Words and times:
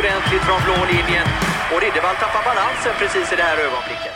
Ordentligt 0.00 0.42
från 0.48 0.60
blå 0.66 0.76
linjen. 0.92 1.26
Och 1.72 1.78
Riddervall 1.84 2.16
tappar 2.22 2.42
balansen 2.50 2.92
precis 3.00 3.26
i 3.32 3.36
det 3.40 3.46
här 3.50 3.58
ögonblicket. 3.66 4.14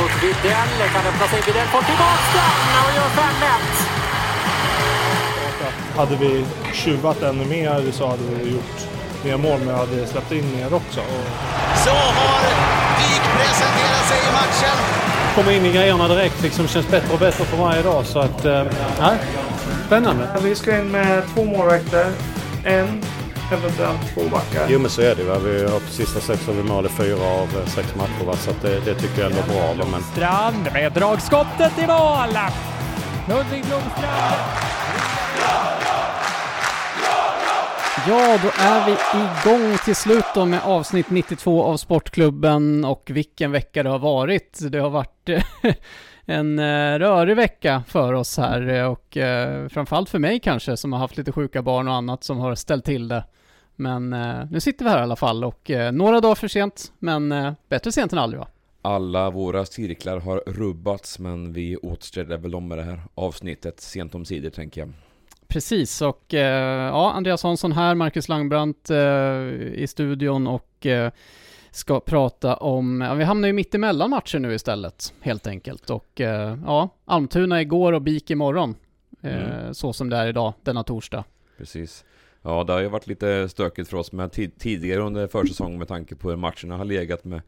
Mot 0.00 0.14
Widell, 0.22 0.72
kan 0.94 1.04
öppna 1.10 1.26
sig. 1.32 1.40
Widell 1.46 1.68
får 1.74 1.82
tillbaka 1.90 2.26
den 2.36 2.84
och 2.84 2.92
gör 2.98 3.10
5-1. 3.20 3.26
Hade 5.96 6.16
vi 6.16 6.44
tjuvat 6.72 7.22
ännu 7.22 7.44
mer 7.44 7.92
så 7.92 8.06
hade 8.06 8.22
vi 8.22 8.50
gjort 8.50 8.78
mer 9.24 9.36
mål, 9.36 9.60
men 9.66 9.74
hade 9.74 10.06
släppt 10.06 10.32
in 10.32 10.56
mer 10.56 10.74
också. 10.74 11.00
Och 11.00 11.26
Så 11.84 11.90
har 11.90 12.40
Wijk 12.98 13.22
presenterat 13.36 14.04
sig 14.10 14.18
i 14.28 14.32
matchen. 14.32 14.76
komma 15.34 15.52
in 15.52 15.64
i 15.66 15.72
grejerna 15.72 16.08
direkt 16.08 16.42
liksom 16.42 16.68
känns 16.68 16.88
bättre 16.88 17.12
och 17.12 17.18
bättre 17.18 17.44
för 17.44 17.56
varje 17.56 17.82
dag. 17.82 18.06
Så 18.06 18.18
att, 18.18 18.44
eh, 18.44 18.64
nej, 19.00 19.18
spännande. 19.86 20.28
Vi 20.42 20.54
ska 20.54 20.78
in 20.78 20.90
med 20.90 21.22
två 21.34 21.44
målvakter, 21.44 22.06
en, 22.66 23.02
eventuellt 23.52 24.14
två 24.14 24.20
backar. 24.20 24.66
Jo 24.68 24.78
men 24.78 24.90
så 24.90 25.02
är 25.02 25.14
det. 25.14 25.24
Va? 25.24 25.38
Vi 25.38 25.62
har 25.62 25.80
på 25.80 25.90
sista 25.90 26.20
sex 26.20 26.46
har 26.46 26.54
vi 26.54 26.62
mål 26.62 26.86
i 26.86 26.88
fyra 26.88 27.24
av 27.24 27.48
eh, 27.58 27.66
sex 27.66 27.94
matcher. 27.96 28.24
Va? 28.26 28.36
Så 28.36 28.50
att 28.50 28.62
det, 28.62 28.80
det 28.84 28.94
tycker 28.94 29.22
jag 29.22 29.30
ändå 29.30 29.42
är 29.42 29.74
bra. 29.76 29.86
Men 29.90 30.02
Strand 30.02 30.68
med 30.72 30.92
dragskottet 30.92 31.78
i 31.78 31.86
mål! 31.86 32.38
Ludvig 33.28 33.64
Blomstrand. 33.64 34.36
Ja, 38.08 38.38
då 38.42 38.48
är 38.58 38.86
vi 38.86 38.92
igång 38.92 39.78
till 39.84 39.96
slut 39.96 40.24
då 40.34 40.44
med 40.44 40.60
avsnitt 40.64 41.10
92 41.10 41.64
av 41.64 41.76
Sportklubben 41.76 42.84
och 42.84 43.02
vilken 43.06 43.52
vecka 43.52 43.82
det 43.82 43.88
har 43.88 43.98
varit. 43.98 44.58
Det 44.60 44.78
har 44.78 44.90
varit 44.90 45.28
en 46.26 46.58
eh, 46.58 46.98
rörig 46.98 47.36
vecka 47.36 47.82
för 47.86 48.12
oss 48.12 48.36
här 48.38 48.68
eh, 48.68 48.84
och 48.86 49.16
eh, 49.16 49.68
framförallt 49.68 50.10
för 50.10 50.18
mig 50.18 50.40
kanske 50.40 50.76
som 50.76 50.92
har 50.92 51.00
haft 51.00 51.16
lite 51.16 51.32
sjuka 51.32 51.62
barn 51.62 51.88
och 51.88 51.94
annat 51.94 52.24
som 52.24 52.38
har 52.38 52.54
ställt 52.54 52.84
till 52.84 53.08
det. 53.08 53.24
Men 53.78 54.10
nu 54.50 54.60
sitter 54.60 54.84
vi 54.84 54.90
här 54.90 54.98
i 54.98 55.02
alla 55.02 55.16
fall 55.16 55.44
och 55.44 55.70
några 55.92 56.20
dagar 56.20 56.34
för 56.34 56.48
sent, 56.48 56.92
men 56.98 57.34
bättre 57.68 57.92
sent 57.92 58.12
än 58.12 58.18
aldrig 58.18 58.40
va? 58.40 58.48
Alla 58.82 59.30
våra 59.30 59.64
cirklar 59.64 60.18
har 60.20 60.42
rubbats 60.46 61.18
men 61.18 61.52
vi 61.52 61.76
återställer 61.76 62.36
väl 62.36 62.50
dem 62.50 62.68
med 62.68 62.78
det 62.78 62.84
här 62.84 63.00
avsnittet 63.14 63.80
sent 63.80 64.14
om 64.14 64.24
sidor 64.24 64.50
tänker 64.50 64.80
jag. 64.80 64.92
Precis, 65.48 66.02
och 66.02 66.24
ja, 66.28 67.12
Andreas 67.12 67.42
Hansson 67.42 67.72
här, 67.72 67.94
Marcus 67.94 68.28
Langbrandt 68.28 68.90
eh, 68.90 68.96
i 69.74 69.86
studion 69.88 70.46
och 70.46 70.86
ska 71.70 72.00
prata 72.00 72.56
om, 72.56 73.00
ja, 73.00 73.14
vi 73.14 73.24
hamnar 73.24 73.46
ju 73.48 73.52
mitt 73.52 73.74
emellan 73.74 74.10
matcher 74.10 74.38
nu 74.38 74.54
istället, 74.54 75.14
helt 75.20 75.46
enkelt. 75.46 75.90
Och 75.90 76.20
eh, 76.20 76.58
ja, 76.66 76.88
Almtuna 77.04 77.60
igår 77.60 77.92
och 77.92 78.02
BIK 78.02 78.30
imorgon, 78.30 78.74
eh, 79.22 79.36
Mm. 79.60 79.74
så 79.74 79.92
som 79.92 80.10
det 80.10 80.16
är 80.16 80.26
idag, 80.26 80.52
denna 80.62 80.82
torsdag. 80.84 81.24
Precis. 81.58 82.04
Ja, 82.42 82.64
det 82.64 82.72
har 82.72 82.80
ju 82.80 82.88
varit 82.88 83.06
lite 83.06 83.48
stökigt 83.48 83.90
för 83.90 83.96
oss 83.96 84.12
med 84.12 84.32
tid- 84.32 84.58
tidigare 84.58 85.00
under 85.00 85.26
försäsongen 85.26 85.78
med 85.78 85.88
tanke 85.88 86.14
på 86.16 86.28
hur 86.30 86.36
matcherna 86.36 86.76
har 86.76 86.84
legat 86.84 87.24
med 87.24 87.40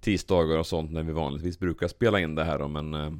tisdagar 0.00 0.58
och 0.58 0.66
sånt 0.66 0.90
när 0.92 1.02
vi 1.02 1.12
vanligtvis 1.12 1.58
brukar 1.58 1.88
spela 1.88 2.20
in 2.20 2.34
det 2.34 2.44
här 2.44 2.58
då, 2.58 2.68
men 2.68 2.94
eh, 2.94 3.12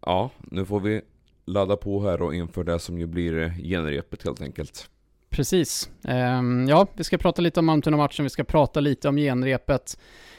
ja, 0.00 0.30
nu 0.38 0.64
får 0.64 0.80
vi 0.80 1.00
ladda 1.46 1.76
på 1.76 2.02
här 2.02 2.22
och 2.22 2.34
inför 2.34 2.64
det 2.64 2.78
som 2.78 2.98
ju 2.98 3.06
blir 3.06 3.54
genrepet 3.62 4.22
helt 4.24 4.40
enkelt. 4.40 4.90
Precis. 5.34 5.90
Ehm, 6.04 6.66
ja, 6.68 6.86
vi 6.96 7.04
ska 7.04 7.18
prata 7.18 7.42
lite 7.42 7.60
om 7.60 7.68
Almtuna-matchen, 7.68 8.22
vi 8.24 8.30
ska 8.30 8.44
prata 8.44 8.80
lite 8.80 9.08
om 9.08 9.16
genrepet. 9.16 9.98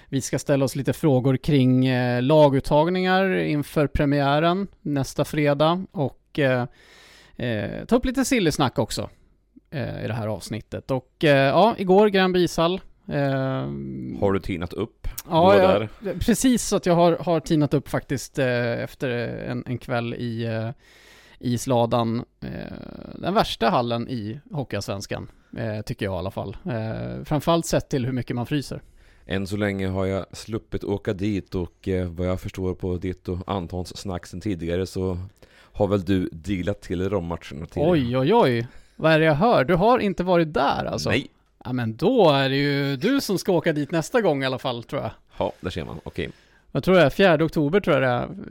Vi 0.09 0.22
ska 0.22 0.39
ställa 0.39 0.66
oss 0.66 0.75
lite 0.75 0.94
frågor 0.94 1.38
kring 1.38 1.85
eh, 1.85 2.22
laguttagningar 2.22 3.35
inför 3.35 3.88
premiären 3.88 4.67
nästa 4.81 5.25
fredag 5.25 5.85
och 5.91 6.39
eh, 6.39 6.66
eh, 7.35 7.85
ta 7.85 7.95
upp 7.95 8.05
lite 8.05 8.25
sillysnack 8.25 8.79
också 8.79 9.09
i 10.03 10.07
det 10.07 10.13
här 10.13 10.28
avsnittet. 10.28 10.91
Och 10.91 11.13
ja, 11.19 11.75
igår 11.78 12.07
Gränby 12.07 12.44
ishall. 12.44 12.81
ehm, 13.11 14.17
Har 14.22 14.34
du 14.34 14.39
tinat 14.39 14.73
upp? 14.73 15.07
Ja, 15.29 15.57
jag, 15.57 16.19
precis 16.19 16.63
så 16.63 16.75
att 16.75 16.85
jag 16.85 16.95
har, 16.95 17.17
har 17.17 17.39
tinat 17.39 17.73
upp 17.73 17.89
faktiskt 17.89 18.39
efter 18.39 19.09
en, 19.47 19.63
en 19.67 19.78
kväll 19.78 20.13
i 20.13 20.47
eh, 21.40 21.51
isladan. 21.51 22.25
Eh, 22.41 22.50
den 23.16 23.34
värsta 23.34 23.69
hallen 23.69 24.09
i 24.09 24.40
Hockeyallsvenskan, 24.51 25.28
eh, 25.57 25.81
tycker 25.81 26.06
jag 26.06 26.16
i 26.16 26.18
alla 26.18 26.31
fall. 26.31 26.57
Eh, 26.66 27.23
framförallt 27.23 27.66
sett 27.66 27.90
till 27.90 28.06
hur 28.06 28.13
mycket 28.13 28.35
man 28.35 28.46
fryser. 28.46 28.81
Än 29.25 29.47
så 29.47 29.57
länge 29.57 29.88
har 29.88 30.06
jag 30.06 30.25
sluppit 30.38 30.84
åka 30.84 31.13
dit 31.13 31.56
och 31.56 31.90
vad 32.07 32.28
jag 32.28 32.41
förstår 32.41 32.73
på 32.73 32.97
ditt 32.97 33.28
och 33.28 33.38
Antons 33.47 33.97
snack 33.97 34.25
sen 34.25 34.41
tidigare 34.41 34.85
så 34.85 35.18
har 35.72 35.88
väl 35.88 36.06
du 36.06 36.29
dealat 36.31 36.81
till 36.81 37.00
dig 37.00 37.09
de 37.09 37.25
matcherna 37.25 37.66
tidigare? 37.66 37.91
Oj, 37.91 38.17
oj, 38.17 38.34
oj. 38.34 38.67
Vad 38.96 39.12
är 39.12 39.19
det 39.19 39.25
jag 39.25 39.35
hör? 39.35 39.63
Du 39.63 39.75
har 39.75 40.00
inte 40.00 40.23
varit 40.23 40.53
där 40.53 40.85
alltså? 40.85 41.09
Nej! 41.09 41.28
Ja, 41.63 41.73
men 41.73 41.96
då 41.96 42.29
är 42.29 42.50
det 42.50 42.56
ju 42.56 42.96
du 42.96 43.22
som 43.22 43.38
ska 43.38 43.52
åka 43.52 43.73
dit 43.73 43.91
nästa 43.91 44.22
gång 44.22 44.44
i 44.44 44.46
alla 44.46 44.59
fall, 44.59 44.84
tror 44.84 45.02
jag. 45.02 45.12
Ja, 45.38 45.52
där 45.62 45.69
ser 45.69 45.85
man. 45.85 46.00
Okej. 46.03 46.29
Jag 46.75 46.84
tror 46.84 46.96
det 46.96 47.02
är 47.02 47.09
4 47.09 47.46
oktober 47.46 47.80
tror 47.80 48.02
jag 48.02 48.03
det 48.03 48.08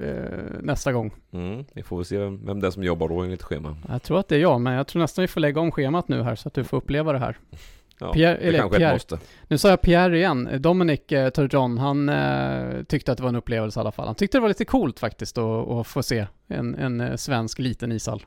är 0.07 0.55
eh, 0.57 0.63
nästa 0.63 0.93
gång. 0.93 1.15
Mm, 1.33 1.65
vi 1.73 1.83
får 1.83 1.97
väl 1.97 2.05
se 2.05 2.19
vem, 2.19 2.47
vem 2.47 2.61
det 2.61 2.67
är 2.67 2.71
som 2.71 2.83
jobbar 2.85 3.09
då 3.09 3.21
enligt 3.21 3.43
schema. 3.43 3.77
Jag 3.89 4.03
tror 4.03 4.19
att 4.19 4.29
det 4.29 4.37
är 4.37 4.41
jag, 4.41 4.61
men 4.61 4.73
jag 4.73 4.87
tror 4.87 5.03
nästan 5.03 5.23
vi 5.23 5.29
får 5.29 5.41
lägga 5.41 5.61
om 5.61 5.71
schemat 5.73 6.09
nu 6.09 6.23
här 6.23 6.35
så 6.35 6.49
att 6.49 6.55
du 6.55 6.65
får 6.65 6.77
uppleva 6.77 7.13
det 7.13 7.19
här. 7.19 7.39
Ja, 7.99 8.13
Pierre- 8.13 8.39
det 8.41 8.49
eller 8.49 8.59
kanske 8.59 8.79
Pierre. 8.79 8.93
måste. 8.93 9.19
Nu 9.49 9.59
sa 9.59 9.69
jag 9.69 9.81
Pierre 9.81 10.17
igen. 10.17 10.49
Dominic 10.59 11.13
eh, 11.13 11.31
Turgeon, 11.31 11.79
han 11.79 12.09
eh, 12.09 12.83
tyckte 12.83 13.13
att 13.13 13.19
det 13.19 13.23
var 13.23 13.29
en 13.29 13.37
upplevelse 13.37 13.81
i 13.81 13.83
alla 13.83 13.93
fall. 13.93 14.07
Han 14.07 14.15
tyckte 14.15 14.37
det 14.37 14.43
var 14.43 14.49
lite 14.49 14.65
coolt 14.65 14.99
faktiskt 15.01 15.39
att, 15.39 15.69
att 15.69 15.87
få 15.87 16.03
se 16.03 16.27
en, 16.49 16.75
en 16.75 17.01
eh, 17.01 17.17
svensk 17.17 17.59
liten 17.59 17.93
ishall. 17.93 18.23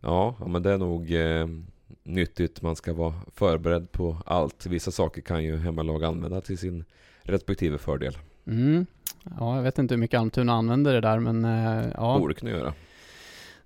Ja, 0.00 0.36
ja, 0.40 0.46
men 0.46 0.62
det 0.62 0.70
är 0.72 0.78
nog 0.78 1.12
eh, 1.14 1.46
nyttigt. 2.02 2.62
Man 2.62 2.76
ska 2.76 2.92
vara 2.92 3.14
förberedd 3.34 3.92
på 3.92 4.16
allt. 4.26 4.66
Vissa 4.66 4.90
saker 4.90 5.22
kan 5.22 5.44
ju 5.44 5.56
hemmalag 5.56 6.04
använda 6.04 6.40
till 6.40 6.58
sin 6.58 6.84
respektive 7.22 7.78
fördel. 7.78 8.18
Mm. 8.46 8.86
Ja, 9.38 9.56
jag 9.56 9.62
vet 9.62 9.78
inte 9.78 9.94
hur 9.94 10.00
mycket 10.00 10.20
Almtuna 10.20 10.52
använder 10.52 10.94
det 10.94 11.00
där, 11.00 11.18
men 11.18 11.44
eh, 11.44 11.84
ja. 11.94 12.18
Borde 12.18 12.34
kunna 12.34 12.50
göra. 12.50 12.72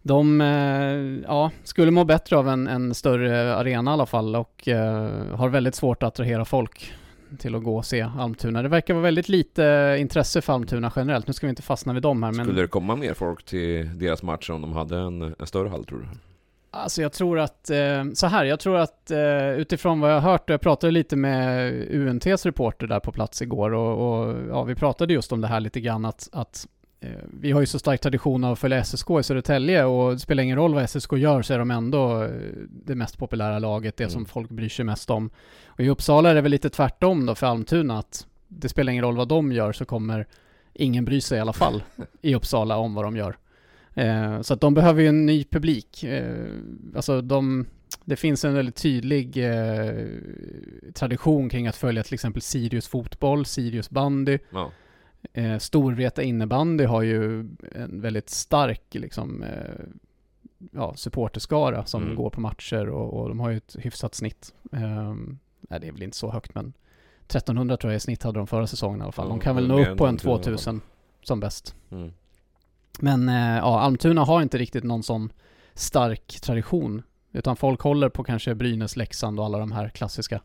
De 0.03 0.41
eh, 0.41 1.27
ja, 1.29 1.51
skulle 1.65 1.91
må 1.91 2.05
bättre 2.05 2.37
av 2.37 2.49
en, 2.49 2.67
en 2.67 2.95
större 2.95 3.55
arena 3.55 3.91
i 3.91 3.93
alla 3.93 4.07
fall 4.07 4.37
och 4.37 4.69
eh, 4.69 5.37
har 5.37 5.49
väldigt 5.49 5.75
svårt 5.75 6.03
att 6.03 6.07
attrahera 6.07 6.45
folk 6.45 6.93
till 7.39 7.55
att 7.55 7.63
gå 7.63 7.77
och 7.77 7.85
se 7.85 8.01
Almtuna. 8.19 8.63
Det 8.63 8.69
verkar 8.69 8.95
vara 8.95 9.03
väldigt 9.03 9.29
lite 9.29 9.97
intresse 10.01 10.41
för 10.41 10.53
Almtuna 10.53 10.93
generellt. 10.97 11.27
Nu 11.27 11.33
ska 11.33 11.47
vi 11.47 11.51
inte 11.51 11.63
fastna 11.63 11.93
vid 11.93 12.03
dem 12.03 12.23
här, 12.23 12.33
men... 12.33 12.45
Skulle 12.45 12.63
det 12.63 12.69
komma 12.69 12.97
mer 12.97 13.15
folk 13.15 13.45
till 13.45 13.99
deras 13.99 14.23
matcher 14.23 14.53
om 14.53 14.61
de 14.61 14.73
hade 14.73 14.99
en, 14.99 15.23
en 15.23 15.47
större 15.47 15.69
hall 15.69 15.85
tror 15.85 15.99
du? 15.99 16.07
Alltså 16.79 17.03
jag 17.03 17.13
tror 17.13 17.39
att, 17.39 17.71
eh, 17.71 18.05
så 18.15 18.27
här, 18.27 18.45
jag 18.45 18.61
tror 18.61 18.77
att 18.77 19.11
eh, 19.11 19.51
utifrån 19.51 20.01
vad 20.01 20.11
jag 20.11 20.21
har 20.21 20.31
hört, 20.31 20.51
och 20.51 20.55
jag 20.55 20.61
pratade 20.61 20.91
lite 20.91 21.17
med 21.17 21.73
UNTs 21.91 22.47
reporter 22.47 22.87
där 22.87 23.01
på 23.01 23.13
plats 23.13 23.43
igår 23.43 23.75
och, 23.75 24.21
och 24.29 24.37
ja, 24.51 24.63
vi 24.63 24.75
pratade 24.75 25.13
just 25.15 25.33
om 25.33 25.41
det 25.41 25.47
här 25.49 25.61
lite 25.61 25.81
grann 25.81 26.05
att, 26.05 26.29
att 26.33 26.67
eh, 27.01 27.11
vi 27.41 27.53
har 27.53 27.61
ju 27.61 27.67
så 27.67 27.79
stark 27.79 28.01
tradition 28.01 28.45
av 28.45 28.53
att 28.53 28.59
följa 28.59 28.85
SSK 28.85 29.11
i 29.21 29.23
Södertälje 29.23 29.85
och 29.85 30.13
det 30.13 30.19
spelar 30.19 30.43
ingen 30.43 30.57
roll 30.57 30.75
vad 30.75 30.91
SSK 30.91 31.13
gör 31.13 31.43
så 31.43 31.55
är 31.55 31.59
de 31.59 31.71
ändå 31.71 32.29
det 32.69 32.95
mest 32.95 33.19
populära 33.19 33.59
laget, 33.59 33.97
det 33.97 34.09
som 34.09 34.19
Mm. 34.19 34.29
folk 34.29 34.51
bryr 34.51 34.69
sig 34.69 34.85
mest 34.85 35.11
om. 35.11 35.31
Och 35.67 35.81
i 35.81 35.89
Uppsala 35.89 36.31
är 36.31 36.35
det 36.35 36.41
väl 36.41 36.51
lite 36.51 36.71
tvärtom 36.71 37.27
då 37.27 37.35
för 37.35 37.47
Almtuna 37.47 37.99
att 37.99 38.27
det 38.49 38.69
spelar 38.69 38.93
ingen 38.93 39.05
roll 39.05 39.17
vad 39.17 39.29
de 39.29 39.53
gör 39.53 39.73
så 39.73 39.85
kommer 39.85 40.27
ingen 40.75 41.05
bry 41.05 41.21
sig 41.21 41.39
i 41.39 41.41
alla 41.41 41.53
fall 41.53 41.83
i 42.23 42.35
Uppsala 42.35 42.77
om 42.77 42.95
vad 42.95 43.05
de 43.05 43.17
gör. 43.17 43.37
Eh, 43.99 44.41
så 44.41 44.55
att 44.55 44.61
de 44.61 44.75
behöver 44.75 45.03
ju 45.03 45.09
en 45.09 45.27
ny 45.27 45.45
publik. 45.45 46.05
Eh, 46.05 46.47
alltså 46.97 47.21
de, 47.21 47.67
det 48.05 48.17
finns 48.17 48.45
en 48.45 48.55
väldigt 48.55 48.77
tydlig 48.77 49.37
eh, 49.37 50.07
tradition 50.95 51.49
kring 51.49 51.67
att 51.67 51.77
följa 51.77 52.03
till 52.03 52.15
exempel 52.15 52.43
Sirius 52.43 52.89
fotboll, 52.89 53.45
Sirius 53.47 53.91
bandy. 53.91 54.39
Ja. 54.51 54.71
Eh, 55.33 55.59
Storvreta 55.59 56.23
innebandy 56.23 56.85
har 56.85 57.03
ju 57.03 57.41
en 57.75 58.01
väldigt 58.01 58.31
stark 58.31 58.83
liksom, 58.91 59.43
eh, 59.43 59.85
ja, 60.73 60.95
supporterskara 60.97 61.85
som 61.85 62.03
Mm. 62.03 62.17
går 62.17 62.31
på 62.31 62.41
matcher 62.41 62.89
och, 62.89 63.21
och 63.23 63.29
de 63.29 63.41
har 63.41 63.51
ju 63.51 63.57
ett 63.57 63.77
hyfsat 63.79 64.15
snitt. 64.15 64.55
Eh, 64.73 65.15
nej, 65.61 65.81
det 65.81 65.89
är 65.89 65.93
väl 65.93 66.03
inte 66.03 66.17
så 66.17 66.31
högt 66.31 66.55
men 66.55 66.73
1300 67.27 67.77
tror 67.77 67.93
jag 67.93 67.97
i 67.97 68.01
snitt 68.01 68.23
hade 68.23 68.39
de 68.39 68.47
förra 68.47 68.67
säsongen 68.67 69.01
i 69.01 69.03
alla 69.03 69.13
fall. 69.13 69.29
De 69.29 69.41
kan 69.41 69.57
väl 69.57 69.69
nå 69.69 69.81
upp 69.87 69.99
på 69.99 70.07
en 70.07 70.17
2000 70.17 70.27
i 70.29 70.31
alla 70.33 70.39
fall. 70.39 70.45
2000 70.45 70.81
som 71.23 71.41
bäst. 71.41 71.75
Mm. 71.91 72.13
Men 73.03 73.29
eh, 73.29 73.57
ja, 73.57 73.81
Almtuna 73.81 74.25
har 74.25 74.43
inte 74.43 74.59
riktigt 74.59 74.85
någon 74.85 75.03
sån 75.03 75.33
stark 75.75 76.41
tradition. 76.43 77.03
Utan 77.33 77.57
folk 77.57 77.81
håller 77.81 78.09
på 78.09 78.25
kanske 78.25 78.55
Brynäs, 78.55 78.97
Leksand 78.97 79.41
och 79.41 79.47
alla 79.47 79.59
de 79.59 79.73
här 79.73 79.89
klassiska 79.89 80.41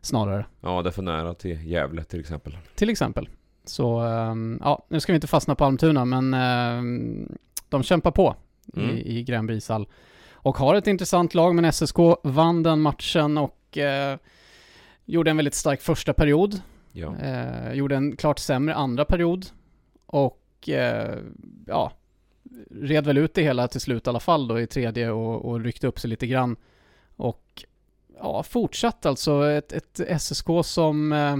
snarare. 0.00 0.46
Ja, 0.60 0.82
det 0.82 0.88
är 0.88 0.92
för 0.92 1.02
nära 1.02 1.34
till 1.34 1.66
Gävle 1.66 2.04
till 2.04 2.20
exempel. 2.20 2.56
Till 2.74 2.90
exempel. 2.90 3.28
Så 3.64 4.00
ehm, 4.00 4.58
ja, 4.64 4.86
nu 4.88 5.00
ska 5.00 5.12
vi 5.12 5.14
inte 5.14 5.26
fastna 5.26 5.54
på 5.54 5.64
Almtuna, 5.64 6.04
men 6.04 6.34
ehm, 6.34 7.28
de 7.68 7.82
kämpar 7.82 8.10
på 8.10 8.36
Mm. 8.76 8.90
i, 8.90 9.18
i 9.18 9.22
Gränby 9.22 9.54
ishall. 9.54 9.88
Och 10.32 10.58
har 10.58 10.74
ett 10.74 10.86
intressant 10.86 11.34
lag, 11.34 11.54
men 11.54 11.72
SSK 11.72 11.96
vann 12.22 12.62
den 12.62 12.80
matchen 12.80 13.38
och 13.38 13.78
eh, 13.78 14.18
gjorde 15.04 15.30
en 15.30 15.36
väldigt 15.36 15.54
stark 15.54 15.80
första 15.80 16.12
period. 16.12 16.60
Ja. 16.92 17.16
Eh, 17.16 17.72
gjorde 17.72 17.96
en 17.96 18.16
klart 18.16 18.38
sämre 18.38 18.74
andra 18.74 19.04
period. 19.04 19.46
Och 20.06 20.39
eh, 20.68 21.18
ja, 21.66 21.92
red 22.70 23.06
väl 23.06 23.18
ut 23.18 23.34
det 23.34 23.42
hela 23.42 23.68
till 23.68 23.80
slut 23.80 24.06
i 24.06 24.10
alla 24.10 24.20
fall 24.20 24.48
då 24.48 24.60
i 24.60 24.66
tredje 24.66 25.10
och, 25.10 25.44
och 25.44 25.60
ryckte 25.60 25.86
upp 25.86 26.00
sig 26.00 26.10
lite 26.10 26.26
grann. 26.26 26.56
Och 27.16 27.64
ja, 28.18 28.42
fortsatt 28.42 29.06
alltså 29.06 29.50
ett, 29.50 29.72
ett 29.72 30.22
SSK 30.22 30.46
som 30.64 31.12
eh, 31.12 31.36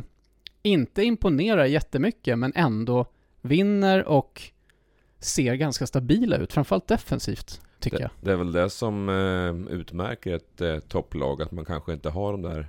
inte 0.63 1.03
imponerar 1.03 1.65
jättemycket 1.65 2.39
men 2.39 2.53
ändå 2.55 3.07
vinner 3.41 4.05
och 4.05 4.43
ser 5.19 5.55
ganska 5.55 5.87
stabila 5.87 6.37
ut, 6.37 6.53
framförallt 6.53 6.87
defensivt 6.87 7.61
tycker 7.79 7.97
det, 7.97 8.03
jag. 8.03 8.11
det 8.21 8.33
är 8.33 8.37
väl 8.37 8.53
det 8.53 8.71
som 8.71 9.09
eh, 9.09 9.75
utmärker 9.75 10.35
ett 10.35 10.61
eh, 10.61 10.79
topplag, 10.79 11.43
att 11.43 11.53
man 11.53 11.65
kanske 11.65 11.93
inte 11.93 12.11
har 12.11 12.33
de 12.33 12.43
där 12.43 12.69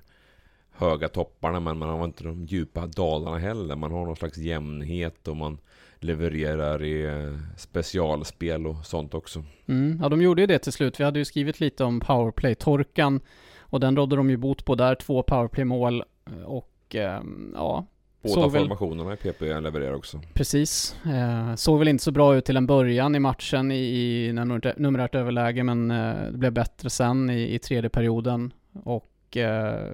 höga 0.72 1.10
topparna, 1.10 1.60
men 1.60 1.78
man 1.78 1.90
har 1.90 2.06
inte 2.06 2.24
de 2.24 2.46
djupa 2.46 2.88
dalarna 2.88 3.38
heller. 3.38 3.76
Man 3.76 3.92
har 3.92 4.06
någon 4.06 4.16
slags 4.16 4.38
jämnhet 4.38 5.28
och 5.28 5.38
man 5.38 5.58
levererar 6.04 6.84
i 6.84 7.06
eh, 7.06 7.38
specialspel 7.58 8.68
och 8.68 8.86
sånt 8.86 9.14
också. 9.14 9.44
Mm, 9.68 10.00
ja, 10.02 10.10
de 10.10 10.22
gjorde 10.22 10.42
ju 10.42 10.48
det 10.48 10.60
till 10.60 10.72
slut. 10.72 11.00
Vi 11.00 11.04
hade 11.04 11.20
ju 11.20 11.26
skrivit 11.26 11.60
lite 11.60 11.84
om 11.84 12.00
powerplay-torkan 12.00 13.20
och 13.60 13.80
den 13.80 13.96
rådde 13.96 14.16
de 14.16 14.30
ju 14.30 14.38
bot 14.38 14.66
på 14.66 14.76
där, 14.76 14.96
två 14.96 15.24
powerplay-mål 15.24 16.04
och 16.46 16.96
ehm, 16.96 17.52
ja, 17.56 17.86
Båda 18.24 18.48
väl- 18.48 18.62
formationerna 18.62 19.14
i 19.14 19.18
PP 19.18 19.42
levererar 19.42 19.94
också. 19.94 20.22
Precis. 20.34 20.96
Eh, 21.06 21.56
såg 21.56 21.80
väl 21.80 21.88
inte 21.88 22.04
så 22.04 22.12
bra 22.12 22.36
ut 22.36 22.46
till 22.46 22.58
en 22.58 22.68
början 22.68 23.16
i 23.16 23.20
matchen 23.20 23.72
i, 23.72 24.32
numerärt- 24.78 25.16
överläge, 25.16 25.64
men 25.64 25.92
eh, 25.92 26.14
det 26.32 26.38
blev 26.38 26.52
bättre 26.54 26.90
sen 26.90 27.30
i, 27.30 27.54
i 27.56 27.60
tredje 27.60 27.90
perioden. 27.90 28.54
Och 28.84 29.38
eh, 29.38 29.92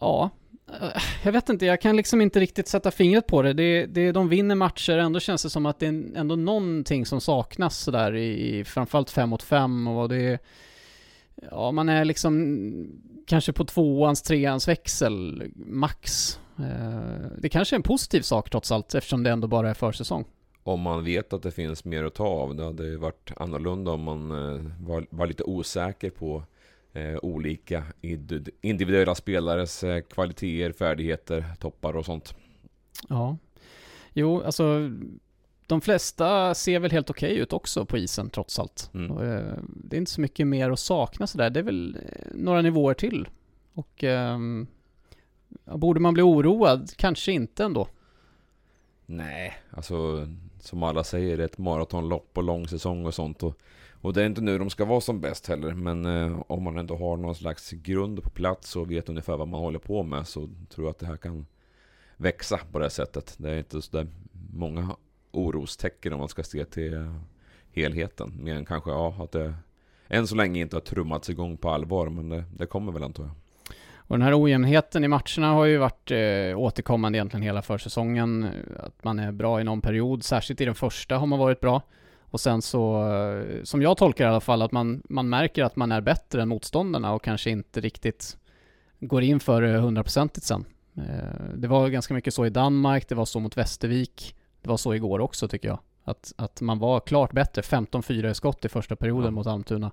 ja, 0.00 0.24
eh, 0.24 0.39
Eh, 0.82 1.02
jag 1.24 1.32
vet 1.32 1.48
inte, 1.48 1.66
jag 1.66 1.80
kan 1.80 1.96
liksom 1.96 2.20
inte 2.20 2.40
riktigt 2.40 2.68
sätta 2.68 2.90
fingret 2.90 3.26
på 3.26 3.42
det. 3.42 3.52
det, 3.52 3.86
det 3.86 4.12
de 4.12 4.28
vinner 4.28 4.54
matcher, 4.54 4.98
ändå 4.98 5.20
känns 5.20 5.42
det 5.42 5.50
som 5.50 5.66
att 5.66 5.78
det 5.78 5.86
är 5.86 6.16
ändå 6.16 6.36
någonting 6.36 7.06
som 7.06 7.20
saknas 7.20 7.78
sådär 7.78 8.16
i, 8.16 8.58
i 8.58 8.64
framförallt 8.64 9.10
fem 9.10 9.28
mot 9.28 9.42
fem 9.42 9.88
och 9.88 10.08
det 10.08 10.16
är 10.16 10.38
Ja, 11.50 11.70
man 11.72 11.88
är 11.88 12.04
liksom 12.04 13.00
kanske 13.26 13.52
på 13.52 13.64
tvåans, 13.64 14.22
treans 14.22 14.68
växel, 14.68 15.44
max. 15.56 16.34
Eh, 16.58 17.30
det 17.38 17.48
kanske 17.48 17.74
är 17.74 17.78
en 17.78 17.82
positiv 17.82 18.20
sak 18.20 18.50
trots 18.50 18.72
allt, 18.72 18.94
eftersom 18.94 19.22
det 19.22 19.30
ändå 19.30 19.48
bara 19.48 19.70
är 19.70 19.74
försäsong. 19.74 20.24
Om 20.62 20.80
man 20.80 21.04
vet 21.04 21.32
att 21.32 21.42
det 21.42 21.50
finns 21.50 21.84
mer 21.84 22.04
att 22.04 22.14
ta 22.14 22.26
av. 22.26 22.56
Det 22.56 22.64
hade 22.64 22.84
ju 22.84 22.96
varit 22.96 23.32
annorlunda 23.36 23.90
om 23.90 24.02
man 24.02 24.30
eh, 24.30 24.62
var, 24.80 25.06
var 25.10 25.26
lite 25.26 25.44
osäker 25.44 26.10
på 26.10 26.44
eh, 26.92 27.16
olika 27.22 27.84
id- 28.02 28.48
individuella 28.60 29.14
spelares 29.14 29.84
eh, 29.84 30.00
kvaliteter, 30.02 30.72
färdigheter, 30.72 31.44
toppar 31.58 31.96
och 31.96 32.04
sånt. 32.06 32.34
Ja. 33.08 33.36
Jo, 34.12 34.42
alltså 34.42 34.90
de 35.66 35.80
flesta 35.80 36.54
ser 36.54 36.78
väl 36.78 36.90
helt 36.90 37.10
okej 37.10 37.36
ut 37.36 37.52
också 37.52 37.84
på 37.84 37.98
isen 37.98 38.30
trots 38.30 38.58
allt. 38.58 38.90
Mm. 38.94 39.10
Och, 39.10 39.24
eh, 39.24 39.54
Det 39.64 39.96
är 39.96 39.98
inte 39.98 40.10
så 40.10 40.20
mycket 40.20 40.46
mer 40.46 40.70
att 40.70 40.78
sakna 40.80 41.26
sådär. 41.26 41.50
Det 41.50 41.60
är 41.60 41.64
väl 41.64 41.96
eh, 41.96 42.26
några 42.34 42.62
nivåer 42.62 42.94
till. 42.94 43.28
Och 43.74 44.04
ja, 45.64 45.76
borde 45.76 46.00
man 46.00 46.14
bli 46.14 46.22
oroad? 46.22 46.90
Kanske 46.96 47.32
inte 47.32 47.64
ändå. 47.64 47.88
Nej, 49.06 49.54
alltså 49.70 50.26
som 50.60 50.82
alla 50.82 51.04
säger, 51.04 51.36
det 51.36 51.42
är 51.42 51.46
ett 51.46 51.58
maratonlopp 51.58 52.30
och 52.38 52.42
lång 52.42 52.68
säsong 52.68 53.06
och 53.06 53.14
sånt. 53.14 53.42
Och, 53.42 53.56
och 54.00 54.12
det 54.12 54.22
är 54.22 54.26
inte 54.26 54.40
nu 54.40 54.58
de 54.58 54.70
ska 54.70 54.84
vara 54.84 55.00
som 55.00 55.20
bäst 55.20 55.46
heller. 55.46 55.74
Men 55.74 56.06
eh, 56.06 56.42
om 56.46 56.62
man 56.62 56.78
ändå 56.78 56.96
har 56.96 57.16
någon 57.16 57.34
slags 57.34 57.70
grund 57.70 58.22
på 58.22 58.30
plats 58.30 58.76
och 58.76 58.90
vet 58.90 59.08
ungefär 59.08 59.36
vad 59.36 59.48
man 59.48 59.60
håller 59.60 59.78
på 59.78 60.02
med 60.02 60.26
så 60.26 60.48
tror 60.68 60.86
jag 60.86 60.90
att 60.90 60.98
det 60.98 61.06
här 61.06 61.16
kan 61.16 61.46
växa 62.16 62.58
på 62.72 62.78
det 62.78 62.84
här 62.84 62.90
sättet. 62.90 63.34
Det 63.38 63.50
är 63.50 63.58
inte 63.58 63.82
så 63.82 63.96
där 63.96 64.06
många 64.52 64.96
orostecken 65.32 66.12
om 66.12 66.18
man 66.18 66.28
ska 66.28 66.42
se 66.42 66.64
till 66.64 67.14
helheten. 67.72 68.32
Mer 68.40 68.54
än 68.54 68.64
kanske 68.64 68.90
ja, 68.90 69.14
att 69.18 69.32
det 69.32 69.54
än 70.08 70.26
så 70.26 70.34
länge 70.34 70.60
inte 70.60 70.76
har 70.76 70.80
trummats 70.80 71.30
igång 71.30 71.56
på 71.56 71.70
allvar. 71.70 72.08
Men 72.08 72.28
det, 72.28 72.44
det 72.56 72.66
kommer 72.66 72.92
väl 72.92 73.02
antar 73.02 73.22
jag. 73.22 73.32
Och 73.96 74.18
den 74.18 74.22
här 74.22 74.42
ojämnheten 74.42 75.04
i 75.04 75.08
matcherna 75.08 75.52
har 75.52 75.64
ju 75.64 75.78
varit 75.78 76.10
eh, 76.10 76.58
återkommande 76.58 77.18
egentligen 77.18 77.42
hela 77.42 77.62
försäsongen. 77.62 78.48
Att 78.78 79.04
man 79.04 79.18
är 79.18 79.32
bra 79.32 79.60
i 79.60 79.64
någon 79.64 79.80
period, 79.80 80.24
särskilt 80.24 80.60
i 80.60 80.64
den 80.64 80.74
första 80.74 81.16
har 81.18 81.26
man 81.26 81.38
varit 81.38 81.60
bra. 81.60 81.82
Och 82.30 82.40
sen 82.40 82.62
så, 82.62 83.04
som 83.64 83.82
jag 83.82 83.96
tolkar 83.96 84.24
i 84.24 84.28
alla 84.28 84.40
fall, 84.40 84.62
att 84.62 84.72
man, 84.72 85.02
man 85.08 85.28
märker 85.28 85.64
att 85.64 85.76
man 85.76 85.92
är 85.92 86.00
bättre 86.00 86.42
än 86.42 86.48
motståndarna 86.48 87.12
och 87.12 87.22
kanske 87.24 87.50
inte 87.50 87.80
riktigt 87.80 88.36
går 89.00 89.22
in 89.22 89.40
för 89.40 89.62
det 89.62 89.78
hundraprocentigt 89.78 90.46
sen. 90.46 90.64
Eh, 90.96 91.54
det 91.54 91.68
var 91.68 91.88
ganska 91.88 92.14
mycket 92.14 92.34
så 92.34 92.46
i 92.46 92.50
Danmark, 92.50 93.08
det 93.08 93.14
var 93.14 93.24
så 93.24 93.40
mot 93.40 93.56
Västervik, 93.56 94.36
det 94.62 94.68
var 94.68 94.76
så 94.76 94.94
igår 94.94 95.18
också 95.18 95.48
tycker 95.48 95.68
jag. 95.68 95.78
Att, 96.04 96.32
att 96.36 96.60
man 96.60 96.78
var 96.78 97.00
klart 97.00 97.32
bättre, 97.32 97.62
15-4 97.62 98.30
i 98.30 98.34
skott 98.34 98.64
i 98.64 98.68
första 98.68 98.96
perioden 98.96 99.24
Ja. 99.24 99.30
mot 99.30 99.46
Almtuna. 99.46 99.90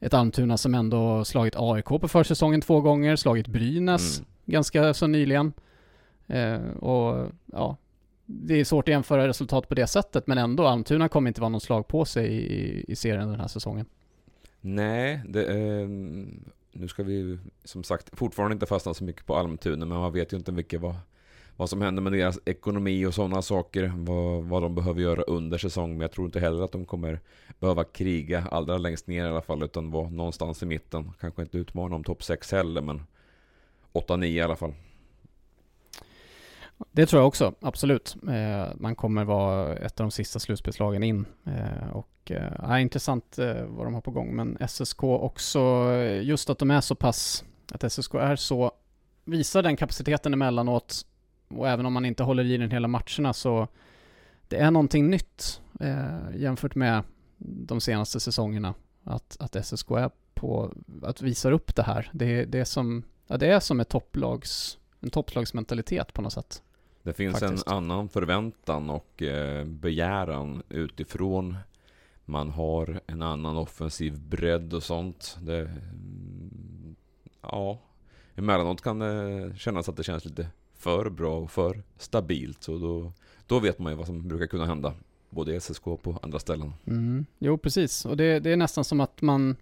Ett 0.00 0.14
Almtuna 0.14 0.56
som 0.56 0.74
ändå 0.74 1.24
slagit 1.24 1.54
AIK 1.56 1.84
på 1.84 2.08
försäsongen 2.08 2.60
två 2.60 2.80
gånger, 2.80 3.16
slagit 3.16 3.46
Brynäs 3.46 4.18
Mm. 4.18 4.28
ganska 4.44 4.94
så 4.94 5.06
nyligen. 5.06 5.52
Eh, 6.26 6.60
och 6.80 7.28
ja, 7.46 7.76
det 8.30 8.60
är 8.60 8.64
svårt 8.64 8.88
att 8.88 8.92
jämföra 8.92 9.28
resultat 9.28 9.68
på 9.68 9.74
det 9.74 9.86
sättet, 9.86 10.26
men 10.26 10.38
ändå, 10.38 10.66
Almtuna 10.66 11.08
kommer 11.08 11.28
inte 11.28 11.40
vara 11.40 11.48
någon 11.48 11.60
slag 11.60 11.88
på 11.88 12.04
sig 12.04 12.26
i, 12.26 12.84
i 12.88 12.96
serien 12.96 13.28
den 13.28 13.40
här 13.40 13.48
säsongen. 13.48 13.86
Nej, 14.60 15.20
det, 15.28 15.44
eh, 15.46 15.88
nu 16.72 16.88
ska 16.88 17.02
vi 17.02 17.38
som 17.64 17.84
sagt 17.84 18.18
fortfarande 18.18 18.52
inte 18.52 18.66
fastna 18.66 18.94
så 18.94 19.04
mycket 19.04 19.26
på 19.26 19.36
Almtuna, 19.36 19.86
men 19.86 19.98
man 19.98 20.12
vet 20.12 20.32
ju 20.32 20.36
inte 20.36 20.52
mycket 20.52 20.80
vad, 20.80 20.94
vad 21.56 21.70
som 21.70 21.82
händer 21.82 22.02
med 22.02 22.12
deras 22.12 22.38
ekonomi 22.44 23.06
och 23.06 23.14
sådana 23.14 23.42
saker, 23.42 23.92
vad, 23.96 24.44
vad 24.44 24.62
de 24.62 24.74
behöver 24.74 25.00
göra 25.00 25.22
under 25.22 25.58
säsong, 25.58 25.90
men 25.90 26.00
jag 26.00 26.12
tror 26.12 26.26
inte 26.26 26.40
heller 26.40 26.64
att 26.64 26.72
de 26.72 26.84
kommer 26.84 27.20
behöva 27.58 27.84
kriga 27.84 28.46
allra 28.50 28.78
längst 28.78 29.06
ner 29.06 29.24
i 29.24 29.28
alla 29.28 29.42
fall, 29.42 29.62
utan 29.62 29.90
vara 29.90 30.10
någonstans 30.10 30.62
i 30.62 30.66
mitten. 30.66 31.12
Kanske 31.20 31.42
inte 31.42 31.58
utmana 31.58 31.96
om 31.96 32.04
topp 32.04 32.22
6 32.22 32.52
heller, 32.52 32.80
men 32.80 33.02
8-9 33.92 34.24
i 34.24 34.40
alla 34.40 34.56
fall. 34.56 34.74
Det 36.92 37.06
tror 37.06 37.20
jag 37.20 37.28
också, 37.28 37.54
absolut. 37.60 38.16
Eh, 38.28 38.74
man 38.76 38.96
kommer 38.96 39.24
vara 39.24 39.76
ett 39.76 40.00
av 40.00 40.06
de 40.06 40.10
sista 40.10 40.38
slutspelslagen 40.38 41.02
in. 41.02 41.26
Eh, 41.44 41.88
och 41.92 42.30
eh, 42.30 42.52
ja, 42.58 42.78
intressant 42.78 43.38
eh, 43.38 43.62
vad 43.66 43.86
de 43.86 43.94
har 43.94 44.00
på 44.00 44.10
gång. 44.10 44.36
Men 44.36 44.68
SSK 44.68 45.04
också, 45.04 45.92
just 46.22 46.50
att 46.50 46.58
de 46.58 46.70
är 46.70 46.80
så 46.80 46.94
pass, 46.94 47.44
att 47.72 47.92
SSK 47.92 48.14
är 48.14 48.36
så, 48.36 48.72
visar 49.24 49.62
den 49.62 49.76
kapaciteten 49.76 50.32
emellanåt. 50.32 51.06
Och 51.48 51.68
även 51.68 51.86
om 51.86 51.92
man 51.92 52.04
inte 52.04 52.22
håller 52.22 52.44
i 52.44 52.56
den 52.56 52.70
hela 52.70 52.88
matcherna 52.88 53.32
så 53.32 53.68
det 54.48 54.56
är 54.56 54.70
någonting 54.70 55.10
nytt 55.10 55.60
eh, 55.80 56.36
jämfört 56.36 56.74
med 56.74 57.02
de 57.38 57.80
senaste 57.80 58.20
säsongerna. 58.20 58.74
Att, 59.04 59.36
att 59.40 59.66
SSK 59.66 59.90
är 59.90 60.10
på, 60.34 60.72
att 61.02 61.22
visar 61.22 61.52
upp 61.52 61.74
det 61.74 61.82
här. 61.82 62.10
Det, 62.12 62.44
det, 62.44 62.58
är 62.58 62.64
som, 62.64 63.02
ja, 63.26 63.36
det 63.36 63.46
är 63.46 63.60
som 63.60 63.80
ett 63.80 63.88
topplags, 63.88 64.78
en 65.00 65.10
topplagsmentalitet 65.10 66.12
på 66.12 66.22
något 66.22 66.32
sätt. 66.32 66.62
Det 67.02 67.12
finns 67.12 67.40
Faktiskt. 67.40 67.66
en 67.66 67.72
annan 67.72 68.08
förväntan 68.08 68.90
och 68.90 69.22
eh, 69.22 69.64
begäran 69.64 70.62
utifrån. 70.68 71.56
Man 72.24 72.50
har 72.50 73.00
en 73.06 73.22
annan 73.22 73.56
offensiv 73.56 74.20
bredd 74.20 74.74
och 74.74 74.82
sånt. 74.82 75.36
Det, 75.40 75.70
ja, 77.42 77.78
emellanåt 78.36 78.82
kan 78.82 78.98
det 78.98 79.52
kännas 79.58 79.88
att 79.88 79.96
det 79.96 80.02
känns 80.02 80.24
lite 80.24 80.46
för 80.78 81.10
bra 81.10 81.38
och 81.38 81.50
för 81.50 81.82
stabilt. 81.96 82.62
Så 82.62 82.78
då, 82.78 83.12
då 83.46 83.58
vet 83.58 83.78
man 83.78 83.92
ju 83.92 83.96
vad 83.96 84.06
som 84.06 84.28
brukar 84.28 84.46
kunna 84.46 84.66
hända. 84.66 84.94
Både 85.30 85.54
i 85.54 85.60
SSK 85.60 85.86
och 85.86 86.02
på 86.02 86.18
andra 86.22 86.38
ställen. 86.38 86.72
Mm. 86.86 87.26
Jo, 87.38 87.58
precis. 87.58 88.04
Och 88.04 88.16
det, 88.16 88.40
det 88.40 88.52
är 88.52 88.56
nästan 88.56 88.84
som 88.84 89.00
att 89.00 89.22
man... 89.22 89.56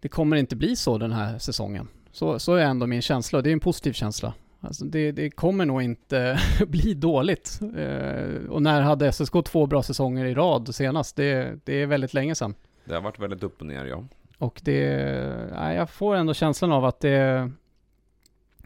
Det 0.00 0.08
kommer 0.08 0.36
inte 0.36 0.56
bli 0.56 0.76
så 0.76 0.98
den 0.98 1.12
här 1.12 1.38
säsongen. 1.38 1.88
Så, 2.12 2.38
så 2.38 2.54
är 2.54 2.64
ändå 2.64 2.86
min 2.86 3.02
känsla 3.02 3.42
det 3.42 3.50
är 3.50 3.52
en 3.52 3.60
positiv 3.60 3.92
känsla. 3.92 4.34
Alltså 4.60 4.84
det, 4.84 5.12
det 5.12 5.30
kommer 5.30 5.64
nog 5.66 5.82
inte 5.82 6.40
bli 6.68 6.94
dåligt. 6.94 7.60
Eh, 7.76 8.50
och 8.50 8.62
när 8.62 8.80
hade 8.80 9.12
SSK 9.12 9.32
två 9.44 9.66
bra 9.66 9.82
säsonger 9.82 10.24
i 10.24 10.34
rad 10.34 10.74
senast? 10.74 11.16
Det, 11.16 11.58
det 11.64 11.82
är 11.82 11.86
väldigt 11.86 12.14
länge 12.14 12.34
sedan. 12.34 12.54
Det 12.84 12.94
har 12.94 13.00
varit 13.00 13.18
väldigt 13.18 13.42
upp 13.42 13.60
och 13.60 13.66
ner, 13.66 13.84
ja. 13.84 14.04
Och 14.38 14.60
det... 14.64 15.50
Nej, 15.54 15.76
jag 15.76 15.90
får 15.90 16.14
ändå 16.16 16.34
känslan 16.34 16.72
av 16.72 16.84
att 16.84 17.00
det... 17.00 17.50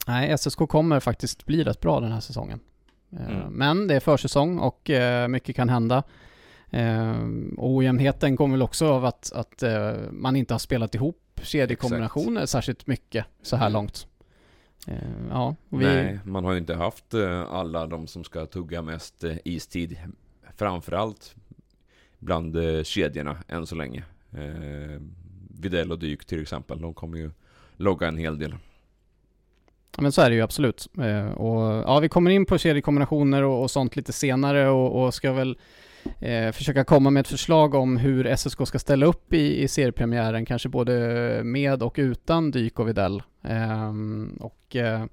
Nej, 0.06 0.38
SSK 0.38 0.58
kommer 0.58 1.00
faktiskt 1.00 1.46
bli 1.46 1.64
rätt 1.64 1.80
bra 1.80 2.00
den 2.00 2.12
här 2.12 2.20
säsongen. 2.20 2.60
Eh, 3.12 3.28
Mm. 3.28 3.52
Men 3.52 3.86
det 3.86 3.94
är 3.94 4.00
försäsong 4.00 4.58
och 4.58 4.90
eh, 4.90 5.28
mycket 5.28 5.56
kan 5.56 5.68
hända. 5.68 6.02
Eh, 6.70 7.16
och 7.56 7.70
ojämnheten 7.70 8.36
kommer 8.36 8.54
väl 8.54 8.62
också 8.62 8.86
av 8.88 9.04
att, 9.04 9.32
att 9.32 9.62
eh, 9.62 9.92
man 10.10 10.36
inte 10.36 10.54
har 10.54 10.58
spelat 10.58 10.94
ihop 10.94 11.40
kedjekombinationer 11.42 12.46
särskilt 12.46 12.86
mycket 12.86 13.24
så 13.42 13.56
här 13.56 13.66
Mm. 13.66 13.72
långt. 13.72 14.06
Eh, 14.88 14.96
ja, 15.30 15.56
vi, 15.68 15.84
Nej, 15.84 16.18
man 16.24 16.44
har 16.44 16.52
ju 16.52 16.58
inte 16.58 16.74
haft 16.74 17.14
eh, 17.14 17.52
alla 17.52 17.86
de 17.86 18.06
som 18.06 18.24
ska 18.24 18.46
tugga 18.46 18.82
mest 18.82 19.24
eh, 19.24 19.36
istid. 19.44 19.98
Framförallt 20.56 21.34
bland 22.18 22.56
kedjorna 22.86 23.36
än 23.48 23.66
så 23.66 23.74
länge. 23.74 24.04
Eh, 24.32 25.00
Videll 25.60 25.92
och 25.92 25.98
Dyk 25.98 26.24
till 26.24 26.42
exempel, 26.42 26.80
de 26.80 26.94
kommer 26.94 27.18
ju 27.18 27.30
logga 27.76 28.08
en 28.08 28.18
hel 28.18 28.38
del. 28.38 28.54
Ja, 29.96 30.02
men 30.02 30.12
så 30.12 30.22
är 30.22 30.30
det 30.30 30.36
ju 30.36 30.42
absolut. 30.42 30.88
Eh, 30.98 31.30
och, 31.30 31.82
ja, 31.86 32.00
vi 32.00 32.08
kommer 32.08 32.30
in 32.30 32.46
på 32.46 32.58
kedjekombinationer 32.58 33.42
och, 33.42 33.62
och 33.62 33.70
sånt 33.70 33.96
lite 33.96 34.12
senare 34.12 34.68
och, 34.68 35.04
och 35.04 35.14
ska 35.14 35.32
väl 35.32 35.58
eh, 36.20 36.52
försöka 36.52 36.84
komma 36.84 37.10
med 37.10 37.20
ett 37.20 37.28
förslag 37.28 37.74
om 37.74 37.96
hur 37.96 38.36
SSK 38.36 38.66
ska 38.66 38.78
ställa 38.78 39.06
upp 39.06 39.32
i, 39.32 39.62
i 39.62 39.68
seriepremiären, 39.68 40.44
kanske 40.44 40.68
både 40.68 40.92
med 41.44 41.82
och 41.82 41.94
utan 41.98 42.50
Dyk 42.50 42.78
och 42.78 42.88
Videll. 42.88 43.22
Ehm, 43.42 44.38
och 44.40 44.76
eh, 44.76 45.04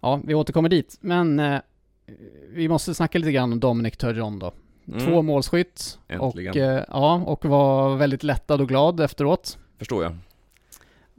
ja, 0.00 0.20
vi 0.24 0.34
återkommer 0.34 0.68
dit. 0.68 0.98
Men 1.00 1.38
eh, 1.38 1.60
vi 2.50 2.68
måste 2.68 2.94
snacka 2.94 3.18
lite 3.18 3.32
grann 3.32 3.52
om 3.52 3.60
Dominic 3.60 3.96
Törjon 3.96 4.38
då. 4.38 4.52
Mm. 4.88 5.06
Två 5.06 5.22
målskytt 5.22 5.98
och, 6.06 6.12
Äntligen. 6.26 6.56
eh, 6.56 6.84
ja, 6.88 7.14
och 7.26 7.44
var 7.44 7.96
väldigt 7.96 8.22
lättad 8.22 8.60
och 8.60 8.68
glad 8.68 9.00
efteråt. 9.00 9.58
Förstår 9.78 10.02
jag. 10.04 10.16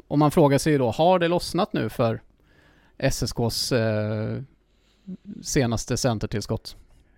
Och 0.08 0.20
man 0.20 0.32
frågar 0.32 0.58
sig 0.58 0.72
ju 0.74 0.78
då, 0.80 0.92
har 0.92 1.20
det 1.20 1.28
lossnat 1.28 1.74
nu 1.74 1.90
för 1.90 2.22
SSKs 2.98 3.72
eh, 3.72 4.42
senaste 5.42 5.98
centertillskott? 5.98 6.76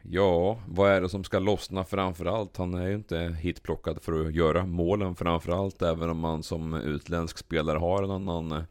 Ja, 0.10 0.60
vad 0.68 0.92
är 0.92 1.02
det 1.02 1.10
som 1.10 1.24
ska 1.24 1.40
lossna 1.40 1.84
framförallt? 1.84 2.58
Han 2.58 2.74
är 2.74 2.88
ju 2.88 2.96
inte 2.96 3.18
hitplockad 3.40 4.02
för 4.02 4.26
att 4.26 4.34
göra 4.34 4.66
målen 4.66 5.16
framförallt, 5.16 5.82
även 5.82 6.10
om 6.10 6.20
man 6.20 6.44
som 6.44 6.74
utländsk 6.74 7.38
spelare 7.38 7.78
har 7.78 8.04
en 8.04 8.12
annan 8.12 8.52
eh, 8.52 8.64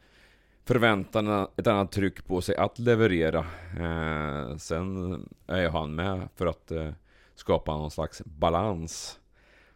förväntan, 0.64 1.46
ett 1.56 1.66
annat 1.66 1.92
tryck 1.92 2.26
på 2.26 2.40
sig 2.40 2.56
att 2.56 2.78
leverera. 2.78 3.46
Eh, 3.78 4.56
sen 4.56 5.14
är 5.46 5.60
ju 5.60 5.68
han 5.68 5.94
med 5.94 6.28
för 6.36 6.46
att 6.46 6.70
eh, 6.70 6.90
skapa 7.34 7.72
någon 7.72 7.90
slags 7.90 8.22
balans. 8.24 9.20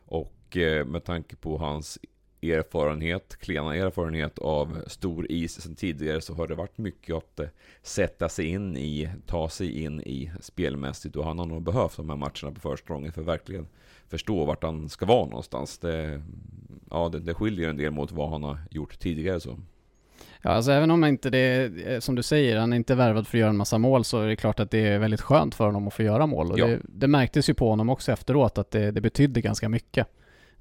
Och 0.04 0.56
eh, 0.56 0.84
med 0.84 1.04
tanke 1.04 1.36
på 1.36 1.58
hans 1.58 1.98
erfarenhet, 2.52 3.36
klena 3.40 3.76
erfarenhet 3.76 4.38
av 4.38 4.78
stor 4.86 5.32
is 5.32 5.60
sen 5.60 5.74
tidigare 5.74 6.20
så 6.20 6.34
har 6.34 6.46
det 6.46 6.54
varit 6.54 6.78
mycket 6.78 7.16
att 7.16 7.40
eh, 7.40 7.46
sätta 7.82 8.28
sig 8.28 8.46
in 8.46 8.76
i, 8.76 9.10
ta 9.26 9.48
sig 9.48 9.82
in 9.82 10.00
i 10.00 10.30
spelmässigt 10.40 11.16
och 11.16 11.24
han 11.24 11.38
har 11.38 11.46
nog 11.46 11.62
behövt 11.62 11.96
de 11.96 12.08
här 12.10 12.16
matcherna 12.16 12.52
på 12.54 12.60
försprånget 12.60 13.14
för 13.14 13.20
att 13.20 13.26
verkligen 13.26 13.66
förstå 14.08 14.44
vart 14.44 14.62
han 14.62 14.88
ska 14.88 15.06
vara 15.06 15.26
någonstans. 15.26 15.78
Det, 15.78 16.22
ja, 16.90 17.08
det, 17.08 17.20
det 17.20 17.34
skiljer 17.34 17.68
en 17.68 17.76
del 17.76 17.90
mot 17.90 18.12
vad 18.12 18.30
han 18.30 18.42
har 18.42 18.58
gjort 18.70 18.98
tidigare 18.98 19.40
så. 19.40 19.58
Ja, 20.42 20.50
alltså 20.50 20.70
även 20.72 20.90
om 20.90 21.04
inte 21.04 21.30
det 21.30 21.70
eh, 21.86 22.00
som 22.00 22.14
du 22.14 22.22
säger, 22.22 22.56
han 22.56 22.72
är 22.72 22.76
inte 22.76 22.94
värvad 22.94 23.26
för 23.26 23.38
att 23.38 23.40
göra 23.40 23.50
en 23.50 23.56
massa 23.56 23.78
mål 23.78 24.04
så 24.04 24.20
är 24.20 24.26
det 24.26 24.36
klart 24.36 24.60
att 24.60 24.70
det 24.70 24.78
är 24.78 24.98
väldigt 24.98 25.20
skönt 25.20 25.54
för 25.54 25.64
honom 25.64 25.88
att 25.88 25.94
få 25.94 26.02
göra 26.02 26.26
mål. 26.26 26.52
Och 26.52 26.58
Ja. 26.58 26.66
det, 26.66 26.80
det 26.88 27.06
märktes 27.08 27.50
ju 27.50 27.54
på 27.54 27.70
honom 27.70 27.90
också 27.90 28.12
efteråt 28.12 28.58
att 28.58 28.70
det, 28.70 28.90
det 28.90 29.00
betydde 29.00 29.40
ganska 29.40 29.68
mycket. 29.68 30.06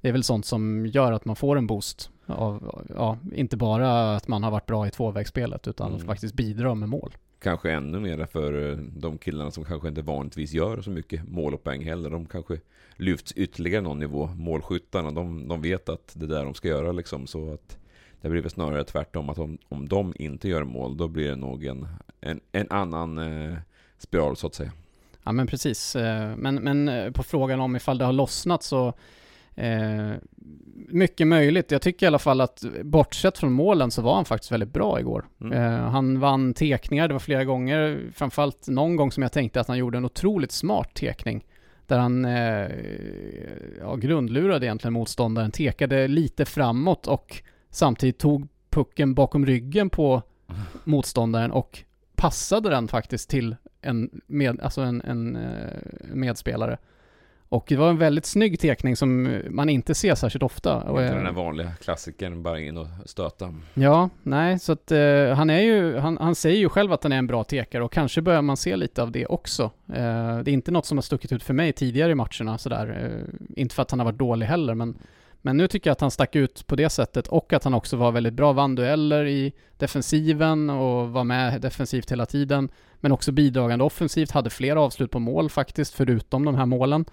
Det 0.00 0.08
är 0.08 0.12
väl 0.12 0.24
sånt 0.24 0.46
som 0.46 0.86
gör 0.86 1.12
att 1.12 1.24
man 1.24 1.36
får 1.36 1.58
en 1.58 1.66
boost 1.66 2.10
av, 2.26 2.84
ja, 2.96 3.18
inte 3.34 3.56
bara 3.56 4.16
att 4.16 4.28
man 4.28 4.42
har 4.42 4.50
varit 4.50 4.66
bra 4.66 4.86
i 4.86 4.90
tvåvägsspelet 4.90 5.68
utan 5.68 5.92
Mm. 5.94 6.06
faktiskt 6.06 6.34
bidra 6.34 6.74
med 6.74 6.88
mål. 6.88 7.14
Kanske 7.38 7.72
ännu 7.72 8.00
mer 8.00 8.26
för 8.26 8.70
eh, 8.70 8.76
de 8.76 9.18
killarna 9.18 9.50
som 9.50 9.64
kanske 9.64 9.88
inte 9.88 10.02
vanligtvis 10.02 10.52
gör 10.52 10.80
så 10.82 10.90
mycket 10.90 11.28
mål 11.28 11.54
och 11.54 11.64
poäng 11.64 11.84
heller. 11.84 12.10
De 12.10 12.26
kanske 12.26 12.58
lyfts 12.96 13.32
ytterligare 13.32 13.82
någon 13.82 13.98
nivå. 13.98 14.26
Målskyttarna, 14.26 15.10
de, 15.10 15.48
de 15.48 15.62
vet 15.62 15.88
att 15.88 16.12
det 16.16 16.24
är 16.24 16.28
där 16.28 16.44
de 16.44 16.54
ska 16.54 16.68
göra 16.68 16.92
liksom. 16.92 17.26
Så 17.26 17.52
att 17.52 17.78
det 18.20 18.28
blir 18.28 18.40
väl 18.42 18.50
snarare 18.50 18.84
tvärtom. 18.84 19.28
Att 19.30 19.38
om, 19.38 19.58
om 19.68 19.88
de 19.88 20.12
inte 20.18 20.48
gör 20.48 20.64
mål, 20.64 20.96
då 20.96 21.08
blir 21.08 21.28
det 21.28 21.36
nog 21.36 21.64
en, 21.64 21.86
en, 22.20 22.40
en 22.52 22.70
annan 22.70 23.18
eh, 23.18 23.56
spiral 23.98 24.36
så 24.36 24.46
att 24.46 24.54
säga. 24.54 24.72
Ja 25.24 25.32
men 25.32 25.46
precis. 25.46 25.96
Eh, 25.96 26.36
Men, 26.36 26.54
men 26.54 26.88
eh, 26.88 27.10
på 27.10 27.22
frågan 27.22 27.60
om 27.60 27.76
ifall 27.76 27.98
det 27.98 28.04
har 28.04 28.12
lossnat 28.12 28.62
så 28.62 28.92
eh, 29.56 30.12
mycket 30.88 31.26
möjligt. 31.26 31.70
Jag 31.70 31.82
tycker 31.82 32.06
i 32.06 32.08
alla 32.08 32.18
fall 32.18 32.40
att 32.40 32.64
bortsett 32.82 33.38
från 33.38 33.52
målen 33.52 33.90
så 33.90 34.02
var 34.02 34.14
han 34.14 34.24
faktiskt 34.24 34.52
väldigt 34.52 34.72
bra 34.72 35.00
igår. 35.00 35.26
Mm. 35.40 35.52
Eh, 35.52 35.80
han 35.80 36.20
vann 36.20 36.54
tekningar, 36.54 37.08
det 37.08 37.14
var 37.14 37.18
flera 37.18 37.44
gånger, 37.44 38.10
framförallt 38.14 38.68
någon 38.68 38.96
gång 38.96 39.12
som 39.12 39.22
jag 39.22 39.32
tänkte 39.32 39.60
att 39.60 39.68
han 39.68 39.78
gjorde 39.78 39.98
en 39.98 40.04
otroligt 40.04 40.52
smart 40.52 40.94
tekning. 40.94 41.44
Där 41.86 41.98
han 41.98 42.24
eh, 42.24 42.70
ja, 43.80 43.96
grundlurade 43.96 44.66
egentligen 44.66 44.92
motståndaren, 44.92 45.50
tekade 45.50 46.08
lite 46.08 46.44
framåt 46.44 47.06
och 47.06 47.42
samtidigt 47.70 48.18
tog 48.18 48.48
pucken 48.70 49.14
bakom 49.14 49.46
ryggen 49.46 49.90
på 49.90 50.22
motståndaren 50.84 51.50
och 51.50 51.82
passade 52.16 52.70
den 52.70 52.88
faktiskt 52.88 53.30
till 53.30 53.56
en, 53.80 54.20
med, 54.26 54.60
alltså 54.60 54.80
en, 54.80 55.02
en 55.02 55.36
eh, 55.36 55.80
medspelare. 56.12 56.78
Och 57.56 57.64
det 57.68 57.76
var 57.76 57.90
en 57.90 57.98
väldigt 57.98 58.26
snygg 58.26 58.60
tekning 58.60 58.96
som 58.96 59.40
man 59.50 59.68
inte 59.68 59.94
ser 59.94 60.14
särskilt 60.14 60.42
ofta. 60.42 60.84
Inte 60.88 61.02
eh, 61.02 61.14
den 61.14 61.26
här 61.26 61.32
vanliga 61.32 61.72
klassikern, 61.80 62.42
bara 62.42 62.60
in 62.60 62.76
och 62.76 62.86
stöta. 63.04 63.54
Ja, 63.74 64.10
nej, 64.22 64.58
så 64.58 64.72
att 64.72 64.92
eh, 64.92 65.28
han 65.34 65.50
är 65.50 65.60
ju, 65.60 65.96
han, 65.96 66.18
han 66.20 66.34
säger 66.34 66.58
ju 66.58 66.68
själv 66.68 66.92
att 66.92 67.02
han 67.02 67.12
är 67.12 67.18
en 67.18 67.26
bra 67.26 67.44
tekare 67.44 67.84
och 67.84 67.92
kanske 67.92 68.22
börjar 68.22 68.42
man 68.42 68.56
se 68.56 68.76
lite 68.76 69.02
av 69.02 69.10
det 69.10 69.26
också. 69.26 69.62
Eh, 69.88 70.38
det 70.38 70.50
är 70.50 70.52
inte 70.52 70.70
något 70.70 70.86
som 70.86 70.98
har 70.98 71.02
stuckit 71.02 71.32
ut 71.32 71.42
för 71.42 71.54
mig 71.54 71.72
tidigare 71.72 72.12
i 72.12 72.14
matcherna 72.14 72.58
sådär. 72.58 72.86
Eh, 73.02 73.60
inte 73.62 73.74
för 73.74 73.82
att 73.82 73.90
han 73.90 74.00
har 74.00 74.04
varit 74.04 74.18
dålig 74.18 74.46
heller, 74.46 74.74
men, 74.74 74.98
men 75.42 75.56
nu 75.56 75.68
tycker 75.68 75.90
jag 75.90 75.92
att 75.92 76.00
han 76.00 76.10
stack 76.10 76.36
ut 76.36 76.66
på 76.66 76.76
det 76.76 76.90
sättet 76.90 77.28
och 77.28 77.52
att 77.52 77.64
han 77.64 77.74
också 77.74 77.96
var 77.96 78.12
väldigt 78.12 78.34
bra, 78.34 78.52
vann 78.52 78.74
dueller 78.74 79.26
i 79.26 79.52
defensiven 79.78 80.70
och 80.70 81.10
var 81.10 81.24
med 81.24 81.60
defensivt 81.60 82.12
hela 82.12 82.26
tiden. 82.26 82.68
Men 83.00 83.12
också 83.12 83.32
bidragande 83.32 83.84
offensivt, 83.84 84.30
hade 84.30 84.50
fler 84.50 84.76
avslut 84.76 85.10
på 85.10 85.18
mål 85.18 85.50
faktiskt, 85.50 85.94
förutom 85.94 86.44
de 86.44 86.54
här 86.54 86.66
målen. 86.66 87.04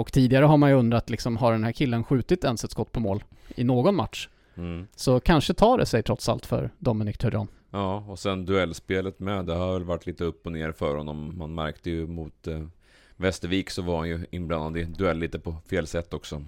Och 0.00 0.12
tidigare 0.12 0.44
har 0.44 0.56
man 0.56 0.70
ju 0.70 0.76
undrat 0.76 1.10
liksom, 1.10 1.36
har 1.36 1.52
den 1.52 1.64
här 1.64 1.72
killen 1.72 2.04
skjutit 2.04 2.44
ens 2.44 2.64
ett 2.64 2.70
skott 2.70 2.92
på 2.92 3.00
mål 3.00 3.24
i 3.54 3.64
någon 3.64 3.94
match? 3.94 4.28
Mm. 4.56 4.86
Så 4.96 5.20
kanske 5.20 5.54
tar 5.54 5.78
det 5.78 5.86
sig 5.86 6.02
trots 6.02 6.28
allt 6.28 6.46
för 6.46 6.70
Dominic 6.78 7.18
Törjon. 7.18 7.48
Ja, 7.70 8.04
och 8.08 8.18
sen 8.18 8.46
duellspelet 8.46 9.20
med. 9.20 9.46
Det 9.46 9.54
har 9.54 9.72
väl 9.72 9.84
varit 9.84 10.06
lite 10.06 10.24
upp 10.24 10.46
och 10.46 10.52
ner 10.52 10.72
för 10.72 10.96
honom. 10.96 11.38
Man 11.38 11.54
märkte 11.54 11.90
ju 11.90 12.06
mot 12.06 12.46
eh, 12.46 12.62
Västervik 13.16 13.70
så 13.70 13.82
var 13.82 13.98
han 13.98 14.08
ju 14.08 14.26
inblandad 14.30 14.76
i 14.82 14.84
duell 14.84 15.18
lite 15.18 15.38
på 15.38 15.54
fel 15.70 15.86
sätt 15.86 16.14
också. 16.14 16.42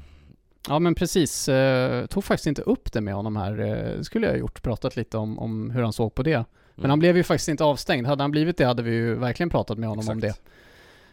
Ja 0.69 0.79
men 0.79 0.95
precis, 0.95 1.49
eh, 1.49 2.07
tog 2.07 2.25
faktiskt 2.25 2.47
inte 2.47 2.63
upp 2.63 2.93
det 2.93 3.01
med 3.01 3.15
honom 3.15 3.37
här. 3.37 3.59
Eh, 3.61 4.01
skulle 4.03 4.27
jag 4.27 4.33
ha 4.33 4.39
gjort, 4.39 4.63
pratat 4.63 4.97
lite 4.97 5.17
om, 5.19 5.39
om 5.39 5.71
hur 5.71 5.83
han 5.83 5.93
såg 5.93 6.15
på 6.15 6.23
det. 6.23 6.37
Men 6.37 6.45
Mm. 6.85 6.91
han 6.91 6.99
blev 6.99 7.17
ju 7.17 7.23
faktiskt 7.23 7.49
inte 7.49 7.65
avstängd. 7.65 8.07
Hade 8.07 8.23
han 8.23 8.31
blivit 8.31 8.57
det 8.57 8.65
hade 8.65 8.83
vi 8.83 8.91
ju 8.91 9.15
verkligen 9.15 9.51
pratat 9.51 9.79
med 9.79 9.89
honom 9.89 10.09
om 10.09 10.21
det. 10.21 10.35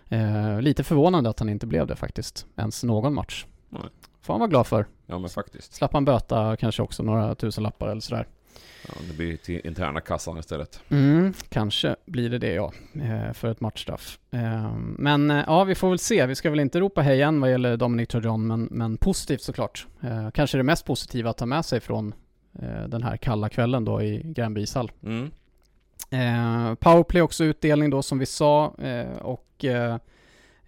Eh, 0.09 0.61
lite 0.61 0.83
förvånande 0.83 1.29
att 1.29 1.39
han 1.39 1.49
inte 1.49 1.67
blev 1.67 1.87
det 1.87 1.95
faktiskt, 1.95 2.45
ens 2.57 2.83
någon 2.83 3.13
match. 3.13 3.45
Nej. 3.69 3.81
Får 4.21 4.33
han 4.33 4.39
vara 4.39 4.49
glad 4.49 4.67
för. 4.67 4.85
Ja 5.05 5.19
men 5.19 5.29
faktiskt. 5.29 5.73
Slapp 5.73 5.93
han 5.93 6.05
böta 6.05 6.57
kanske 6.57 6.81
också 6.81 7.03
några 7.03 7.35
tusen 7.35 7.63
lappar 7.63 7.87
eller 7.87 8.01
sådär. 8.01 8.27
Ja, 8.87 8.93
det 9.07 9.17
blir 9.17 9.37
till 9.37 9.67
interna 9.67 10.01
kassan 10.01 10.37
istället. 10.37 10.81
Mm, 10.89 11.33
kanske 11.49 11.95
blir 12.05 12.29
det 12.29 12.37
det 12.37 12.53
ja, 12.53 12.73
eh, 12.93 13.33
för 13.33 13.51
ett 13.51 13.61
matchstraff. 13.61 14.19
Eh, 14.31 14.73
Men 14.77 15.31
eh, 15.31 15.43
ja, 15.47 15.63
vi 15.63 15.75
får 15.75 15.89
väl 15.89 15.99
se. 15.99 16.25
Vi 16.25 16.35
ska 16.35 16.49
väl 16.49 16.59
inte 16.59 16.79
ropa 16.79 17.01
hej 17.01 17.21
än 17.21 17.41
vad 17.41 17.51
gäller 17.51 17.77
Dominic 17.77 18.07
Törjon, 18.07 18.47
men, 18.47 18.67
men 18.71 18.97
positivt 18.97 19.41
såklart. 19.41 19.87
Kanske 20.33 20.57
det 20.57 20.63
mest 20.63 20.85
positiva 20.85 21.29
att 21.29 21.37
ta 21.37 21.45
med 21.45 21.65
sig 21.65 21.79
från 21.79 22.13
den 22.87 23.03
här 23.03 23.17
kalla 23.17 23.49
kvällen 23.49 23.85
då 23.85 24.01
i 24.01 24.21
Gränby 24.25 24.61
ishall. 24.61 24.91
Mm. 25.03 25.31
Powerplay 26.75 27.21
också 27.21 27.43
utdelning 27.43 27.89
då 27.89 28.01
som 28.01 28.19
vi 28.19 28.25
sa 28.25 28.75
eh, 28.77 29.17
och 29.59 29.65
eh, 29.65 29.97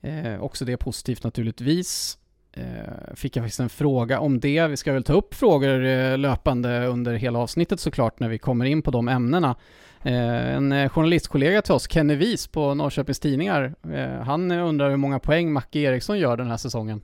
eh, 0.01 0.41
också 0.41 0.65
det 0.65 0.71
är 0.71 0.77
positivt 0.77 1.23
naturligtvis. 1.23 2.17
Eh, 2.53 3.13
fick 3.15 3.35
jag 3.35 3.43
faktiskt 3.43 3.59
en 3.59 3.69
fråga 3.69 4.19
om 4.19 4.39
det. 4.39 4.67
Vi 4.67 4.77
ska 4.77 4.93
väl 4.93 5.03
ta 5.03 5.13
upp 5.13 5.33
frågor 5.33 6.17
löpande 6.17 6.85
under 6.85 7.13
hela 7.13 7.39
avsnittet 7.39 7.79
såklart 7.79 8.19
när 8.19 8.29
vi 8.29 8.37
kommer 8.37 8.65
in 8.65 8.81
på 8.81 8.91
de 8.91 9.07
ämnena. 9.07 9.55
En 10.03 10.89
journalistkollega 10.89 11.61
till 11.61 11.73
oss, 11.73 11.91
Kenny 11.91 12.15
Wies 12.15 12.47
på 12.47 12.73
Norrköpings 12.73 13.19
Tidningar, 13.19 13.75
han 14.23 14.51
undrar 14.51 14.89
hur 14.89 14.97
många 14.97 15.19
poäng 15.19 15.53
Macke 15.53 15.79
Eriksson 15.79 16.19
gör 16.19 16.37
den 16.37 16.47
här 16.47 16.57
säsongen. 16.57 17.01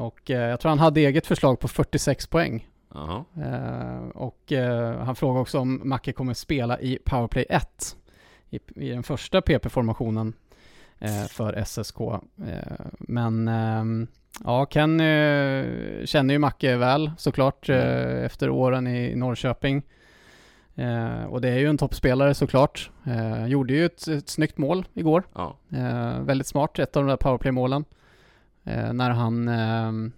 Och 0.00 0.20
jag 0.24 0.60
tror 0.60 0.68
han 0.68 0.78
hade 0.78 1.00
eget 1.00 1.26
förslag 1.26 1.60
på 1.60 1.68
46 1.68 2.26
poäng. 2.26 2.68
Jaha. 2.94 3.24
Eh, 3.36 4.08
och 4.08 4.52
han 5.04 5.16
frågar 5.16 5.40
också 5.40 5.58
om 5.58 5.80
Macke 5.84 6.12
kommer 6.12 6.34
spela 6.34 6.80
i 6.80 6.98
Powerplay 7.04 7.46
1 7.48 7.96
i, 8.50 8.58
den 8.90 9.02
första 9.02 9.40
PP-formationen 9.40 10.32
för 11.28 11.64
SSK. 11.64 12.00
Eh, 12.00 12.86
men 12.98 13.48
ehm, 13.48 14.06
ja, 14.44 14.66
Ken 14.66 15.00
eh, 15.00 15.64
känner 16.04 16.34
ju 16.34 16.38
Macke 16.38 16.76
väl 16.76 17.10
såklart 17.18 17.68
eh, 17.68 18.24
efter 18.24 18.50
åren 18.50 18.86
i 18.86 19.14
Norrköping. 19.14 19.82
Eh, 20.74 21.24
och 21.24 21.40
det 21.40 21.48
är 21.48 21.58
ju 21.58 21.68
en 21.68 21.78
toppspelare 21.78 22.34
såklart. 22.34 22.90
Eh, 23.04 23.46
gjorde 23.46 23.74
ju 23.74 23.86
ett, 23.86 24.08
ett 24.08 24.28
snyggt 24.28 24.58
mål 24.58 24.86
igår. 24.94 25.22
Ja. 25.34 25.56
Eh, 25.72 26.20
väldigt 26.20 26.46
smart, 26.46 26.78
ett 26.78 26.96
av 26.96 27.02
de 27.02 27.08
där 27.08 27.16
powerplay-målen. 27.16 27.84
Eh, 28.64 28.92
när 28.92 29.10
han 29.10 29.48
eh, 29.48 30.12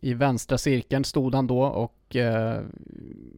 i 0.00 0.14
vänstra 0.14 0.58
cirkeln 0.58 1.04
stod 1.04 1.34
han 1.34 1.46
då 1.46 1.62
och 1.62 2.16
eh, 2.16 2.60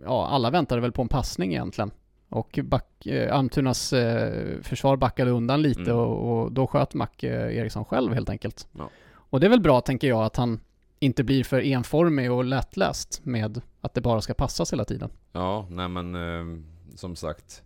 ja, 0.04 0.26
alla 0.26 0.50
väntade 0.50 0.80
väl 0.80 0.92
på 0.92 1.02
en 1.02 1.08
passning 1.08 1.52
egentligen. 1.52 1.90
Och 2.28 2.58
back, 2.64 3.06
eh, 3.06 3.36
Almtunas 3.36 3.92
eh, 3.92 4.60
försvar 4.62 4.96
backade 4.96 5.30
undan 5.30 5.62
lite 5.62 5.80
Mm. 5.80 5.96
och, 5.96 6.42
och 6.42 6.52
då 6.52 6.66
sköt 6.66 6.94
Macke 6.94 7.28
Eriksson 7.28 7.84
själv 7.84 8.12
helt 8.12 8.28
enkelt. 8.28 8.68
Ja. 8.78 8.90
Och 9.14 9.40
det 9.40 9.46
är 9.46 9.50
väl 9.50 9.60
bra 9.60 9.80
tänker 9.80 10.08
jag 10.08 10.22
att 10.24 10.36
han 10.36 10.60
inte 10.98 11.24
blir 11.24 11.44
för 11.44 11.60
enformig 11.60 12.32
och 12.32 12.44
lättläst 12.44 13.20
med 13.24 13.60
att 13.80 13.94
det 13.94 14.00
bara 14.00 14.20
ska 14.20 14.34
passas 14.34 14.72
hela 14.72 14.84
tiden. 14.84 15.10
Ja, 15.32 15.66
nej 15.70 15.88
men 15.88 16.14
eh, 16.14 16.60
som 16.94 17.16
sagt. 17.16 17.62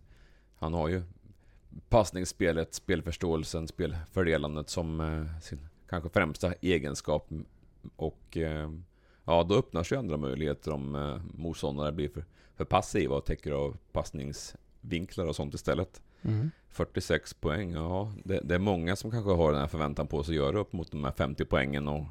Han 0.59 0.73
har 0.73 0.87
ju 0.87 1.03
passningsspelet, 1.89 2.73
spelförståelsen, 2.73 3.67
spelfördelandet 3.67 4.69
som 4.69 4.99
eh, 5.01 5.39
sin 5.41 5.67
kanske 5.89 6.09
främsta 6.09 6.53
egenskap. 6.61 7.29
Och 7.95 8.37
eh, 8.37 8.69
ja, 9.25 9.43
då 9.43 9.55
öppnar 9.55 9.83
sig 9.83 9.97
andra 9.97 10.17
möjligheter 10.17 10.71
om 10.71 10.95
eh, 10.95 11.17
motståndare 11.39 11.91
blir 11.91 12.09
för, 12.09 12.25
för 12.61 12.65
passiva 12.65 13.15
och 13.15 13.25
täcker 13.25 13.51
av 13.51 13.77
passningsvinklar 13.91 15.25
och 15.25 15.35
sånt 15.35 15.53
istället. 15.53 16.01
46 16.69 17.33
poäng, 17.33 17.73
ja 17.73 18.11
det, 18.23 18.39
det 18.43 18.55
är 18.55 18.59
många 18.59 18.95
som 18.95 19.11
kanske 19.11 19.31
har 19.31 19.51
den 19.51 19.61
här 19.61 19.67
förväntan 19.67 20.07
på 20.07 20.23
sig 20.23 20.31
att 20.33 20.35
göra 20.35 20.59
upp 20.59 20.73
mot 20.73 20.91
de 20.91 21.03
här 21.03 21.11
50 21.11 21.45
poängen 21.45 21.87
och 21.87 22.03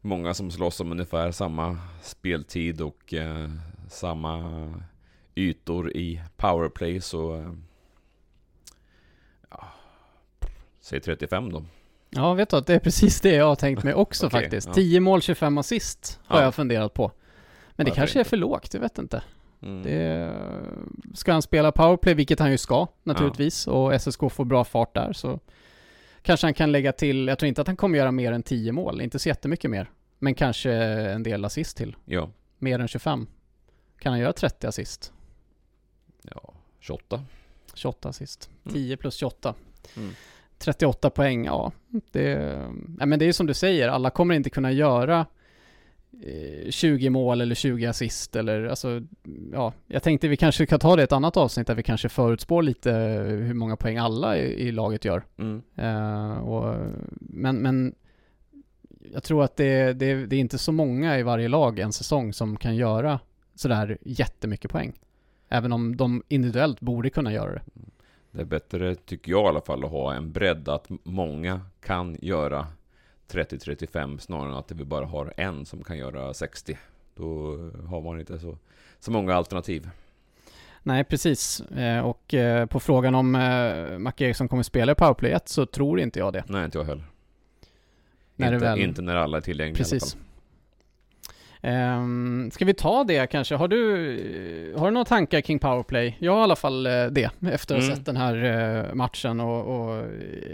många 0.00 0.34
som 0.34 0.50
slåss 0.50 0.80
om 0.80 0.92
ungefär 0.92 1.30
samma 1.30 1.78
speltid 2.02 2.80
och 2.80 3.14
eh, 3.14 3.50
samma 3.90 4.44
ytor 5.34 5.90
i 5.96 6.20
powerplay 6.36 7.00
så 7.00 7.36
eh, 7.36 7.52
ja, 9.50 9.68
säg 10.80 11.00
35 11.00 11.52
då. 11.52 11.64
Ja, 12.10 12.34
vet 12.34 12.48
du 12.50 12.56
att 12.56 12.66
det 12.66 12.74
är 12.74 12.78
precis 12.80 13.20
det 13.20 13.34
jag 13.34 13.46
har 13.46 13.56
tänkt 13.56 13.82
mig 13.84 13.94
också 13.94 14.26
Okej, 14.26 14.40
faktiskt. 14.42 14.66
ja. 14.68 14.74
10 14.74 15.00
mål, 15.00 15.22
25 15.22 15.58
assist 15.58 16.20
har 16.24 16.38
Ja. 16.38 16.44
jag 16.44 16.54
funderat 16.54 16.94
på. 16.94 17.12
Men 17.76 17.84
det 17.84 17.90
Varför 17.90 18.00
kanske 18.00 18.18
är 18.18 18.20
inte? 18.20 18.28
för 18.30 18.36
lågt, 18.36 18.74
jag 18.74 18.80
vet 18.80 18.98
inte. 18.98 19.22
Mm. 19.64 19.82
Det, 19.82 20.34
ska 21.14 21.32
han 21.32 21.42
spela 21.42 21.72
powerplay, 21.72 22.14
vilket 22.14 22.38
han 22.38 22.50
ju 22.50 22.58
ska 22.58 22.86
naturligtvis, 23.02 23.66
och 23.66 24.00
SSK 24.00 24.20
får 24.30 24.44
bra 24.44 24.64
fart 24.64 24.94
där 24.94 25.12
så 25.12 25.40
kanske 26.22 26.46
han 26.46 26.54
kan 26.54 26.72
lägga 26.72 26.92
till, 26.92 27.28
jag 27.28 27.38
tror 27.38 27.48
inte 27.48 27.60
att 27.60 27.66
han 27.66 27.76
kommer 27.76 27.98
göra 27.98 28.12
mer 28.12 28.32
än 28.32 28.42
10 28.42 28.72
mål, 28.72 29.00
inte 29.00 29.18
så 29.18 29.28
jättemycket 29.28 29.70
mer. 29.70 29.90
Men 30.18 30.34
kanske 30.34 30.72
en 30.72 31.22
del 31.22 31.44
assist 31.44 31.76
till. 31.76 31.96
Ja, 32.04 32.30
Mer 32.58 32.78
än 32.78 32.88
25. 32.88 33.26
Kan 33.98 34.12
han 34.12 34.20
göra 34.20 34.32
30 34.32 34.66
assist? 34.66 35.12
ja, 36.22 36.54
28. 36.80 37.24
28 37.74 38.08
assist. 38.08 38.50
Mm. 38.64 38.74
10 38.74 38.96
plus 38.96 39.16
28. 39.16 39.54
Mm. 39.96 40.14
38 40.58 41.10
poäng, 41.10 41.44
ja. 41.44 41.72
Det, 42.12 42.36
nej, 42.88 43.06
men 43.06 43.18
det 43.18 43.24
är 43.24 43.32
som 43.32 43.46
du 43.46 43.54
säger, 43.54 43.88
alla 43.88 44.10
kommer 44.10 44.34
inte 44.34 44.50
kunna 44.50 44.72
göra 44.72 45.26
20 46.70 47.10
mål 47.10 47.40
eller 47.40 47.54
20 47.54 47.86
assist 47.86 48.36
eller 48.36 48.64
alltså, 48.64 49.02
ja. 49.52 49.72
Jag 49.86 50.02
tänkte 50.02 50.28
vi 50.28 50.36
kanske 50.36 50.66
kan 50.66 50.80
ta 50.80 50.96
det 50.96 51.02
i 51.02 51.04
ett 51.04 51.12
annat 51.12 51.36
avsnitt 51.36 51.66
där 51.66 51.74
vi 51.74 51.82
kanske 51.82 52.08
förutspår 52.08 52.62
lite 52.62 52.92
hur 53.28 53.54
många 53.54 53.76
poäng 53.76 53.96
alla 53.96 54.38
i, 54.38 54.68
i 54.68 54.72
laget 54.72 55.04
gör. 55.04 55.24
Mm. 55.38 55.62
Eh, 55.76 56.38
och, 56.38 56.76
men, 57.20 57.56
men 57.56 57.94
jag 59.12 59.22
tror 59.22 59.44
att 59.44 59.56
det, 59.56 59.92
det, 59.92 60.26
det 60.26 60.36
är 60.36 60.40
inte 60.40 60.58
så 60.58 60.72
många 60.72 61.18
i 61.18 61.22
varje 61.22 61.48
lag 61.48 61.78
en 61.78 61.92
säsong 61.92 62.32
som 62.32 62.56
kan 62.56 62.76
göra 62.76 63.20
sådär 63.54 63.98
jättemycket 64.02 64.70
poäng. 64.70 64.92
Även 65.48 65.72
om 65.72 65.96
de 65.96 66.22
individuellt 66.28 66.80
borde 66.80 67.10
kunna 67.10 67.32
göra 67.32 67.52
det. 67.52 67.62
Det 68.30 68.40
är 68.40 68.44
bättre, 68.44 68.94
tycker 68.94 69.30
jag 69.30 69.44
i 69.44 69.48
alla 69.48 69.60
fall, 69.60 69.84
att 69.84 69.90
ha 69.90 70.14
en 70.14 70.32
bredd 70.32 70.68
att 70.68 70.86
många 71.02 71.60
kan 71.80 72.16
göra 72.20 72.66
30-35 73.28 74.18
snarare 74.18 74.48
än 74.48 74.54
att 74.54 74.72
vi 74.72 74.84
bara 74.84 75.06
har 75.06 75.34
en 75.36 75.66
som 75.66 75.84
kan 75.84 75.98
göra 75.98 76.34
60. 76.34 76.78
Då 77.14 77.56
har 77.88 78.00
man 78.00 78.20
inte 78.20 78.38
så, 78.38 78.58
så 79.00 79.10
många 79.10 79.34
alternativ. 79.34 79.90
Nej, 80.82 81.04
precis. 81.04 81.60
Eh, 81.60 82.00
och 82.06 82.34
eh, 82.34 82.66
på 82.66 82.80
frågan 82.80 83.14
om 83.14 83.34
eh, 83.34 83.98
Macke 83.98 84.24
Eriksson 84.24 84.48
kommer 84.48 84.62
spela 84.62 84.92
i 84.92 84.94
Powerplay 84.94 85.32
1 85.32 85.48
så 85.48 85.66
tror 85.66 86.00
inte 86.00 86.18
jag 86.18 86.32
det. 86.32 86.44
Nej, 86.46 86.64
inte 86.64 86.78
jag 86.78 86.84
heller. 86.84 87.04
När 88.36 88.52
inte, 88.52 88.64
väl- 88.66 88.80
inte 88.80 89.02
när 89.02 89.16
alla 89.16 89.36
är 89.36 89.40
tillgängliga 89.40 89.78
i 89.78 89.84
alla 89.84 89.90
Precis. 89.90 90.14
fall. 90.14 90.22
Um, 91.64 92.50
ska 92.50 92.64
vi 92.64 92.74
ta 92.74 93.04
det 93.04 93.26
kanske? 93.26 93.54
Har 93.54 93.68
du, 93.68 94.74
har 94.76 94.86
du 94.86 94.90
några 94.90 95.04
tankar 95.04 95.40
kring 95.40 95.58
Powerplay? 95.58 96.16
Jag 96.18 96.32
har 96.32 96.40
i 96.40 96.42
alla 96.42 96.56
fall 96.56 96.86
eh, 96.86 97.06
det, 97.06 97.30
efter 97.52 97.74
att 97.74 97.80
ha 97.80 97.86
Mm. 97.86 97.96
sett 97.96 98.06
den 98.06 98.16
här 98.16 98.44
eh, 98.88 98.94
matchen 98.94 99.40
och, 99.40 99.60
och 99.80 100.04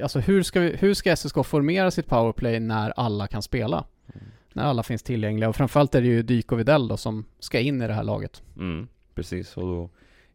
alltså 0.03 0.21
hur 0.21 0.43
ska, 0.43 0.61
vi, 0.61 0.77
hur 0.77 0.95
ska 0.95 1.17
SSK 1.17 1.45
formera 1.47 1.91
sitt 1.91 2.07
Powerplay 2.07 2.61
när 2.61 2.91
alla 2.97 3.27
kan 3.27 3.43
spela? 3.43 3.85
Mm. 4.15 4.27
När 4.53 4.65
alla 4.65 4.83
finns 4.83 5.03
tillgängliga 5.03 5.49
och 5.49 5.57
framförallt 5.57 5.95
är 5.95 6.01
det 6.01 6.07
ju 6.09 6.23
Dyk 6.23 6.53
och 6.53 6.59
Videll 6.59 6.89
då 6.89 6.97
som 6.97 7.25
ska 7.39 7.61
in 7.61 7.83
i 7.83 7.87
det 7.87 7.95
här 7.95 8.05
laget. 8.05 8.43
Mm, 8.57 8.89
precis, 9.15 9.57
och 9.57 9.63
då 9.67 9.91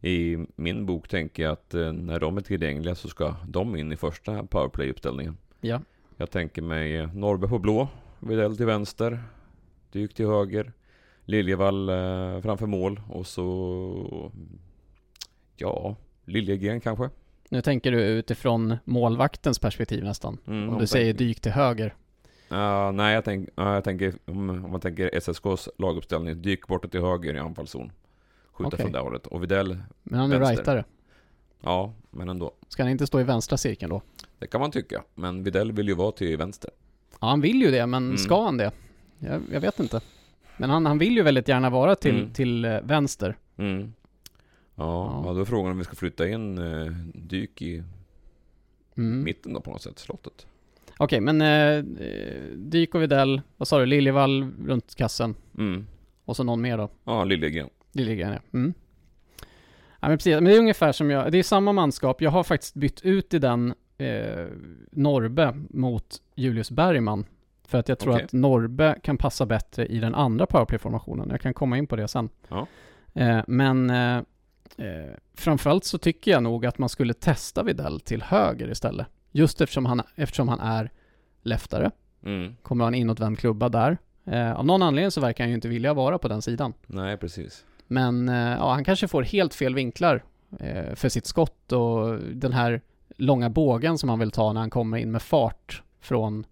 i 0.08 0.36
min 0.56 0.86
bok 0.86 1.08
tänker 1.08 1.42
jag 1.42 1.52
att 1.52 1.74
eh, 1.74 1.92
när 1.92 2.20
de 2.20 2.36
är 2.36 2.40
tillgängliga 2.40 2.94
så 2.94 3.08
ska 3.08 3.34
de 3.48 3.76
in 3.76 3.92
i 3.92 3.96
första 3.96 4.42
powerplay-uppställningen. 4.46 5.36
Ja. 5.60 5.80
Jag 6.16 6.30
tänker 6.30 6.62
mig 6.62 7.06
Norrby 7.06 7.46
på 7.46 7.58
blå, 7.58 7.88
Widell 8.20 8.56
till 8.56 8.66
vänster, 8.66 9.22
Dyk 9.96 10.14
till 10.14 10.26
höger, 10.26 10.72
Liljevall 11.24 11.88
eh, 11.88 12.40
framför 12.40 12.66
mål 12.66 13.00
och 13.10 13.26
så... 13.26 14.32
Ja, 15.56 15.96
Liljegren 16.24 16.80
kanske? 16.80 17.10
Nu 17.48 17.62
tänker 17.62 17.92
du 17.92 18.00
utifrån 18.02 18.76
målvaktens 18.84 19.58
perspektiv 19.58 20.04
nästan. 20.04 20.38
Mm, 20.46 20.68
om 20.68 20.78
du 20.78 20.86
säger 20.86 21.12
Dyk 21.14 21.40
till 21.40 21.52
höger. 21.52 21.94
Ja, 22.48 22.90
nej, 22.90 23.14
jag, 23.14 23.24
tänk, 23.24 23.48
ja, 23.54 23.74
jag 23.74 23.84
tänker 23.84 24.14
om, 24.24 24.50
om 24.50 24.70
man 24.70 24.80
tänker 24.80 25.10
SSKs 25.14 25.68
laguppställning, 25.78 26.42
Dyk 26.42 26.66
borta 26.66 26.88
till 26.88 27.00
höger 27.00 27.34
i 27.34 27.38
anfallszon. 27.38 27.92
Skjuta 28.52 28.68
Okej. 28.68 28.78
från 28.78 28.92
det 28.92 28.98
hållet. 28.98 29.26
Och 29.26 29.42
Widell, 29.42 29.78
Men 30.02 30.18
han 30.20 30.32
är 30.32 30.38
Vänster. 30.38 30.56
rightare. 30.56 30.84
ja, 31.60 31.94
men 32.10 32.28
ändå. 32.28 32.52
Ska 32.68 32.82
han 32.82 32.90
inte 32.92 33.06
stå 33.06 33.20
i 33.20 33.24
vänstra 33.24 33.56
cirkeln 33.56 33.90
då? 33.90 34.02
Det 34.38 34.46
kan 34.46 34.60
man 34.60 34.70
tycka, 34.70 35.02
men 35.14 35.42
Widell 35.44 35.72
vill 35.72 35.88
ju 35.88 35.94
vara 35.94 36.12
till 36.12 36.36
vänster. 36.36 36.70
Ja, 37.20 37.26
han 37.28 37.40
vill 37.40 37.62
ju 37.62 37.70
det, 37.70 37.86
men 37.86 38.04
Mm. 38.04 38.16
ska 38.18 38.42
han 38.44 38.56
det? 38.56 38.72
Jag, 39.18 39.42
jag 39.52 39.60
vet 39.60 39.80
inte. 39.80 40.00
Men 40.56 40.70
han, 40.70 40.86
han 40.86 40.98
vill 40.98 41.16
ju 41.16 41.22
väldigt 41.22 41.48
gärna 41.48 41.70
vara 41.70 41.94
till, 41.96 42.18
Mm. 42.18 42.32
till 42.32 42.64
eh, 42.64 42.80
vänster. 42.82 43.36
Mm. 43.56 43.92
Ja, 44.74 45.22
Ja. 45.26 45.32
då 45.32 45.40
är 45.40 45.44
frågan 45.44 45.72
om 45.72 45.78
vi 45.78 45.84
ska 45.84 45.94
flytta 45.96 46.28
in 46.28 46.58
eh, 46.58 46.92
Dyk 47.14 47.62
i 47.62 47.82
Mm. 48.96 49.22
mitten 49.24 49.52
då 49.52 49.60
på 49.60 49.70
något 49.70 49.82
sätt, 49.82 49.98
slottet. 49.98 50.46
Okej, 50.98 51.20
men 51.20 51.40
eh, 51.40 52.06
eh, 52.06 52.42
Dyk 52.54 52.94
och 52.94 53.02
Videll, 53.02 53.40
vad 53.56 53.68
sa 53.68 53.78
du, 53.78 53.86
Liljevall 53.86 54.50
runt 54.66 54.94
kassen 54.94 55.34
Mm. 55.58 55.86
och 56.24 56.36
så 56.36 56.44
någon 56.44 56.60
mer 56.60 56.78
då? 56.78 56.88
Ja, 57.04 57.24
Liljegren. 57.24 57.68
Liljegren 57.92 58.32
ja. 58.32 58.38
Mm. 58.52 58.74
Ja 60.00 60.08
men 60.08 60.18
precis, 60.18 60.34
men 60.34 60.44
det 60.44 60.54
är 60.54 60.58
ungefär 60.58 60.92
som 60.92 61.10
jag, 61.10 61.32
det 61.32 61.38
är 61.38 61.42
samma 61.42 61.72
manskap. 61.72 62.20
Jag 62.22 62.30
har 62.30 62.44
faktiskt 62.44 62.74
bytt 62.74 63.00
ut 63.04 63.34
i 63.34 63.38
den 63.38 63.74
eh, 63.98 64.46
Norbe 64.92 65.54
mot 65.70 66.22
Julius 66.34 66.70
Bergman. 66.70 67.24
För 67.66 67.78
att 67.78 67.88
jag 67.88 67.98
tror 67.98 68.12
Okej. 68.12 68.24
att 68.24 68.32
Norbe 68.32 68.98
kan 69.02 69.18
passa 69.18 69.46
bättre 69.46 69.86
i 69.86 69.98
den 69.98 70.14
andra 70.14 70.46
powerplay-formationen. 70.46 71.28
Jag 71.30 71.40
kan 71.40 71.54
komma 71.54 71.78
in 71.78 71.86
på 71.86 71.96
det 71.96 72.08
sen. 72.08 72.28
Ja. 72.48 72.66
Eh, 73.14 73.40
men 73.46 73.90
eh, 73.90 74.16
eh, 74.76 75.14
framförallt 75.34 75.84
så 75.84 75.98
tycker 75.98 76.30
jag 76.30 76.42
nog 76.42 76.66
att 76.66 76.78
man 76.78 76.88
skulle 76.88 77.14
testa 77.14 77.62
Videll 77.62 78.00
till 78.00 78.22
höger 78.22 78.70
istället. 78.70 79.06
Just 79.32 79.60
eftersom 79.60 79.86
han, 79.86 80.02
eftersom 80.14 80.48
han 80.48 80.60
är 80.60 80.90
leftare. 81.42 81.90
Mm. 82.24 82.56
Kommer 82.62 82.84
ha 82.84 82.88
en 82.88 82.94
inåtvänd 82.94 83.38
klubba 83.38 83.68
där. 83.68 83.98
Eh, 84.24 84.52
av 84.52 84.66
någon 84.66 84.82
anledning 84.82 85.10
så 85.10 85.20
verkar 85.20 85.44
han 85.44 85.48
ju 85.48 85.54
inte 85.54 85.68
vilja 85.68 85.94
vara 85.94 86.18
på 86.18 86.28
den 86.28 86.42
sidan. 86.42 86.72
Nej, 86.86 87.16
precis. 87.16 87.64
Men 87.86 88.28
eh, 88.28 88.34
ja, 88.34 88.72
han 88.72 88.84
kanske 88.84 89.08
får 89.08 89.22
helt 89.22 89.54
fel 89.54 89.74
vinklar 89.74 90.22
för 90.94 91.08
sitt 91.08 91.26
skott 91.26 91.72
och 91.72 92.18
den 92.18 92.52
här 92.52 92.80
långa 93.16 93.50
bågen 93.50 93.98
som 93.98 94.08
han 94.08 94.18
vill 94.18 94.30
ta 94.30 94.52
när 94.52 94.60
han 94.60 94.70
kommer 94.70 94.98
in 94.98 95.10
med 95.10 95.22
fart 95.22 95.82
från, 96.00 96.46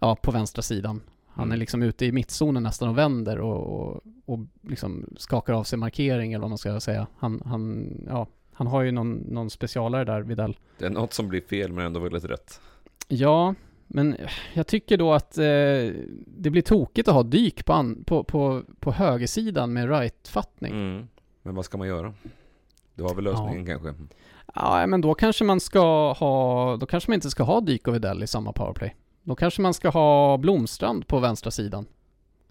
ja, 0.00 0.16
på 0.16 0.30
vänstra 0.30 0.62
sidan. 0.62 1.00
Han 1.28 1.44
är 1.44 1.54
Mm. 1.54 1.58
liksom 1.58 1.82
ute 1.82 2.06
i 2.06 2.12
mittzonen 2.12 2.62
nästan 2.62 2.88
och 2.88 2.98
vänder 2.98 3.38
och, 3.40 3.80
och, 3.80 4.02
och 4.24 4.38
liksom 4.62 5.06
skakar 5.16 5.52
av 5.52 5.64
sig 5.64 5.78
markering 5.78 6.32
eller 6.32 6.40
vad 6.40 6.50
man 6.50 6.58
ska 6.58 6.80
säga. 6.80 7.06
Han, 7.18 7.42
han, 7.44 7.90
ja, 8.08 8.26
han 8.52 8.66
har 8.66 8.82
ju 8.82 8.92
någon, 8.92 9.12
någon 9.12 9.50
specialare 9.50 10.04
där, 10.04 10.20
Videll. 10.20 10.56
Det 10.78 10.86
är 10.86 10.90
något 10.90 11.12
som 11.12 11.28
blir 11.28 11.40
fel 11.40 11.72
men 11.72 11.86
ändå 11.86 12.00
väldigt 12.00 12.24
rätt. 12.24 12.60
Ja, 13.08 13.54
men 13.86 14.16
jag 14.54 14.66
tycker 14.66 14.96
då 14.96 15.12
att 15.12 15.38
eh, 15.38 15.44
det 16.26 16.50
blir 16.50 16.62
tokigt 16.62 17.08
att 17.08 17.14
ha 17.14 17.22
dyk 17.22 17.64
på, 17.64 17.72
an, 17.72 18.04
på, 18.04 18.24
på, 18.24 18.62
på 18.80 18.92
högersidan 18.92 19.72
med 19.72 19.88
right-fattning. 19.90 20.72
Mm. 20.72 21.08
Men 21.42 21.54
vad 21.54 21.64
ska 21.64 21.78
man 21.78 21.88
göra? 21.88 22.14
Du 22.94 23.02
har 23.02 23.14
väl 23.14 23.24
lösningen 23.24 23.66
kanske? 23.66 23.94
Ja, 24.54 24.86
men 24.86 25.00
då 25.00 25.14
kanske 25.14 25.44
man 25.44 25.60
ska 25.60 26.12
ha, 26.12 26.76
då 26.76 26.86
kanske 26.86 27.10
man 27.10 27.14
inte 27.14 27.30
ska 27.30 27.42
ha 27.42 27.60
Dyk 27.60 27.88
och 27.88 27.94
Widell 27.94 28.22
i 28.22 28.26
samma 28.26 28.52
powerplay. 28.52 28.96
Då 29.22 29.34
kanske 29.34 29.62
man 29.62 29.74
ska 29.74 29.88
ha 29.88 30.36
Blomstrand 30.38 31.06
på 31.06 31.18
vänstra 31.20 31.50
sidan. 31.50 31.86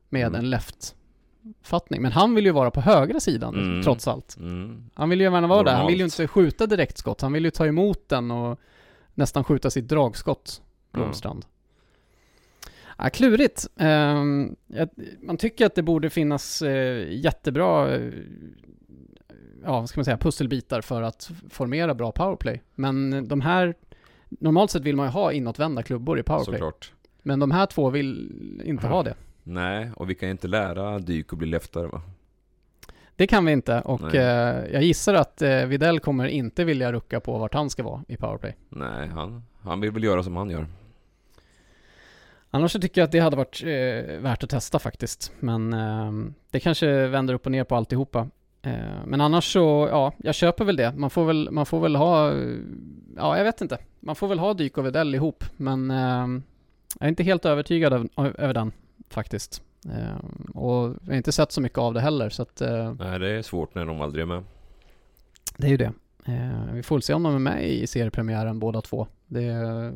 Med 0.09 0.27
Mm. 0.27 0.39
en 0.39 0.49
left 0.49 0.95
missuppfattning. 1.41 2.01
Men 2.01 2.11
han 2.11 2.35
vill 2.35 2.45
ju 2.45 2.51
vara 2.51 2.71
på 2.71 2.81
högra 2.81 3.19
sidan, 3.19 3.55
Mm. 3.55 3.83
trots 3.83 4.07
allt. 4.07 4.37
Mm. 4.37 4.83
Han 4.93 5.09
vill 5.09 5.19
ju 5.19 5.23
gärna 5.31 5.47
vara 5.47 5.63
där. 5.63 5.75
Han 5.75 5.87
vill 5.87 5.95
ju 5.95 6.03
Normalt. 6.03 6.19
inte 6.19 6.27
skjuta 6.27 6.67
direktskott. 6.67 7.21
Han 7.21 7.33
vill 7.33 7.45
ju 7.45 7.51
ta 7.51 7.65
emot 7.67 8.09
den 8.09 8.31
och 8.31 8.59
nästan 9.13 9.43
skjuta 9.43 9.69
sitt 9.69 9.87
dragskott, 9.87 10.61
Blomstrand. 10.91 11.45
Ja, 12.97 13.09
klurigt. 13.09 13.67
Ehm, 13.77 14.55
man 15.21 15.37
tycker 15.37 15.65
att 15.65 15.75
det 15.75 15.83
borde 15.83 16.09
finnas 16.09 16.61
eh, 16.61 17.07
jättebra, 17.11 17.95
eh, 17.95 18.11
ja 19.63 19.71
vad 19.79 19.89
ska 19.89 19.99
man 19.99 20.05
säga, 20.05 20.17
pusselbitar 20.17 20.81
för 20.81 21.01
att 21.01 21.31
formera 21.49 21.93
bra 21.95 22.11
powerplay. 22.11 22.61
Men 22.75 23.27
de 23.27 23.41
här, 23.41 23.75
normalt 24.29 24.71
sett 24.71 24.83
vill 24.83 24.95
man 24.95 25.05
ju 25.05 25.11
ha 25.11 25.31
inåtvända 25.31 25.83
klubbor 25.83 26.19
i 26.19 26.23
powerplay. 26.23 26.55
Såklart. 26.57 26.93
Men 27.21 27.39
de 27.39 27.51
här 27.51 27.65
två 27.65 27.89
vill 27.89 28.31
inte 28.65 28.87
ha 28.87 29.03
det. 29.03 29.15
Nej, 29.43 29.91
och 29.95 30.09
vi 30.09 30.15
kan 30.15 30.29
inte 30.29 30.47
lära 30.47 30.99
Dyk 30.99 31.33
att 31.33 31.39
bli 31.39 31.47
leftare 31.47 31.87
va? 31.87 32.01
Det 33.15 33.27
kan 33.27 33.45
vi 33.45 33.51
inte 33.51 33.81
och 33.81 34.15
eh, 34.15 34.65
jag 34.73 34.83
gissar 34.83 35.13
att 35.13 35.41
eh, 35.41 35.65
Videll 35.65 35.99
kommer 35.99 36.27
inte 36.27 36.63
vilja 36.63 36.91
rucka 36.91 37.19
på 37.19 37.37
vart 37.37 37.53
han 37.53 37.69
ska 37.69 37.83
vara 37.83 38.03
i 38.07 38.17
powerplay. 38.17 38.55
Nej, 38.69 39.07
han, 39.07 39.43
han 39.61 39.79
vill 39.79 39.91
väl 39.91 40.03
göra 40.03 40.23
som 40.23 40.35
han 40.35 40.49
gör. 40.49 40.67
Annars 42.49 42.71
så 42.71 42.79
tycker 42.79 43.01
jag 43.01 43.05
att 43.05 43.11
det 43.11 43.19
hade 43.19 43.35
varit 43.35 43.63
eh, 43.63 44.19
värt 44.21 44.43
att 44.43 44.49
testa 44.49 44.79
faktiskt. 44.79 45.31
Men 45.39 45.73
eh, 45.73 46.11
det 46.51 46.59
kanske 46.59 47.07
vänder 47.07 47.33
upp 47.33 47.45
och 47.45 47.51
ner 47.51 47.63
på 47.63 47.75
alltihopa. 47.75 48.27
Eh, 48.61 49.05
men 49.05 49.21
annars 49.21 49.53
så, 49.53 49.87
ja, 49.91 50.13
jag 50.17 50.35
köper 50.35 50.65
väl 50.65 50.75
det. 50.75 50.93
Man 50.95 51.09
får 51.09 51.25
väl, 51.25 51.49
man 51.51 51.65
får 51.65 51.79
väl 51.79 51.95
ha, 51.95 52.33
ja 53.15 53.37
jag 53.37 53.43
vet 53.43 53.61
inte. 53.61 53.77
Man 53.99 54.15
får 54.15 54.27
väl 54.27 54.39
ha 54.39 54.53
Dyk 54.53 54.77
och 54.77 54.85
Widell 54.85 55.15
ihop. 55.15 55.43
Men 55.57 55.91
eh, 55.91 56.27
jag 56.99 57.05
är 57.05 57.07
inte 57.09 57.23
helt 57.23 57.45
övertygad 57.45 58.09
över 58.17 58.53
den 58.53 58.71
faktiskt. 59.09 59.61
Eh, 59.85 60.55
och 60.55 60.95
jag 61.01 61.11
har 61.11 61.13
inte 61.13 61.31
sett 61.31 61.51
så 61.51 61.61
mycket 61.61 61.77
av 61.77 61.93
det 61.93 62.01
heller 62.01 62.29
så 62.29 62.41
att 62.41 62.61
eh, 62.61 62.93
Nej, 62.99 63.19
det 63.19 63.29
är 63.29 63.41
svårt 63.41 63.75
när 63.75 63.85
de 63.85 64.01
aldrig 64.01 64.21
är 64.21 64.25
med. 64.25 64.43
det 65.57 65.67
är 65.67 65.71
ju 65.71 65.77
det. 65.77 65.93
Eh, 66.25 66.73
vi 66.73 66.83
får 66.83 66.95
väl 66.95 67.01
se 67.03 67.13
om 67.13 67.23
de 67.23 67.35
är 67.35 67.39
med 67.39 67.67
i 67.69 67.87
seriepremiären 67.87 68.59
båda 68.59 68.81
två. 68.81 69.07
Det 69.27 69.43
är, 69.43 69.93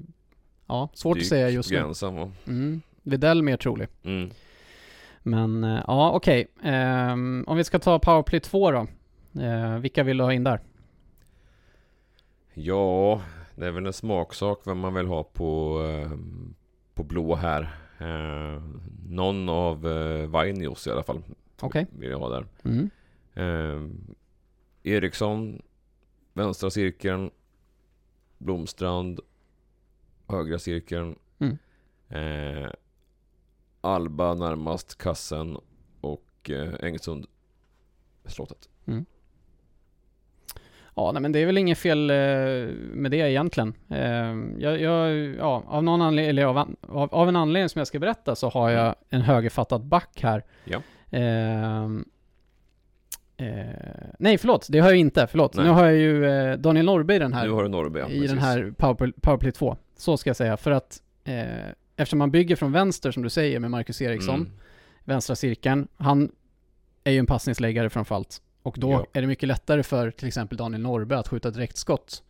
ja, 0.68 0.90
svårt 0.94 1.16
Dyk 1.18 1.24
att 1.24 1.30
säga 1.30 1.50
just 1.50 1.72
nu. 1.72 1.78
ensam 1.78 2.16
va? 2.16 2.32
Mm. 2.48 2.82
Widell 3.04 3.42
mer 3.44 3.58
trolig. 3.58 3.88
Mm. 4.04 4.30
Men 5.24 5.64
eh, 5.64 5.84
ja, 5.88 6.12
okej. 6.12 6.48
Ehm, 6.64 7.44
om 7.48 7.58
vi 7.58 7.64
ska 7.64 7.80
ta 7.80 8.00
Powerplay 8.00 8.40
2 8.40 8.72
då. 8.72 8.88
Eh, 9.42 9.80
vilka 9.80 10.04
vill 10.04 10.18
du 10.18 10.24
ha 10.24 10.34
in 10.34 10.44
där? 10.44 10.60
Ja, 12.54 13.22
det 13.56 13.68
är 13.68 13.72
väl 13.72 13.86
en 13.86 13.94
smaksak 13.94 14.60
vem 14.66 14.80
man 14.80 14.94
vill 14.94 15.08
ha 15.08 15.24
på, 15.24 15.82
eh, 15.86 16.12
på 16.94 17.04
blå 17.04 17.36
här. 17.36 17.62
Eh, 18.00 18.64
någon 19.10 19.50
av 19.50 19.88
eh, 19.88 20.28
Vainios 20.28 20.88
i 20.88 20.92
alla 20.92 21.04
fall. 21.04 21.24
Okej. 21.62 21.88
Vill 21.92 22.10
jag 22.10 22.20
ha 22.20 22.30
där. 22.30 22.46
Mm. 22.64 22.90
Eh, 23.34 23.90
Eriksson, 24.94 25.62
vänstra 26.34 26.70
cirkeln. 26.70 27.32
Blomstrand, 28.38 29.20
högra 30.28 30.60
cirkeln. 30.60 31.16
Mm. 31.40 31.58
Eh, 33.84 33.90
Alba 33.90 34.34
närmast 34.34 34.98
kassen 34.98 35.58
och 36.02 36.50
eh, 36.50 36.88
Engsund 36.88 37.26
slottet. 38.26 38.70
Ja, 40.96 41.12
nej, 41.12 41.22
men 41.22 41.32
det 41.32 41.40
är 41.40 41.46
väl 41.46 41.58
inget 41.58 41.78
fel 41.78 42.10
eh, 42.10 42.16
med 42.94 43.12
det 43.12 43.18
egentligen. 43.18 43.74
Eh, 43.90 44.00
jag, 44.58 44.82
jag, 44.82 45.12
ja, 45.36 45.64
av, 45.68 45.84
någon 45.84 46.02
anledning, 46.02 46.30
eller 46.30 46.46
av, 46.46 46.58
av, 46.82 47.14
av 47.14 47.30
en 47.30 47.36
anledning 47.36 47.70
som 47.70 47.80
jag 47.80 47.88
ska 47.88 48.00
berätta 48.00 48.36
så 48.36 48.50
har 48.50 48.70
jag 48.70 48.96
en 49.10 49.22
högerfattad 49.22 49.86
back 49.86 50.20
här. 50.24 50.44
Ja. 50.64 50.82
Ehm, 51.12 52.06
eh, 53.38 53.48
nej, 54.20 54.38
förlåt. 54.38 54.68
Det 54.70 54.80
har 54.80 54.90
jag 54.90 54.98
inte. 54.98 55.28
Förlåt. 55.28 55.56
Nej. 55.56 55.66
Nu 55.66 55.72
har 55.72 55.86
jag 55.86 55.96
ju 55.96 56.26
eh, 56.26 56.58
Daniel 56.58 56.86
Norrby 56.86 57.16
i 57.16 57.20
den 57.20 57.34
här. 57.34 57.46
Nu 57.46 57.52
har 57.52 57.64
du 57.64 57.70
Norrby, 57.70 58.00
ja, 58.00 58.06
I 58.06 58.10
precis. 58.10 58.30
den 58.30 58.40
här 58.40 58.74
Powerplay, 58.78 59.12
Powerplay 59.22 59.52
2. 59.52 59.78
Så 59.98 60.18
ska 60.18 60.30
jag 60.30 60.38
säga. 60.38 60.58
För 60.58 60.72
att 60.72 61.02
eh, 61.24 61.34
eftersom 61.96 62.20
man 62.20 62.32
bygger 62.32 62.56
från 62.56 62.72
vänster 62.72 63.12
som 63.12 63.24
du 63.24 63.30
säger 63.30 63.60
med 63.60 63.72
Marcus 63.72 64.02
Eriksson, 64.02 64.36
Mm. 64.36 64.52
vänstra 65.04 65.36
cirkeln. 65.36 65.88
Han 65.98 66.32
är 67.04 67.12
ju 67.12 67.20
en 67.20 67.26
passningsläggare 67.26 67.90
framförallt. 67.90 68.42
Och 68.64 68.76
då 68.80 68.92
Ja. 68.92 69.06
är 69.14 69.22
det 69.22 69.28
mycket 69.28 69.48
lättare 69.48 69.84
för 69.84 70.12
till 70.12 70.28
exempel 70.28 70.58
Daniel 70.58 70.82
Norrby 70.82 71.16
att 71.16 71.28
skjuta 71.28 71.52
direktskott 71.52 72.24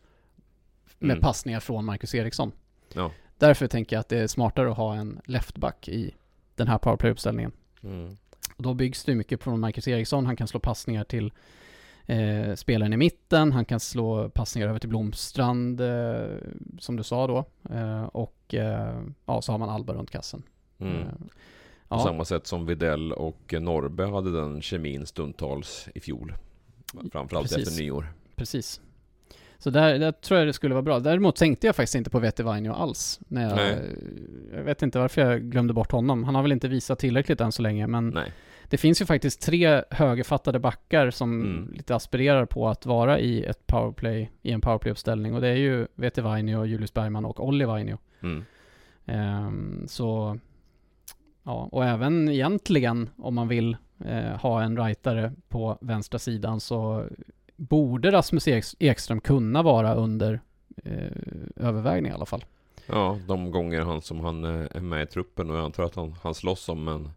med 0.99 1.12
Mm. 1.12 1.21
passningar 1.21 1.60
från 1.60 1.86
Marcus 1.86 2.15
Eriksson. 2.15 2.52
Ja. 2.93 3.12
Därför 3.38 3.67
tänker 3.67 3.95
jag 3.95 3.99
att 3.99 4.10
det 4.10 4.17
är 4.19 4.28
smartare 4.28 4.71
att 4.71 4.78
ha 4.78 4.95
en 4.95 5.19
leftback 5.26 5.88
i 5.88 6.13
den 6.56 6.67
här 6.67 6.78
powerplay-uppställningen. 6.78 7.52
Mm. 7.84 8.17
Och 8.58 8.63
då 8.63 8.73
byggs 8.73 9.04
det 9.04 9.15
mycket 9.15 9.43
från 9.43 9.60
Marcus 9.60 9.88
Eriksson. 9.88 10.26
Han 10.26 10.36
kan 10.36 10.47
slå 10.47 10.60
passningar 10.60 11.04
till 11.04 11.32
eh, 12.05 12.55
spelaren 12.55 12.93
i 12.93 12.97
mitten. 12.97 13.51
Han 13.51 13.65
kan 13.65 13.79
slå 13.79 14.29
passningar 14.29 14.67
över 14.67 14.79
till 14.79 14.89
Blomstrand, 14.89 15.81
eh, 15.81 16.25
som 16.79 16.95
du 16.95 17.03
sa 17.03 17.27
då. 17.27 17.45
Eh, 17.75 18.03
och 18.03 18.53
eh, 18.53 19.01
ja, 19.25 19.41
så 19.41 19.51
har 19.51 19.59
man 19.59 19.69
Alba 19.69 19.93
runt 19.93 20.11
kassen. 20.11 20.43
Mm. 20.79 21.01
Eh, 21.01 21.07
På 21.87 21.99
ja, 21.99 21.99
samma 21.99 22.25
sätt 22.25 22.47
som 22.47 22.65
Videll 22.65 23.11
och 23.11 23.53
Norrby 23.59 24.03
hade 24.03 24.31
den 24.31 24.61
kemin 24.61 25.05
stundtals 25.05 25.87
i 25.95 25.99
fjol. 25.99 26.33
Framförallt 27.11 27.49
Precis. 27.49 27.67
efter 27.67 27.83
nyår. 27.83 28.13
precis. 28.35 28.81
Så 29.57 29.69
där, 29.69 29.99
där 29.99 30.11
tror 30.11 30.39
jag 30.39 30.47
det 30.47 30.53
skulle 30.53 30.73
vara 30.73 30.81
bra. 30.81 30.99
Däremot 30.99 31.35
tänkte 31.35 31.67
jag 31.67 31.75
faktiskt 31.75 31.95
inte 31.95 32.09
på 32.09 32.19
Vetevainio 32.19 32.71
alls. 32.71 33.19
När 33.27 33.49
jag, 33.49 33.77
jag 34.57 34.63
vet 34.63 34.81
inte 34.81 34.99
varför 34.99 35.21
jag 35.21 35.41
glömde 35.41 35.73
bort 35.73 35.91
honom. 35.91 36.23
Han 36.23 36.35
har 36.35 36.41
väl 36.41 36.51
inte 36.51 36.67
visat 36.67 36.99
tillräckligt 36.99 37.41
än 37.41 37.51
så 37.51 37.61
länge, 37.61 37.87
men 37.87 38.09
Nej. 38.09 38.31
Det 38.73 38.77
finns 38.77 39.01
ju 39.01 39.05
faktiskt 39.05 39.41
tre 39.41 39.83
högerfattade 39.89 40.59
backar 40.59 41.12
som 41.12 41.41
Mm. 41.41 41.73
lite 41.73 41.95
aspirerar 41.95 42.45
på 42.45 42.67
att 42.69 42.86
vara 42.86 43.19
i 43.19 43.43
ett 43.43 43.67
powerplay, 43.67 44.31
i 44.41 44.51
en 44.51 44.62
powerplay-uppställning. 44.62 45.33
Och 45.36 45.41
det 45.41 45.47
är 45.47 45.55
ju 45.55 45.88
Vetevainio, 45.95 46.65
Julius 46.65 46.93
Bergman 46.93 47.25
och 47.25 47.47
Olli 47.47 47.65
Vainio. 47.65 47.97
Mm. 48.23 48.45
Ehm, 49.05 49.88
så, 49.88 50.38
ja, 51.43 51.69
och 51.71 51.86
även 51.86 52.29
egentligen 52.29 53.09
om 53.17 53.36
man 53.36 53.47
vill 53.47 53.77
eh, 54.05 54.36
ha 54.41 54.62
en 54.62 54.77
rightare 54.77 55.33
på 55.49 55.77
vänstra 55.81 56.19
sidan 56.19 56.59
så 56.59 57.05
borde 57.55 58.12
Rasmus 58.12 58.47
Eks- 58.47 58.75
Ekström 58.79 59.19
kunna 59.21 59.62
vara 59.63 59.93
under 59.93 60.39
eh, 60.83 61.12
övervägning 61.55 62.12
i 62.12 62.15
alla 62.15 62.25
fall. 62.25 62.45
Ja, 62.88 63.19
de 63.27 63.51
gånger 63.51 63.81
han 63.81 64.01
som 64.01 64.19
han 64.19 64.43
eh, 64.43 64.65
är 64.75 64.81
med 64.81 65.03
i 65.03 65.05
truppen 65.05 65.49
och 65.49 65.57
jag 65.57 65.65
antar 65.65 65.83
att 65.83 65.95
han, 65.95 66.15
han 66.23 66.33
slåss 66.33 66.69
om 66.69 66.88
en 66.88 67.09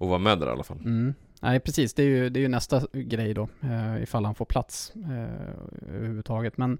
och 0.00 0.08
vara 0.08 0.18
med 0.18 0.38
där 0.38 0.46
i 0.46 0.50
alla 0.50 0.62
fall. 0.62 0.78
Mm. 0.78 1.14
Nej, 1.40 1.60
precis. 1.60 1.94
Det 1.94 2.02
är 2.02 2.06
ju, 2.06 2.28
det 2.28 2.38
är 2.38 2.42
ju 2.42 2.48
nästa 2.48 2.82
grej 2.92 3.34
då, 3.34 3.48
eh, 3.62 4.02
ifall 4.02 4.24
han 4.24 4.34
får 4.34 4.44
plats 4.44 4.92
eh, 4.94 5.94
överhuvudtaget. 5.94 6.56
Men 6.56 6.78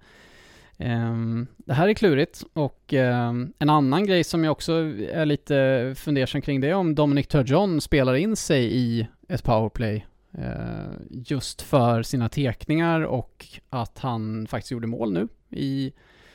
eh, 0.77 1.47
det 1.57 1.75
här 1.75 1.89
är 1.89 1.95
klurigt 1.95 2.43
och 2.53 2.95
eh, 2.95 3.33
en 3.59 3.71
annan 3.71 4.07
grej 4.07 4.25
som 4.25 4.45
jag 4.45 4.53
också 4.53 4.73
är 5.13 5.27
lite 5.27 5.95
fundersam 5.97 6.41
kring 6.41 6.61
det 6.61 6.69
är 6.69 6.75
om 6.75 6.95
Dominic 6.95 7.27
Turgeon 7.27 7.81
spelar 7.81 8.15
in 8.15 8.37
sig 8.37 8.77
i 8.77 9.07
ett 9.29 9.45
powerplay 9.45 10.07
eh, 10.33 10.93
just 11.11 11.63
för 11.63 12.03
sina 12.03 12.29
tekningar 12.29 13.01
och 13.01 13.47
att 13.71 13.99
han 13.99 14.47
faktiskt 14.47 14.71
gjorde 14.71 14.87
mål 14.87 15.13
nu 15.13 15.29
i 15.51 15.93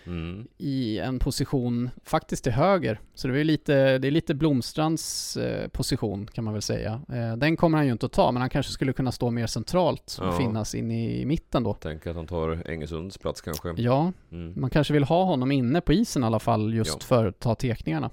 Mm. 0.08 0.48
i 0.58 1.00
en 1.00 1.20
position 1.20 1.90
faktiskt 2.04 2.44
till 2.44 2.54
höger. 2.54 3.00
Så 3.14 3.28
det 3.28 3.40
är 3.40 3.44
lite, 3.44 3.98
det 3.98 4.08
är 4.08 4.12
lite 4.12 4.34
Blomstrands 4.36 5.38
eh, 5.38 5.68
position 5.68 6.28
kan 6.28 6.44
man 6.44 6.54
väl 6.54 6.62
säga. 6.62 7.02
Eh, 7.10 7.38
den 7.38 7.58
kommer 7.58 7.78
han 7.78 7.86
ju 7.86 7.92
inte 7.92 8.06
att 8.06 8.12
ta, 8.12 8.32
men 8.32 8.42
han 8.42 8.50
kanske 8.50 8.72
skulle 8.72 8.94
kunna 8.94 9.12
stå 9.12 9.32
mer 9.32 9.48
centralt 9.48 10.18
och 10.22 10.28
Ja. 10.28 10.32
finnas 10.38 10.76
in 10.76 10.92
i 10.92 11.26
mitten 11.26 11.64
då. 11.64 11.74
Tänker 11.74 12.10
att 12.10 12.16
han 12.16 12.28
tar 12.28 12.70
Engesunds 12.72 13.18
plats 13.18 13.42
kanske. 13.42 13.74
Ja, 13.78 14.12
Mm. 14.32 14.54
man 14.62 14.70
kanske 14.70 14.94
vill 14.94 15.04
ha 15.04 15.24
honom 15.24 15.52
inne 15.52 15.82
på 15.82 15.94
isen 15.94 16.24
i 16.24 16.26
alla 16.26 16.40
fall 16.40 16.74
just 16.74 16.98
Ja. 17.02 17.06
för 17.08 17.26
att 17.26 17.40
ta 17.40 17.56
tekningarna. 17.56 18.10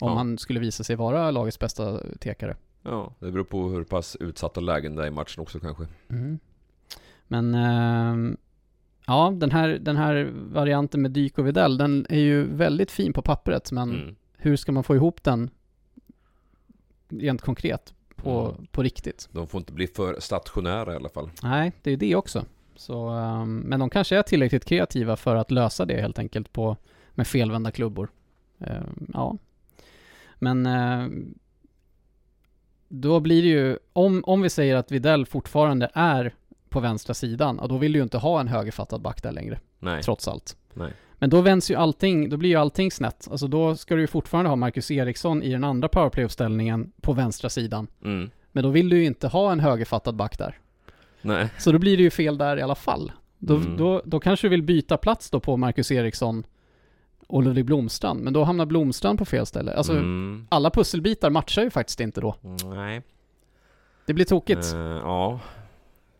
Om 0.00 0.08
Ja. 0.10 0.14
han 0.14 0.38
skulle 0.38 0.60
visa 0.60 0.84
sig 0.84 0.96
vara 0.96 1.30
lagets 1.30 1.58
bästa 1.58 2.00
tekare. 2.20 2.56
Ja, 2.82 3.14
det 3.18 3.30
beror 3.32 3.44
på 3.44 3.68
hur 3.68 3.84
pass 3.84 4.16
utsatta 4.20 4.60
lägen 4.60 4.96
det 4.96 5.02
är 5.02 5.06
i 5.06 5.10
matchen 5.10 5.42
också 5.42 5.60
kanske. 5.60 5.86
Mm. 6.10 6.38
Men 7.28 7.54
ehm, 7.54 8.36
ja, 9.06 9.32
den 9.36 9.50
här, 9.50 9.68
den 9.68 9.96
här 9.96 10.30
varianten 10.34 11.02
med 11.02 11.10
Dyk 11.10 11.38
och 11.38 11.46
Videll, 11.46 11.76
den 11.78 12.06
är 12.08 12.20
ju 12.20 12.44
väldigt 12.44 12.90
fin 12.90 13.12
på 13.12 13.22
pappret, 13.22 13.72
men 13.72 13.90
Mm. 13.94 14.14
hur 14.36 14.56
ska 14.56 14.72
man 14.72 14.84
få 14.84 14.94
ihop 14.94 15.22
den 15.22 15.50
rent 17.08 17.42
konkret 17.42 17.94
på, 18.16 18.54
Mm. 18.54 18.66
på 18.66 18.82
riktigt? 18.82 19.28
De 19.32 19.46
får 19.46 19.58
inte 19.58 19.72
bli 19.72 19.86
för 19.86 20.20
stationära 20.20 20.92
i 20.92 20.96
alla 20.96 21.08
fall. 21.08 21.30
Nej, 21.42 21.72
det 21.82 21.90
är 21.90 21.96
det 21.96 22.14
också. 22.16 22.44
Så, 22.76 23.08
ehm, 23.08 23.58
men 23.58 23.80
de 23.80 23.90
kanske 23.90 24.16
är 24.18 24.22
tillräckligt 24.22 24.64
kreativa 24.64 25.16
för 25.16 25.36
att 25.36 25.50
lösa 25.50 25.84
det 25.84 26.00
helt 26.00 26.18
enkelt 26.18 26.52
på, 26.52 26.76
med 27.10 27.26
felvända 27.26 27.70
klubbor. 27.70 28.08
Ehm, 28.58 29.06
ja. 29.14 29.36
Men 30.38 30.66
ehm, 30.66 31.34
då 32.88 33.20
blir 33.20 33.42
det 33.42 33.48
ju, 33.48 33.78
om, 33.92 34.24
om 34.26 34.42
vi 34.42 34.50
säger 34.50 34.76
att 34.76 34.92
Videll 34.92 35.26
fortfarande 35.26 35.90
är 35.94 36.34
på 36.74 36.80
vänstra 36.80 37.14
sidan, 37.14 37.58
ja, 37.60 37.66
då 37.66 37.76
vill 37.78 37.92
du 37.92 37.98
ju 37.98 38.02
inte 38.02 38.18
ha 38.18 38.40
en 38.40 38.48
högerfattad 38.48 39.00
back 39.00 39.22
där 39.22 39.32
längre, 39.32 39.58
Nej. 39.78 40.02
trots 40.02 40.28
allt. 40.28 40.56
Nej. 40.74 40.92
Men 41.18 41.30
då 41.30 41.40
vänds 41.40 41.70
ju 41.70 41.74
allting, 41.74 42.28
då 42.30 42.36
blir 42.36 42.50
ju 42.50 42.56
allting 42.56 42.90
snett. 42.90 43.28
Alltså 43.30 43.46
då 43.46 43.76
ska 43.76 43.94
du 43.94 44.00
ju 44.00 44.06
fortfarande 44.06 44.48
ha 44.48 44.56
Marcus 44.56 44.90
Eriksson 44.90 45.42
i 45.42 45.52
den 45.52 45.64
andra 45.64 45.88
powerplay-uppställningen 45.88 46.92
på 47.00 47.12
vänstra 47.12 47.50
sidan. 47.50 47.86
Mm. 48.04 48.30
Men 48.52 48.62
då 48.64 48.70
vill 48.70 48.88
du 48.88 48.96
ju 48.98 49.04
inte 49.04 49.28
ha 49.28 49.52
en 49.52 49.60
högerfattad 49.60 50.16
back 50.16 50.38
där. 50.38 50.58
Nej. 51.22 51.48
Så 51.58 51.72
då 51.72 51.78
blir 51.78 51.96
det 51.96 52.02
ju 52.02 52.10
fel 52.10 52.38
där 52.38 52.56
i 52.56 52.62
alla 52.62 52.74
fall. 52.74 53.12
Då, 53.38 53.56
Mm. 53.56 53.76
då, 53.76 54.02
då 54.04 54.20
kanske 54.20 54.46
du 54.46 54.50
vill 54.50 54.62
byta 54.62 54.96
plats 54.96 55.30
då 55.30 55.40
på 55.40 55.56
Marcus 55.56 55.90
Eriksson 55.92 56.44
och 57.26 57.42
Ludvig 57.42 57.64
Blomstrand, 57.64 58.20
men 58.20 58.32
då 58.32 58.44
hamnar 58.44 58.66
Blomstrand 58.66 59.18
på 59.18 59.24
fel 59.24 59.46
ställe. 59.46 59.72
Alltså, 59.74 59.92
Mm. 59.92 60.46
alla 60.50 60.70
pusselbitar 60.70 61.30
matchar 61.30 61.62
ju 61.62 61.70
faktiskt 61.70 62.00
inte 62.00 62.20
då. 62.20 62.34
Nej. 62.74 63.02
Det 64.06 64.14
blir 64.14 64.24
tokigt. 64.24 64.72
Eh, 64.72 64.78
ja. 64.80 65.40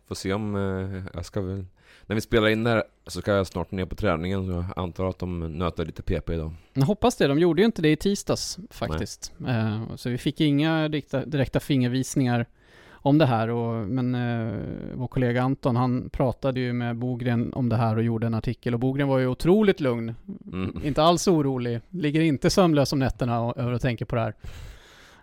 Får 0.09 0.15
se 0.15 0.33
om 0.33 0.57
eh, 0.57 1.03
jag 1.15 1.25
ska 1.25 1.41
väl... 1.41 1.65
När 2.07 2.15
vi 2.15 2.21
spelar 2.21 2.49
in 2.49 2.65
där 2.65 2.85
så 3.07 3.21
ska 3.21 3.33
jag 3.33 3.47
snart 3.47 3.71
ner 3.71 3.85
på 3.85 3.95
träningen. 3.95 4.47
Så 4.47 4.53
jag 4.53 4.65
antar 4.77 5.09
att 5.09 5.19
de 5.19 5.41
nöter 5.59 5.85
lite 5.85 6.03
PP 6.03 6.31
idag. 6.31 6.55
Jag 6.73 6.83
hoppas 6.83 7.17
det. 7.17 7.27
De 7.27 7.39
gjorde 7.39 7.63
ju 7.63 7.67
inte 7.67 7.83
det 7.83 7.93
i 7.93 7.97
tisdags 7.97 8.59
faktiskt. 8.71 9.33
Eh, 9.49 9.97
så 9.97 10.11
vi 10.11 10.19
fick 10.19 10.41
inga 10.41 10.89
direkta, 10.89 11.25
direkta 11.25 11.61
fingervisningar 11.61 12.47
om 12.93 13.19
det 13.19 13.27
här. 13.27 13.49
Och, 13.49 13.89
men 13.89 14.15
eh, 14.15 14.55
vår 14.95 15.07
kollega 15.07 15.43
Anton, 15.43 15.77
han 15.77 16.11
pratade 16.11 16.61
ju 16.61 16.73
med 16.73 16.97
Bogren 16.97 17.53
om 17.53 17.69
det 17.69 17.77
här 17.77 17.97
och 17.97 18.03
gjorde 18.03 18.27
en 18.27 18.35
artikel. 18.35 18.75
Och 18.75 18.81
Bogren 18.81 19.09
var 19.09 19.19
ju 19.19 19.27
otroligt 19.27 19.81
lugn. 19.81 20.15
Mm. 20.53 20.81
Inte 20.85 21.03
alls 21.03 21.29
orolig. 21.29 21.81
Ligger 21.91 22.21
inte 22.21 22.51
sömnlös 22.51 22.93
om 22.93 22.99
nätterna 22.99 23.41
och, 23.41 23.59
över 23.59 23.73
att 23.73 23.83
tänka 23.83 24.07
på 24.07 24.17
det 24.17 24.23
här. 24.23 24.35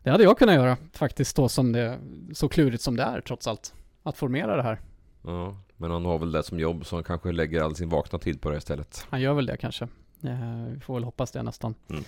Det 0.03 0.09
hade 0.09 0.23
jag 0.23 0.37
kunnat 0.37 0.55
göra 0.55 0.77
faktiskt 0.93 1.35
då 1.35 1.49
som 1.49 1.71
det, 1.71 1.99
så 2.33 2.49
klurigt 2.49 2.83
som 2.83 2.95
det 2.95 3.03
är 3.03 3.21
trots 3.21 3.47
allt. 3.47 3.73
Att 4.03 4.17
formera 4.17 4.55
det 4.55 4.63
här. 4.63 4.79
Ja, 5.21 5.55
men 5.77 5.91
han 5.91 6.05
har 6.05 6.19
väl 6.19 6.31
det 6.31 6.43
som 6.43 6.59
jobb 6.59 6.85
så 6.85 6.95
han 6.95 7.03
kanske 7.03 7.31
lägger 7.31 7.61
all 7.61 7.75
sin 7.75 7.89
vakna 7.89 8.19
tid 8.19 8.41
på 8.41 8.49
det 8.49 8.57
istället. 8.57 9.07
Han 9.09 9.21
gör 9.21 9.33
väl 9.33 9.45
det 9.45 9.57
kanske. 9.57 9.87
Eh, 10.23 10.65
vi 10.73 10.79
får 10.79 10.93
väl 10.93 11.03
hoppas 11.03 11.31
det 11.31 11.43
nästan. 11.43 11.75
Mm. 11.89 12.03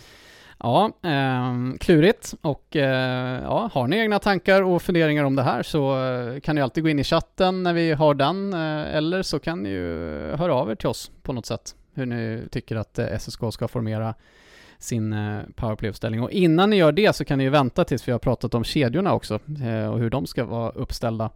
Ja, 0.60 0.92
eh, 1.02 1.78
klurigt. 1.80 2.34
Och 2.42 2.76
eh, 2.76 3.44
ja, 3.44 3.70
har 3.74 3.88
ni 3.88 3.98
egna 3.98 4.20
tankar 4.20 4.62
och 4.62 4.82
funderingar 4.82 5.24
om 5.24 5.36
det 5.36 5.44
här 5.44 5.64
så 5.64 6.06
eh, 6.06 6.40
kan 6.40 6.56
ni 6.56 6.62
alltid 6.62 6.84
gå 6.84 6.90
in 6.90 7.00
i 7.00 7.04
chatten 7.04 7.64
när 7.64 7.74
vi 7.74 7.92
har 7.92 8.14
den. 8.14 8.54
Eh, 8.54 8.96
eller 8.96 9.22
så 9.22 9.40
kan 9.40 9.64
ni 9.64 9.70
ju 9.70 9.88
höra 10.36 10.56
av 10.56 10.72
er 10.72 10.76
till 10.76 10.88
oss 10.88 11.12
på 11.22 11.34
något 11.34 11.46
sätt. 11.46 11.76
Hur 11.94 12.06
ni 12.06 12.44
tycker 12.52 12.76
att 12.76 13.00
SSK 13.20 13.40
ska 13.52 13.68
formera 13.68 14.14
sin 14.80 15.16
powerplay-uppställning. 15.56 16.22
Och 16.24 16.32
innan 16.32 16.70
ni 16.70 16.76
gör 16.76 16.92
det 16.92 17.16
så 17.16 17.26
kan 17.26 17.38
ni 17.38 17.44
ju 17.44 17.50
vänta 17.50 17.84
tills 17.84 18.08
vi 18.08 18.12
har 18.12 18.20
pratat 18.20 18.54
om 18.54 18.64
kedjorna 18.64 19.14
också 19.14 19.36
och 19.92 20.00
hur 20.00 20.10
de 20.10 20.28
ska 20.28 20.46
vara 20.46 20.70
uppställda. 20.70 21.30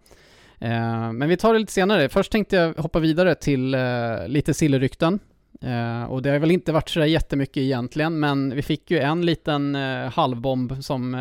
Eh, 0.60 1.12
men 1.12 1.30
vi 1.30 1.38
tar 1.38 1.54
det 1.54 1.60
lite 1.60 1.72
senare. 1.74 2.10
Först 2.10 2.32
tänkte 2.32 2.56
jag 2.56 2.74
hoppa 2.74 3.00
vidare 3.00 3.36
till 3.36 3.74
eh, 3.74 4.28
lite 4.28 4.54
sillerrykten. 4.54 5.20
Eh, 5.62 6.04
och 6.04 6.22
det 6.22 6.30
har 6.30 6.40
väl 6.40 6.52
inte 6.52 6.72
varit 6.72 6.90
så 6.90 7.00
där 7.00 7.06
jättemycket 7.06 7.58
egentligen, 7.58 8.20
men 8.20 8.56
vi 8.56 8.62
fick 8.62 8.92
ju 8.92 9.00
en 9.00 9.26
liten 9.26 9.76
halvbomb 10.14 10.84
som, 10.84 11.14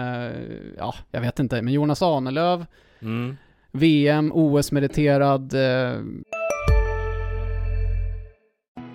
ja, 0.78 0.94
jag 1.10 1.20
vet 1.20 1.38
inte, 1.38 1.62
men 1.62 1.72
Jonas 1.74 2.02
Ahnelöv, 2.02 2.66
Mm. 3.02 3.36
VM, 3.72 4.32
OS-meriterad, 4.34 5.54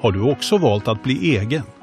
Har 0.02 0.12
du 0.12 0.32
också 0.32 0.58
valt 0.58 0.88
att 0.88 1.04
bli 1.04 1.38
egen? 1.38 1.64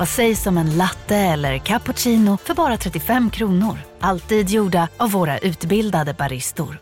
Vad 0.00 0.08
sägs 0.08 0.46
om 0.46 0.58
en 0.58 0.76
latte 0.76 1.16
eller 1.16 1.58
cappuccino 1.58 2.36
för 2.36 2.54
bara 2.54 2.76
35 2.76 3.30
kronor? 3.30 3.78
Alltid 4.00 4.50
gjorda 4.50 4.88
av 4.96 5.10
våra 5.10 5.38
utbildade 5.38 6.14
baristor. 6.14 6.78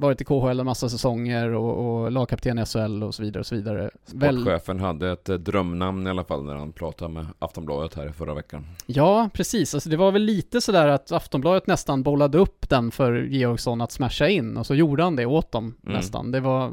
varit 0.00 0.20
i 0.20 0.24
KHL 0.24 0.60
en 0.60 0.66
massa 0.66 0.88
säsonger 0.88 1.48
och, 1.52 2.02
och 2.02 2.12
lagkapten 2.12 2.58
i 2.58 2.66
SHL 2.66 3.02
och 3.02 3.14
så 3.14 3.22
vidare 3.22 3.40
och 3.40 3.46
så 3.46 3.54
vidare. 3.54 3.90
Väl, 4.12 4.40
Sportchefen 4.42 4.80
hade 4.80 5.12
ett 5.12 5.28
eh, 5.28 5.34
drömnamn 5.36 6.06
i 6.06 6.10
alla 6.10 6.24
fall 6.24 6.44
när 6.44 6.54
han 6.54 6.72
pratade 6.72 7.12
med 7.12 7.26
Aftonbladet 7.38 7.94
här 7.94 8.08
i 8.08 8.12
förra 8.12 8.34
veckan. 8.34 8.66
ja, 8.86 9.30
precis. 9.32 9.74
Alltså 9.74 9.88
det 9.88 9.96
var 9.96 10.12
väl 10.12 10.22
lite 10.22 10.60
sådär 10.60 10.88
att 10.88 11.12
Aftonbladet 11.12 11.66
nästan 11.66 12.02
bollade 12.02 12.38
upp 12.38 12.68
den 12.68 12.90
för 12.90 13.12
Georgsson 13.22 13.80
att 13.80 13.92
smasha 13.92 14.28
in 14.28 14.56
och 14.56 14.66
så 14.66 14.74
gjorde 14.74 15.02
han 15.02 15.16
det 15.16 15.26
åt 15.26 15.52
dem 15.52 15.74
Mm. 15.82 15.96
nästan. 15.96 16.30
Det 16.32 16.40
var, 16.40 16.72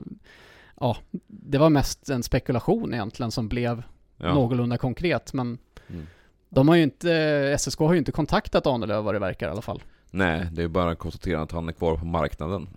ja, 0.84 0.98
det 1.28 1.58
var 1.58 1.70
mest 1.70 2.10
en 2.10 2.24
spekulation 2.24 2.94
egentligen 2.94 3.32
som 3.32 3.48
blev 3.50 3.84
Ja. 4.18 4.34
någorlunda 4.34 4.78
konkret, 4.78 5.34
men 5.34 5.58
Mm. 5.88 6.06
de 6.50 6.68
har 6.68 6.76
ju 6.76 6.84
inte, 6.84 7.12
SSK 7.60 7.80
har 7.80 7.94
ju 7.94 8.00
inte 8.00 8.12
kontaktat 8.12 8.68
Ahnelöv 8.68 9.04
vad 9.04 9.16
det 9.16 9.20
verkar 9.20 9.48
i 9.48 9.52
alla 9.52 9.62
fall. 9.62 9.82
Nej, 10.12 10.48
det 10.52 10.64
är 10.64 10.68
bara 10.68 10.92
att 10.92 11.00
konstatera 11.00 11.42
att 11.42 11.52
han 11.52 11.70
är 11.70 11.74
kvar 11.74 11.96
på 11.96 12.06
marknaden. 12.06 12.68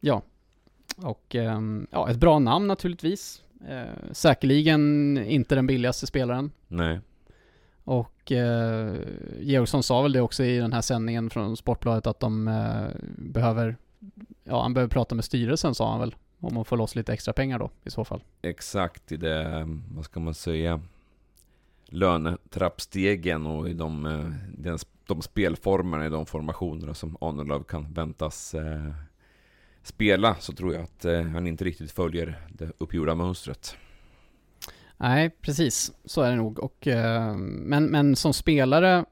Ja. 0.00 0.22
Och 0.96 1.34
ehm, 1.34 1.86
ja, 1.90 2.10
ett 2.10 2.16
bra 2.16 2.38
namn 2.38 2.66
naturligtvis. 2.66 3.42
Eh, 3.68 4.12
säkerligen 4.12 5.18
inte 5.18 5.54
den 5.54 5.66
billigaste 5.66 6.06
spelaren. 6.06 6.50
Nej. 6.68 7.00
Och 7.84 8.32
eh, 8.32 8.94
Georgsson 9.40 9.82
sa 9.82 10.02
väl 10.02 10.12
det 10.12 10.20
också 10.20 10.44
i 10.44 10.58
den 10.58 10.72
här 10.72 10.80
sändningen 10.80 11.30
från 11.30 11.56
Sportbladet 11.56 12.06
att 12.06 12.20
de 12.20 12.48
eh, 12.48 12.86
behöver, 13.18 13.76
ja 14.44 14.62
han 14.62 14.74
behöver 14.74 14.90
prata 14.90 15.14
med 15.14 15.24
styrelsen 15.24 15.74
sa 15.74 15.90
han 15.90 16.00
väl. 16.00 16.14
Om 16.40 16.56
att 16.56 16.68
få 16.68 16.76
loss 16.76 16.94
lite 16.94 17.12
extra 17.12 17.32
pengar 17.32 17.58
då 17.58 17.70
i 17.84 17.90
så 17.90 18.04
fall. 18.04 18.22
Exakt 18.42 19.12
i 19.12 19.16
det, 19.16 19.68
vad 19.94 20.04
ska 20.04 20.20
man 20.20 20.34
säga, 20.34 20.80
lönetrappstegen 21.86 23.46
och 23.46 23.68
i 23.68 23.72
de, 23.72 24.06
eh, 24.06 24.30
den, 24.58 24.78
de 25.06 25.22
spelformerna, 25.22 26.06
i 26.06 26.08
de 26.08 26.26
formationerna 26.26 26.94
som 26.94 27.16
Ahnelöv 27.20 27.62
kan 27.64 27.92
väntas 27.92 28.54
eh, 28.54 28.90
spela, 29.82 30.34
så 30.34 30.52
tror 30.52 30.74
jag 30.74 30.82
att 30.82 31.04
eh, 31.04 31.22
han 31.22 31.46
inte 31.46 31.64
riktigt 31.64 31.92
följer 31.92 32.46
det 32.48 32.72
uppgjorda 32.78 33.14
mönstret. 33.14 33.76
Nej, 34.96 35.30
precis. 35.40 35.92
Så 36.04 36.22
är 36.22 36.30
det 36.30 36.36
nog. 36.36 36.58
Och, 36.58 36.86
eh, 36.86 37.34
men, 37.36 37.84
men 37.86 38.16
som 38.16 38.32
spelare, 38.34 38.96
eh, 38.98 39.04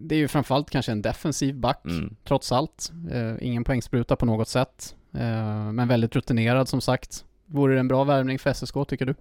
det 0.00 0.14
är 0.14 0.18
ju 0.18 0.28
framförallt 0.28 0.70
kanske 0.70 0.92
en 0.92 1.02
defensiv 1.02 1.54
back, 1.54 1.80
Mm. 1.84 2.16
trots 2.24 2.52
allt. 2.52 2.92
Eh, 3.10 3.34
ingen 3.40 3.64
poängspruta 3.64 4.16
på 4.16 4.26
något 4.26 4.48
sätt. 4.48 4.96
Eh, 5.12 5.72
men 5.72 5.88
väldigt 5.88 6.16
rutinerad 6.16 6.68
som 6.68 6.80
sagt. 6.80 7.24
Vore 7.46 7.74
det 7.74 7.80
en 7.80 7.88
bra 7.88 8.04
värvning 8.04 8.38
för 8.38 8.52
SSK 8.52 8.74
tycker 8.88 9.06
du? 9.06 9.14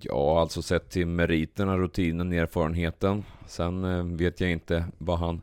Ja, 0.00 0.40
alltså 0.40 0.62
sett 0.62 0.90
till 0.90 1.06
meriterna, 1.06 1.78
rutinen, 1.78 2.32
erfarenheten. 2.32 3.24
Sen 3.46 3.84
eh, 3.84 4.04
vet 4.04 4.40
jag 4.40 4.50
inte 4.50 4.84
vad 4.98 5.18
han 5.18 5.42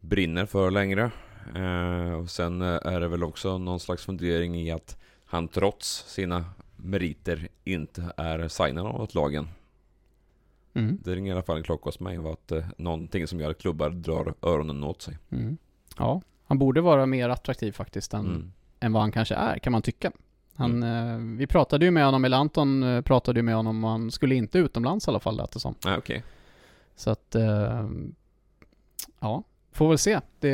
brinner 0.00 0.46
för 0.46 0.70
längre. 0.70 1.10
Eh, 1.54 2.12
och 2.12 2.30
sen 2.30 2.62
är 2.62 3.00
det 3.00 3.08
väl 3.08 3.24
också 3.24 3.58
någon 3.58 3.80
slags 3.80 4.04
fundering 4.04 4.60
i 4.60 4.70
att 4.70 4.96
han 5.24 5.48
trots 5.48 6.04
sina 6.14 6.44
meriter 6.76 7.48
inte 7.64 8.12
är 8.16 8.48
signad 8.48 8.86
av 8.86 8.98
något 8.98 9.14
lagen. 9.14 9.48
Mm. 10.74 10.98
Det 11.04 11.14
ringer 11.14 11.30
i 11.30 11.32
alla 11.32 11.42
fall 11.42 11.56
en 11.56 11.62
klocka 11.62 11.84
hos 11.84 12.00
mig 12.00 12.18
var 12.18 12.32
att 12.32 12.52
eh, 12.52 12.64
någonting 12.76 13.26
som 13.26 13.40
gör 13.40 13.50
att 13.50 13.58
klubbar 13.58 13.90
drar 13.90 14.34
öronen 14.42 14.84
åt 14.84 15.02
sig. 15.02 15.18
Mm. 15.30 15.56
Ja, 15.98 16.22
han 16.46 16.58
borde 16.58 16.80
vara 16.80 17.06
mer 17.06 17.28
attraktiv 17.28 17.72
faktiskt 17.72 18.14
än, 18.14 18.26
Mm. 18.26 18.52
än 18.80 18.92
vad 18.92 19.02
han 19.02 19.12
kanske 19.12 19.34
är, 19.34 19.58
kan 19.58 19.72
man 19.72 19.82
tycka. 19.82 20.12
Han, 20.54 20.82
eh, 20.82 21.16
vi 21.38 21.46
pratade 21.46 21.84
ju 21.84 21.90
med 21.90 22.04
honom, 22.04 22.24
eller 22.24 22.36
Anton 22.36 22.82
eh, 22.82 23.00
pratade 23.00 23.38
ju 23.38 23.42
med 23.42 23.54
honom 23.54 23.84
och 23.84 23.90
han 23.90 24.10
skulle 24.10 24.34
inte 24.34 24.58
utomlands 24.58 25.06
i 25.08 25.10
alla 25.10 25.20
fall 25.20 25.36
lät 25.36 25.52
det 25.52 25.60
som. 25.60 25.74
Ah, 25.84 25.96
Okej. 25.96 26.24
Så 26.96 27.10
att, 27.10 27.34
eh, 27.34 27.88
ja, 29.20 29.42
får 29.72 29.88
väl 29.88 29.98
se. 29.98 30.20
Det, 30.40 30.48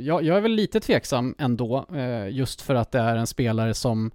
jag, 0.00 0.22
jag 0.22 0.36
är 0.36 0.40
väl 0.40 0.52
lite 0.52 0.80
tveksam 0.80 1.34
ändå, 1.38 1.86
eh, 1.94 2.28
just 2.28 2.60
för 2.60 2.74
att 2.74 2.90
det 2.92 2.98
är 2.98 3.16
en 3.16 3.26
spelare 3.26 3.74
som 3.74 4.10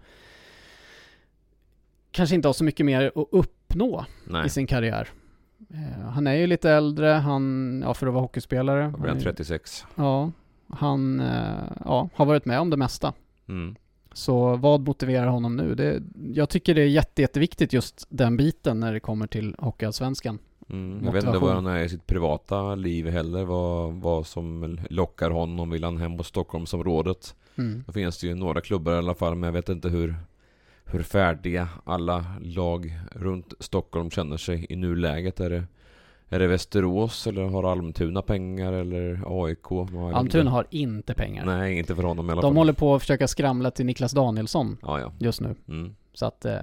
kanske 2.12 2.36
inte 2.36 2.48
har 2.48 2.54
så 2.54 2.64
mycket 2.64 2.86
mer 2.86 3.12
att 3.16 3.28
uppnå 3.32 4.06
Nej. 4.28 4.46
i 4.46 4.50
sin 4.50 4.68
karriär. 4.68 5.08
Eh, 5.74 6.10
han 6.10 6.28
är 6.28 6.34
ju 6.34 6.48
lite 6.48 6.72
äldre, 6.72 7.08
han, 7.08 7.82
ja 7.86 7.94
för 7.94 8.08
att 8.08 8.14
vara 8.14 8.22
hockeyspelare. 8.22 8.82
Jag 8.82 8.92
blir 9.00 9.08
han 9.10 9.18
är- 9.18 9.22
36. 9.22 9.86
Ja, 9.96 10.32
han 10.70 11.20
eh, 11.20 11.72
ja, 11.86 12.10
har 12.14 12.26
varit 12.26 12.46
med 12.46 12.60
om 12.60 12.70
det 12.70 12.78
mesta. 12.78 13.14
Mm. 13.48 13.76
Så 14.14 14.56
vad 14.56 14.82
motiverar 14.82 15.28
honom 15.28 15.56
nu? 15.56 15.76
Det, 15.76 16.04
jag 16.34 16.50
tycker 16.50 16.76
det 16.76 16.82
är 16.82 16.88
jätte, 16.88 17.22
jätteviktigt 17.22 17.74
just 17.74 18.06
den 18.10 18.38
biten 18.38 18.80
när 18.80 18.94
det 18.94 19.00
kommer 19.00 19.28
till 19.28 19.56
Hockeyallsvenskan. 19.60 20.40
Mm, 20.70 21.06
jag 21.06 21.12
vet 21.12 21.24
inte 21.24 21.38
vad 21.38 21.54
han 21.54 21.68
är 21.68 21.84
i 21.84 21.90
sitt 21.90 22.08
privata 22.08 22.76
liv 22.76 23.08
heller, 23.08 23.44
vad, 23.44 23.94
vad 23.94 24.28
som 24.28 24.80
lockar 24.90 25.30
honom. 25.30 25.70
Vill 25.70 25.84
han 25.84 25.98
hem 25.98 26.18
på 26.18 26.24
Stockholmsområdet? 26.24 27.36
Mm. 27.56 27.84
Då 27.88 27.94
finns 27.94 28.20
det 28.20 28.28
ju 28.28 28.36
några 28.36 28.62
klubbar 28.62 28.94
i 28.94 28.98
alla 28.98 29.16
fall, 29.16 29.36
men 29.36 29.48
jag 29.48 29.54
vet 29.54 29.70
inte 29.70 29.90
hur, 29.90 30.16
hur 30.86 31.04
färdiga 31.04 31.70
alla 31.84 32.26
lag 32.42 33.00
runt 33.12 33.54
Stockholm 33.60 34.10
känner 34.10 34.38
sig 34.38 34.66
i 34.70 34.76
nuläget. 34.76 35.40
Är 35.40 35.50
det, 35.50 35.64
Är 36.32 36.40
det 36.40 36.48
Västerås 36.48 37.28
eller 37.28 37.44
har 37.44 37.72
Almtuna 37.72 38.22
pengar 38.22 38.74
eller 38.74 39.24
AIK? 39.46 39.72
Almtuna 40.14 40.52
har 40.52 40.66
inte 40.70 41.14
pengar. 41.14 41.46
Nej, 41.46 41.78
inte 41.78 41.96
för 41.96 42.04
honom 42.04 42.30
i 42.30 42.32
alla 42.32 42.42
De 42.42 42.48
fall. 42.48 42.58
håller 42.58 42.74
på 42.74 42.96
att 42.96 43.02
försöka 43.02 43.28
skramla 43.28 43.72
till 43.72 43.86
Niklas 43.86 44.12
Danielsson 44.12 44.78
Ja, 44.82 45.00
ja. 45.00 45.14
just 45.20 45.42
nu. 45.42 45.56
Mm. 45.68 45.96
Så 46.14 46.26
att 46.26 46.46
eh, 46.46 46.60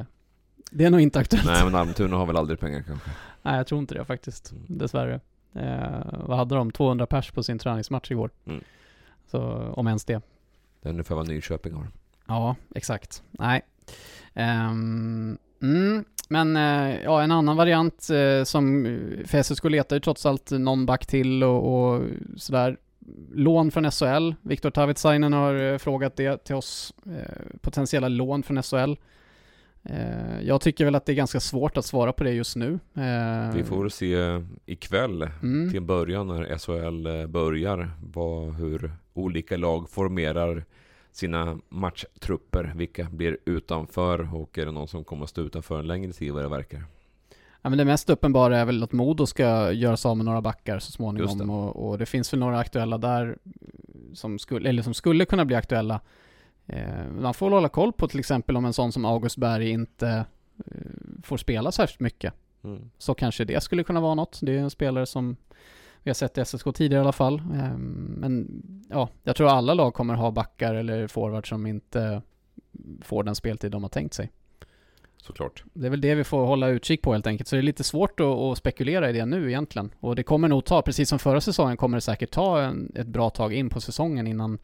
det 0.70 0.84
är 0.84 0.90
nog 0.90 1.00
inte 1.00 1.18
aktuellt. 1.18 1.46
Nej, 1.46 1.64
men 1.64 1.74
Almtuna 1.74 2.16
har 2.16 2.26
väl 2.26 2.36
aldrig 2.36 2.60
pengar 2.60 2.82
kanske. 2.86 3.10
Nej, 3.42 3.56
jag 3.56 3.66
tror 3.66 3.80
inte 3.80 3.94
det 3.94 4.04
faktiskt. 4.04 4.52
Mm. 4.52 4.64
Dessvärre. 4.68 5.20
Eh, 5.54 6.18
vad 6.26 6.36
hade 6.38 6.54
de? 6.54 6.70
200 6.72 7.06
pers 7.06 7.30
på 7.30 7.42
sin 7.42 7.58
träningsmatch 7.58 8.10
igår. 8.10 8.30
Mm. 8.46 8.60
Så, 9.30 9.40
om 9.76 9.86
ens 9.86 10.04
det. 10.04 10.20
Det 10.82 10.88
är 10.88 10.92
ungefär 10.92 11.14
vad 11.14 11.28
Nyköping 11.28 11.72
har. 11.74 11.86
Ja, 12.26 12.56
exakt. 12.74 13.22
Nej. 13.30 13.62
Ehm, 14.34 15.38
mm, 15.62 16.04
men 16.28 16.56
eh, 16.56 17.02
ja, 17.04 17.22
en 17.22 17.30
annan 17.30 17.56
variant 17.56 18.08
eh, 18.10 18.44
som 18.44 18.84
för 19.26 19.42
SSK 19.42 19.64
letar 19.64 19.96
ju 19.96 20.00
trots 20.00 20.26
allt 20.26 20.50
någon 20.50 20.86
back 20.86 21.06
till 21.06 21.42
och, 21.44 21.92
och 21.94 22.02
sådär. 22.36 22.76
Lån 23.32 23.70
från 23.70 23.90
SHL. 23.90 24.34
Viktor 24.42 24.70
Tavitsainen 24.70 25.32
har 25.32 25.72
eh, 25.72 25.78
frågat 25.78 26.16
det 26.16 26.44
till 26.44 26.54
oss. 26.54 26.94
Eh, 27.06 27.58
potentiella 27.60 28.08
lån 28.08 28.42
från 28.42 28.62
SHL. 28.62 28.94
Eh, 29.84 30.40
jag 30.42 30.60
tycker 30.60 30.84
väl 30.84 30.94
att 30.94 31.06
det 31.06 31.12
är 31.12 31.16
ganska 31.16 31.40
svårt 31.40 31.76
att 31.76 31.84
svara 31.84 32.12
på 32.12 32.24
det 32.24 32.32
just 32.32 32.56
nu. 32.56 32.78
Eh, 32.94 33.54
Vi 33.54 33.64
får 33.64 33.88
se 33.88 34.16
ikväll 34.66 35.28
Mm. 35.42 35.70
till 35.72 35.82
början 35.82 36.26
när 36.26 36.58
SHL 36.58 37.06
eh, 37.20 37.26
börjar 37.26 37.90
vad, 38.12 38.54
hur 38.54 38.92
olika 39.14 39.56
lag 39.56 39.90
formerar 39.90 40.64
sina 41.16 41.58
matchtrupper. 41.68 42.72
Vilka 42.76 43.04
blir 43.04 43.38
utanför 43.44 44.34
och 44.34 44.58
är 44.58 44.66
det 44.66 44.72
någon 44.72 44.88
som 44.88 45.04
kommer 45.04 45.24
att 45.24 45.30
stå 45.30 45.42
utanför 45.42 45.78
en 45.78 45.86
längre 45.86 46.12
tid 46.12 46.32
vad 46.32 46.42
det 46.42 46.48
verkar. 46.48 46.84
Ja, 47.62 47.70
men 47.70 47.78
det 47.78 47.84
mest 47.84 48.10
uppenbara 48.10 48.58
är 48.58 48.64
väl 48.64 48.82
att 48.82 48.92
Modo 48.92 49.26
ska 49.26 49.72
göra 49.72 49.96
sig 49.96 50.08
av 50.08 50.16
med 50.16 50.26
några 50.26 50.40
backar 50.40 50.78
så 50.78 50.92
småningom 50.92 51.38
det. 51.38 51.44
och, 51.44 51.88
och 51.88 51.98
det 51.98 52.06
finns 52.06 52.32
väl 52.32 52.40
några 52.40 52.58
aktuella 52.58 52.98
där 52.98 53.38
som 54.12 54.38
skulle, 54.38 54.68
eller 54.68 54.82
som 54.82 54.94
skulle 54.94 55.24
kunna 55.24 55.44
bli 55.44 55.56
aktuella. 55.56 56.00
Eh, 56.66 57.08
man 57.20 57.34
får 57.34 57.46
väl 57.46 57.52
hålla 57.52 57.68
koll 57.68 57.92
på 57.92 58.08
till 58.08 58.18
exempel 58.18 58.56
om 58.56 58.64
en 58.64 58.72
sån 58.72 58.92
som 58.92 59.04
August 59.04 59.36
Berg 59.36 59.70
inte 59.70 60.24
eh, 60.66 60.72
får 61.22 61.36
spela 61.36 61.72
särskilt 61.72 62.00
mycket. 62.00 62.34
Mm. 62.64 62.90
Så 62.98 63.14
kanske 63.14 63.44
det 63.44 63.62
skulle 63.62 63.84
kunna 63.84 64.00
vara 64.00 64.14
något. 64.14 64.38
Det 64.42 64.52
är 64.52 64.58
en 64.58 64.70
spelare 64.70 65.06
som 65.06 65.36
vi 66.06 66.10
har 66.10 66.14
sett 66.14 66.38
i 66.38 66.44
SSK 66.44 66.74
tidigare 66.74 67.00
i 67.00 67.04
alla 67.04 67.12
fall. 67.12 67.34
Eh, 67.34 67.76
men 67.76 68.62
ja, 68.90 69.08
jag 69.22 69.36
tror 69.36 69.48
alla 69.48 69.74
lag 69.74 69.94
kommer 69.94 70.14
ha 70.14 70.30
backar 70.30 70.74
eller 70.74 71.06
forwards 71.06 71.48
som 71.48 71.66
inte 71.66 72.22
får 73.02 73.22
den 73.24 73.34
speltid 73.34 73.70
de 73.70 73.82
har 73.82 73.90
tänkt 73.90 74.14
sig. 74.14 74.32
Såklart. 75.16 75.64
Det 75.72 75.86
är 75.86 75.90
väl 75.90 76.00
det 76.00 76.14
vi 76.14 76.24
får 76.24 76.46
hålla 76.46 76.68
utkik 76.68 77.02
på 77.02 77.12
helt 77.12 77.26
enkelt. 77.26 77.48
Så 77.48 77.56
det 77.56 77.60
är 77.60 77.62
lite 77.62 77.84
svårt 77.84 78.20
att, 78.20 78.26
att 78.26 78.58
spekulera 78.58 79.10
i 79.10 79.12
det 79.12 79.26
nu 79.26 79.48
egentligen. 79.48 79.90
Och 80.00 80.16
det 80.16 80.22
kommer 80.22 80.48
nog 80.48 80.64
ta, 80.64 80.82
precis 80.82 81.08
som 81.08 81.18
förra 81.18 81.40
säsongen, 81.40 81.76
kommer 81.76 81.96
det 81.96 82.00
säkert 82.00 82.30
ta 82.30 82.62
en, 82.62 82.92
ett 82.94 83.06
bra 83.06 83.30
tag 83.30 83.52
in 83.54 83.68
på 83.70 83.80
säsongen 83.80 84.26
innan 84.26 84.58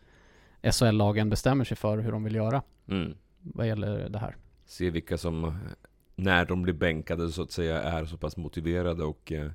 SHL-lagen 0.72 1.31
bestämmer 1.31 1.64
sig 1.64 1.76
för 1.76 1.98
hur 1.98 2.12
de 2.12 2.24
vill 2.24 2.35
göra 2.35 2.62
Mm. 2.88 3.14
vad 3.40 3.66
gäller 3.66 4.09
det 4.09 4.18
här. 4.18 4.37
Se 4.66 4.90
vilka 4.90 5.18
som, 5.18 5.59
när 6.16 6.44
de 6.44 6.62
blir 6.62 6.74
bänkade 6.74 7.28
så 7.28 7.42
att 7.42 7.50
säga, 7.50 7.83
är 7.83 8.05
så 8.05 8.16
pass 8.16 8.37
motiverade 8.37 9.05
och 9.05 9.33
eh, 9.33 9.50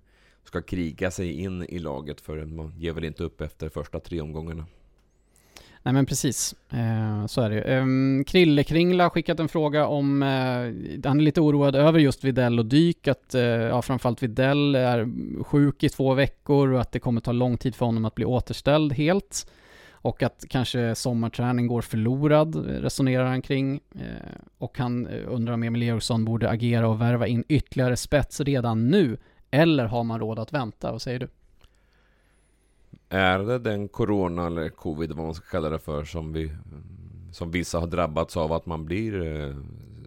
ska 0.48 0.62
kriga 0.62 1.12
sig 1.12 1.42
in 1.42 1.64
i 1.64 1.80
laget. 1.80 2.22
För 2.22 2.46
man 2.46 2.74
ger 2.78 2.94
väl 2.94 3.04
inte 3.04 3.24
upp 3.24 3.42
efter 3.42 3.70
första 3.70 4.00
tre 4.00 4.22
omgångarna. 4.22 4.66
Nej 5.84 5.94
men 5.94 6.06
precis, 6.06 6.56
eh, 6.70 7.26
så 7.26 7.42
är 7.42 7.50
det 7.50 7.56
ju. 7.56 7.80
Um, 7.80 8.24
Krille 8.24 8.64
Kringla 8.64 9.04
har 9.04 9.10
skickat 9.10 9.40
en 9.40 9.48
fråga 9.48 9.88
om, 9.88 10.24
eh, 10.24 11.08
han 11.10 11.20
är 11.20 11.22
lite 11.22 11.42
oroad 11.42 11.76
över 11.76 12.00
just 12.00 12.24
Videll 12.24 12.60
och 12.60 12.66
Dyk, 12.66 13.08
att 13.08 13.36
eh, 13.36 13.42
ja, 13.42 13.82
framförallt 13.82 14.24
Videll 14.24 14.76
är 14.76 15.10
sjuk 15.44 15.84
i 15.84 15.90
två 15.90 16.14
veckor 16.14 16.72
och 16.72 16.82
att 16.82 16.92
det 16.92 17.00
kommer 17.00 17.22
ta 17.22 17.32
lång 17.32 17.58
tid 17.58 17.76
för 17.76 17.86
honom 17.86 18.06
att 18.06 18.16
bli 18.16 18.26
återställd 18.26 18.94
helt. 18.94 19.48
Och 19.92 20.24
att 20.24 20.46
kanske 20.50 20.96
sommarträning 20.96 21.68
går 21.68 21.82
förlorad, 21.82 22.56
resonerar 22.66 23.26
han 23.26 23.42
kring. 23.42 23.80
Eh, 23.96 24.02
och 24.58 24.78
han 24.78 25.08
eh, 25.08 25.22
undrar 25.28 25.54
om 25.54 25.64
Emil 25.64 25.84
Eriksson 25.84 26.26
borde 26.26 26.50
agera 26.50 26.88
och 26.88 27.02
värva 27.02 27.28
in 27.28 27.44
ytterligare 27.48 27.98
spets 27.98 28.40
redan 28.40 28.88
nu. 28.88 29.18
Eller 29.52 29.86
har 29.86 30.04
man 30.04 30.20
råd 30.20 30.40
att 30.40 30.54
vänta? 30.54 30.92
Vad 30.92 31.02
säger 31.02 31.20
du? 31.20 31.28
Är 33.10 33.40
det 33.40 33.60
den 33.60 33.88
corona 33.88 34.48
eller 34.48 34.70
covid 34.70 35.12
vad 35.12 35.26
man 35.26 35.34
ska 35.34 35.46
kalla 35.46 35.70
det 35.70 35.80
för 35.80 36.04
som 36.04 36.34
vi 36.34 36.52
som 37.32 37.52
vissa 37.52 37.80
har 37.80 37.88
drabbats 37.88 38.38
av 38.38 38.54
att 38.54 38.66
man 38.66 38.86
blir 38.86 39.22
eh, 39.22 39.56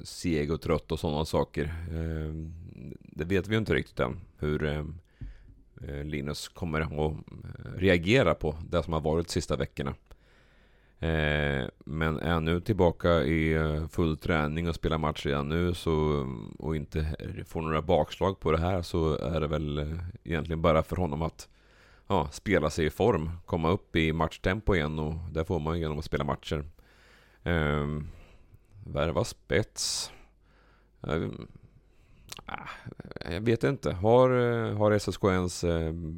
seg 0.03 0.53
och 0.53 0.61
trött 0.61 0.93
och 0.93 1.01
sådana 1.01 1.25
saker. 1.25 1.65
Eh, 1.65 2.35
det 3.03 3.25
vet 3.25 3.49
vi 3.49 3.53
ju 3.53 3.59
inte 3.59 3.75
riktigt 3.75 4.01
än 4.01 4.21
hur 4.39 4.65
eh, 4.65 4.85
eh 5.89 6.05
Linus 6.05 6.49
kommer 6.49 6.81
att 6.81 7.15
reagera 7.77 8.35
på 8.35 8.57
det 8.71 8.83
som 8.83 8.93
har 8.93 9.01
varit 9.01 9.27
de 9.27 9.33
sista 9.33 9.57
veckorna. 9.57 9.95
Eh, 11.03 11.69
men 11.85 12.19
är 12.19 12.41
nu 12.41 12.61
tillbaka 12.61 13.23
i 13.23 13.53
eh, 13.53 13.89
full 13.89 14.17
träning 14.17 14.69
och 14.69 14.75
spelar 14.75 14.99
match 14.99 15.27
redan 15.27 15.49
nu 15.49 15.75
så, 15.75 16.27
och 16.59 16.77
inte 16.77 17.17
får 17.47 17.63
några 17.63 17.83
bakslag 17.83 18.41
på 18.41 18.53
det 18.53 18.59
här 18.59 18.83
så 18.83 19.17
är 19.17 19.41
det 19.41 19.47
väl 19.47 19.79
eh, 19.79 19.99
egentligen 20.25 20.63
bara 20.63 20.83
för 20.83 20.97
honom 20.97 21.23
att 21.23 21.49
ja, 22.07 22.29
spela 22.33 22.71
sig 22.71 22.87
i 22.87 22.91
form, 22.91 23.31
komma 23.47 23.71
upp 23.71 23.97
i 23.97 24.13
matchtempo 24.13 24.75
igen 24.75 24.99
och 24.99 25.15
det 25.33 25.45
får 25.45 25.61
man 25.61 25.81
genom 25.81 25.99
att 25.99 26.05
spela 26.05 26.25
matcher. 26.25 26.65
Eh, 27.43 27.87
värva 28.87 29.25
spets. 29.25 30.13
Eh, 31.03 31.29
jag 33.31 33.41
vet 33.41 33.65
inte. 33.65 33.93
Har, 33.93 34.31
eh, 34.31 34.77
har 34.77 34.93
SSK 34.99 35.25
ens 35.25 35.65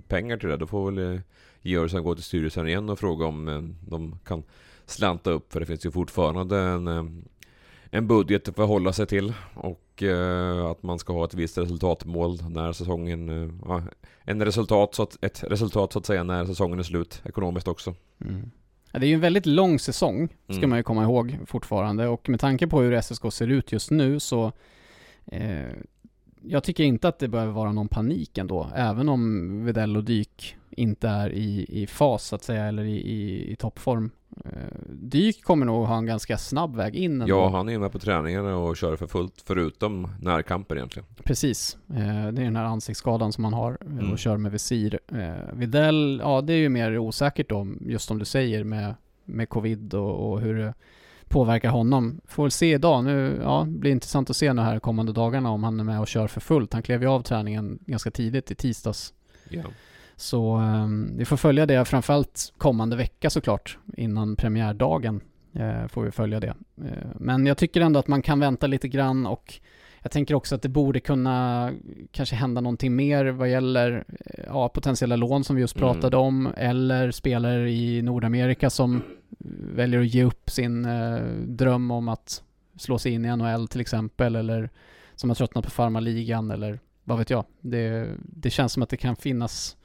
pengar 0.08 0.36
till 0.36 0.48
det? 0.48 0.56
Då 0.56 0.66
får 0.66 0.90
väl 0.90 1.20
Georgsson 1.60 2.02
gå 2.02 2.14
till 2.14 2.24
styrelsen 2.24 2.68
igen 2.68 2.90
och 2.90 2.98
fråga 2.98 3.26
om 3.26 3.74
de 3.88 4.18
kan 4.24 4.42
slanta 4.90 5.30
upp. 5.30 5.52
För 5.52 5.60
det 5.60 5.66
finns 5.66 5.86
ju 5.86 5.90
fortfarande 5.90 6.58
en, 6.58 6.88
eh, 6.88 7.04
en 7.90 8.06
budget 8.06 8.48
att 8.48 8.56
förhålla 8.56 8.92
sig 8.92 9.06
till. 9.06 9.32
Och 9.54 10.02
eh, 10.02 10.66
att 10.66 10.82
man 10.82 10.98
ska 10.98 11.12
ha 11.12 11.24
ett 11.24 11.34
visst 11.34 11.58
resultatmål 11.58 12.38
när 12.48 12.72
säsongen... 12.72 13.28
Eh, 13.28 13.50
ja, 13.64 13.82
en 14.24 14.44
resultat, 14.44 14.94
så 14.94 15.02
att, 15.02 15.24
ett 15.24 15.44
resultat 15.44 15.92
så 15.92 15.98
att 15.98 16.06
säga 16.06 16.22
när 16.22 16.44
säsongen 16.46 16.78
är 16.78 16.82
slut 16.82 17.22
ekonomiskt 17.24 17.68
också. 17.68 17.94
Ja, 18.92 18.98
det 18.98 19.06
är 19.06 19.08
ju 19.08 19.14
en 19.14 19.20
väldigt 19.20 19.46
lång 19.46 19.78
säsong, 19.78 20.28
ska 20.44 20.56
Mm. 20.56 20.70
man 20.70 20.78
ju 20.78 20.82
komma 20.82 21.02
ihåg 21.02 21.38
fortfarande. 21.46 22.08
Och 22.08 22.28
med 22.28 22.40
tanke 22.40 22.66
på 22.66 22.80
hur 22.80 23.00
SSK 23.02 23.32
ser 23.32 23.48
ut 23.48 23.72
just 23.72 23.90
nu 23.90 24.20
så 24.20 24.52
eh, 25.26 25.66
jag 26.44 26.64
tycker 26.64 26.84
inte 26.84 27.08
att 27.08 27.18
det 27.18 27.28
behöver 27.28 27.52
vara 27.52 27.72
någon 27.72 27.88
panik 27.88 28.38
ändå. 28.38 28.70
Även 28.74 29.08
om 29.08 29.64
Videll 29.64 29.96
och 29.96 30.04
Dyk 30.04 30.56
inte 30.70 31.08
är 31.08 31.30
i, 31.32 31.66
i 31.68 31.86
fas 31.86 32.24
så 32.24 32.36
att 32.36 32.42
säga, 32.44 32.64
eller 32.64 32.84
i, 32.84 32.96
i, 32.96 33.52
i 33.52 33.56
toppform. 33.56 34.10
Eh, 34.44 34.50
Dyk 34.90 35.42
kommer 35.44 35.66
nog 35.66 35.86
ha 35.86 35.96
en 35.98 36.06
ganska 36.06 36.38
snabb 36.38 36.76
väg 36.76 36.94
in 36.96 37.12
ändå. 37.22 37.34
Ja, 37.34 37.48
han 37.48 37.68
är 37.68 37.78
med 37.78 37.92
på 37.92 37.98
träningarna 37.98 38.56
och 38.56 38.76
kör 38.76 38.96
för 38.96 39.06
fullt 39.06 39.42
förutom 39.46 40.08
närkamper 40.20 40.76
egentligen. 40.76 41.06
Precis. 41.24 41.76
Eh, 41.90 41.96
det 42.32 42.40
är 42.40 42.44
den 42.44 42.56
här 42.56 42.64
ansiktsskadan 42.64 43.32
som 43.32 43.44
han 43.44 43.52
har 43.52 43.78
eh, 43.80 43.92
Mm. 43.92 44.12
och 44.12 44.18
kör 44.18 44.36
med 44.36 44.52
visir. 44.52 44.98
Videll, 45.52 46.20
ja 46.24 46.40
det 46.40 46.52
är 46.52 46.56
ju 46.58 46.68
mer 46.68 46.98
osäkert 46.98 47.48
då, 47.48 47.66
just 47.80 48.08
som 48.08 48.18
du 48.18 48.24
säger 48.24 48.64
med, 48.64 48.94
med 49.24 49.48
covid 49.48 49.94
och, 49.94 50.32
och 50.32 50.40
hur 50.40 50.72
påverkar 51.32 51.70
honom. 51.70 52.20
Får 52.24 52.42
väl 52.42 52.50
se 52.50 52.72
idag. 52.72 53.04
Nu, 53.04 53.40
ja, 53.42 53.66
det 53.68 53.78
blir 53.78 53.90
intressant 53.90 54.30
att 54.30 54.36
se 54.36 54.52
nu 54.52 54.62
här 54.62 54.78
kommande 54.78 55.12
dagarna 55.12 55.50
om 55.50 55.64
han 55.64 55.80
är 55.80 55.84
med 55.84 56.00
och 56.00 56.08
kör 56.08 56.26
för 56.26 56.40
fullt. 56.40 56.72
Han 56.72 56.82
klev 56.82 57.02
ju 57.02 57.08
av 57.08 57.20
träningen 57.20 57.78
ganska 57.86 58.10
tidigt 58.10 58.50
i 58.50 58.54
tisdags. 58.54 59.12
Ja. 59.48 59.62
Så 60.16 60.56
eh, 60.56 60.86
vi 61.16 61.24
får 61.24 61.36
följa 61.36 61.66
det 61.66 61.84
framförallt 61.84 62.52
kommande 62.58 62.96
vecka 62.96 63.30
såklart 63.30 63.78
innan 63.96 64.36
premiärdagen. 64.36 65.20
Eh, 65.52 65.86
får 65.88 66.02
vi 66.02 66.10
följa 66.10 66.40
det. 66.40 66.54
Eh, 66.84 67.08
men 67.14 67.46
jag 67.46 67.58
tycker 67.58 67.80
ändå 67.80 68.00
att 68.00 68.08
man 68.08 68.22
kan 68.22 68.40
vänta 68.40 68.66
lite 68.66 68.88
grann 68.88 69.26
och 69.26 69.54
jag 70.02 70.12
tänker 70.12 70.34
också 70.34 70.54
att 70.54 70.62
det 70.62 70.68
borde 70.68 71.00
kunna 71.00 71.70
kanske 72.10 72.36
hända 72.36 72.60
någonting 72.60 72.96
mer 72.96 73.24
vad 73.26 73.50
gäller 73.50 74.04
eh, 74.08 74.44
ja, 74.46 74.68
potentiella 74.68 75.16
lån 75.16 75.44
som 75.44 75.56
vi 75.56 75.62
just 75.62 75.76
Mm. 75.76 75.88
pratade 75.92 76.16
om 76.16 76.48
eller 76.56 77.10
spelare 77.10 77.70
i 77.70 78.02
Nordamerika 78.02 78.70
som 78.70 79.02
väljer 79.74 80.00
att 80.00 80.14
ge 80.14 80.24
upp 80.24 80.50
sin 80.50 80.84
eh, 80.84 81.20
dröm 81.46 81.90
om 81.90 82.08
att 82.08 82.42
slå 82.76 82.98
sig 82.98 83.12
in 83.12 83.24
i 83.24 83.36
NHL 83.36 83.68
till 83.68 83.80
exempel 83.80 84.36
eller 84.36 84.70
som 85.14 85.30
har 85.30 85.34
tröttnat 85.34 85.64
på 85.64 85.70
farmaligan 85.70 86.50
eller 86.50 86.80
vad 87.04 87.18
vet 87.18 87.30
jag. 87.30 87.44
Det, 87.60 88.08
det 88.18 88.50
känns 88.50 88.72
som 88.72 88.82
att 88.82 88.88
det 88.88 88.96
kan 88.96 89.16
finnas 89.16 89.76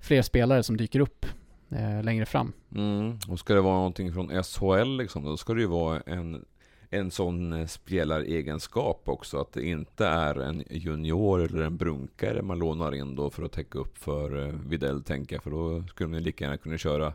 fler 0.00 0.22
spelare 0.22 0.62
som 0.62 0.76
dyker 0.76 1.00
upp 1.00 1.26
eh, 1.70 2.02
längre 2.02 2.26
fram. 2.26 2.52
Mm. 2.74 3.18
Och 3.28 3.38
ska 3.38 3.54
det 3.54 3.60
vara 3.60 3.74
någonting 3.76 4.12
från 4.12 4.42
SHL 4.44 4.96
liksom, 4.96 5.24
då 5.24 5.36
ska 5.36 5.54
det 5.54 5.60
ju 5.60 5.66
vara 5.66 6.00
en, 6.06 6.44
en 6.90 7.10
sån 7.10 7.52
eh, 7.52 7.66
spelaregenskap 7.66 9.02
också. 9.08 9.38
Att 9.40 9.52
det 9.52 9.66
inte 9.66 10.06
är 10.06 10.34
en 10.40 10.64
junior 10.70 11.42
eller 11.44 11.62
en 11.62 11.76
brunkare 11.76 12.42
man 12.42 12.58
lånar 12.58 12.94
in 12.94 13.16
då 13.16 13.30
för 13.30 13.42
att 13.42 13.52
täcka 13.52 13.78
upp 13.78 13.98
för 13.98 14.46
eh, 14.46 14.54
Videll 14.68 15.02
tänker 15.02 15.36
jag. 15.36 15.42
För 15.42 15.50
då 15.50 15.84
skulle 15.88 16.08
man 16.08 16.22
lika 16.22 16.44
gärna 16.44 16.56
kunna 16.56 16.78
köra 16.78 17.12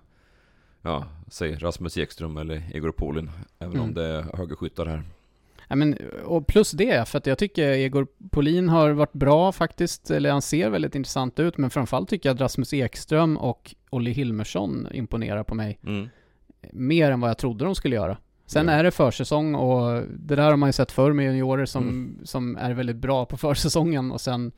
Ja, 0.81 1.05
säg 1.27 1.55
Rasmus 1.55 1.97
Ekström 1.97 2.37
eller 2.37 2.75
Igor 2.75 2.91
Polin. 2.91 3.31
Även 3.59 3.73
om 3.79 3.83
Mm. 3.83 3.93
det 3.93 4.03
är 4.05 4.37
högerskyttar 4.37 4.85
här. 4.85 5.03
Ja, 5.67 5.75
men, 5.75 5.97
och 6.25 6.47
plus 6.47 6.71
det, 6.71 7.07
för 7.07 7.17
att 7.17 7.25
jag 7.25 7.37
tycker 7.37 7.69
Egor 7.69 8.07
Polin 8.31 8.69
har 8.69 8.89
varit 8.91 9.13
bra 9.13 9.51
faktiskt, 9.51 10.11
eller 10.11 10.31
han 10.31 10.41
ser 10.41 10.69
väldigt 10.69 10.95
intressant 10.95 11.39
ut, 11.39 11.57
men 11.57 11.69
framförallt 11.69 12.09
tycker 12.09 12.29
jag 12.29 12.33
att 12.35 12.41
Rasmus 12.41 12.73
Ekström 12.73 13.37
och 13.37 13.75
Olli 13.89 14.11
Hilmersson 14.11 14.87
imponerar 14.91 15.43
på 15.43 15.55
mig. 15.55 15.79
Mm. 15.83 16.09
Mer 16.71 17.11
än 17.11 17.19
vad 17.19 17.29
jag 17.29 17.37
trodde 17.37 17.65
de 17.65 17.75
skulle 17.75 17.95
göra. 17.95 18.17
Sen 18.51 18.69
är 18.69 18.83
det 18.83 18.91
försäsong 18.91 19.55
och 19.55 20.03
det 20.19 20.35
där 20.35 20.49
har 20.49 20.55
man 20.57 20.69
ju 20.69 20.73
sett 20.73 20.91
förr 20.91 21.13
med 21.13 21.25
juniorer 21.25 21.65
som, 21.65 21.83
Mm. 21.83 22.19
som 22.23 22.55
är 22.57 22.73
väldigt 22.73 22.95
bra 22.95 23.25
på 23.25 23.37
försäsongen 23.47 24.11
och 24.11 24.21
sen 24.21 24.51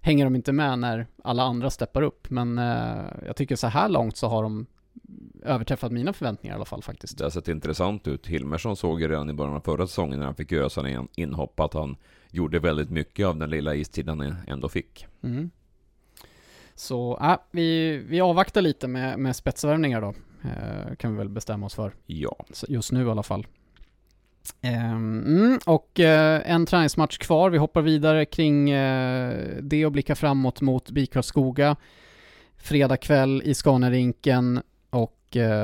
hänger 0.00 0.24
de 0.24 0.34
inte 0.36 0.52
med 0.52 0.78
när 0.78 1.06
alla 1.24 1.42
andra 1.42 1.70
steppar 1.70 2.02
upp. 2.02 2.30
Men 2.30 2.58
eh, 2.58 3.04
jag 3.26 3.36
tycker 3.36 3.56
så 3.56 3.66
här 3.66 3.88
långt 3.88 4.16
så 4.16 4.28
har 4.28 4.42
de 4.42 4.66
överträffat 5.42 5.92
mina 5.92 6.12
förväntningar 6.12 6.54
i 6.54 6.56
alla 6.56 6.64
fall 6.64 6.82
faktiskt. 6.82 7.18
Det 7.18 7.24
har 7.24 7.30
sett 7.30 7.48
intressant 7.48 8.08
ut. 8.08 8.26
Hilmersson 8.26 8.76
såg 8.76 9.00
ju 9.00 9.08
redan 9.08 9.30
i 9.30 9.32
början 9.32 9.54
av 9.56 9.60
förra 9.60 9.86
säsongen 9.86 10.18
när 10.18 10.26
han 10.26 10.34
fick 10.34 10.52
sina 10.70 10.90
in- 10.90 11.08
inhopp 11.16 11.60
att 11.60 11.74
han 11.74 11.96
gjorde 12.30 12.58
väldigt 12.58 12.90
mycket 12.90 13.26
av 13.26 13.36
den 13.38 13.50
lilla 13.50 13.74
istiden 13.74 14.20
han 14.20 14.34
ändå 14.46 14.68
fick. 14.68 15.06
Mm. 15.22 15.50
Så 16.74 17.18
äh, 17.22 17.36
vi, 17.50 17.96
vi 18.08 18.20
avvaktar 18.20 18.62
lite 18.62 18.88
med, 18.88 19.18
med 19.18 19.36
spetsvärvningar 19.36 20.00
då. 20.00 20.14
Eh, 20.46 20.94
kan 20.96 21.12
vi 21.12 21.18
väl 21.18 21.28
bestämma 21.28 21.66
oss 21.66 21.74
för. 21.74 21.94
Ja. 22.06 22.36
Just 22.68 22.92
nu 22.92 23.06
i 23.06 23.10
alla 23.10 23.22
fall. 23.22 23.46
Ehm, 24.60 25.24
mm, 25.26 25.58
och 25.66 26.00
eh, 26.00 26.50
en 26.50 26.66
träningsmatch 26.66 27.18
kvar. 27.18 27.50
Vi 27.50 27.58
hoppar 27.58 27.82
vidare 27.82 28.24
kring 28.24 28.70
eh, 28.70 29.34
det 29.62 29.86
och 29.86 29.92
blickar 29.92 30.14
framåt 30.14 30.60
mot 30.60 30.90
BIK 30.90 31.12
Karlskoga. 31.12 31.76
Fredag 32.56 32.96
kväll 32.96 33.42
i 33.44 33.54
Scanarinken 33.54 34.62
och 34.90 35.12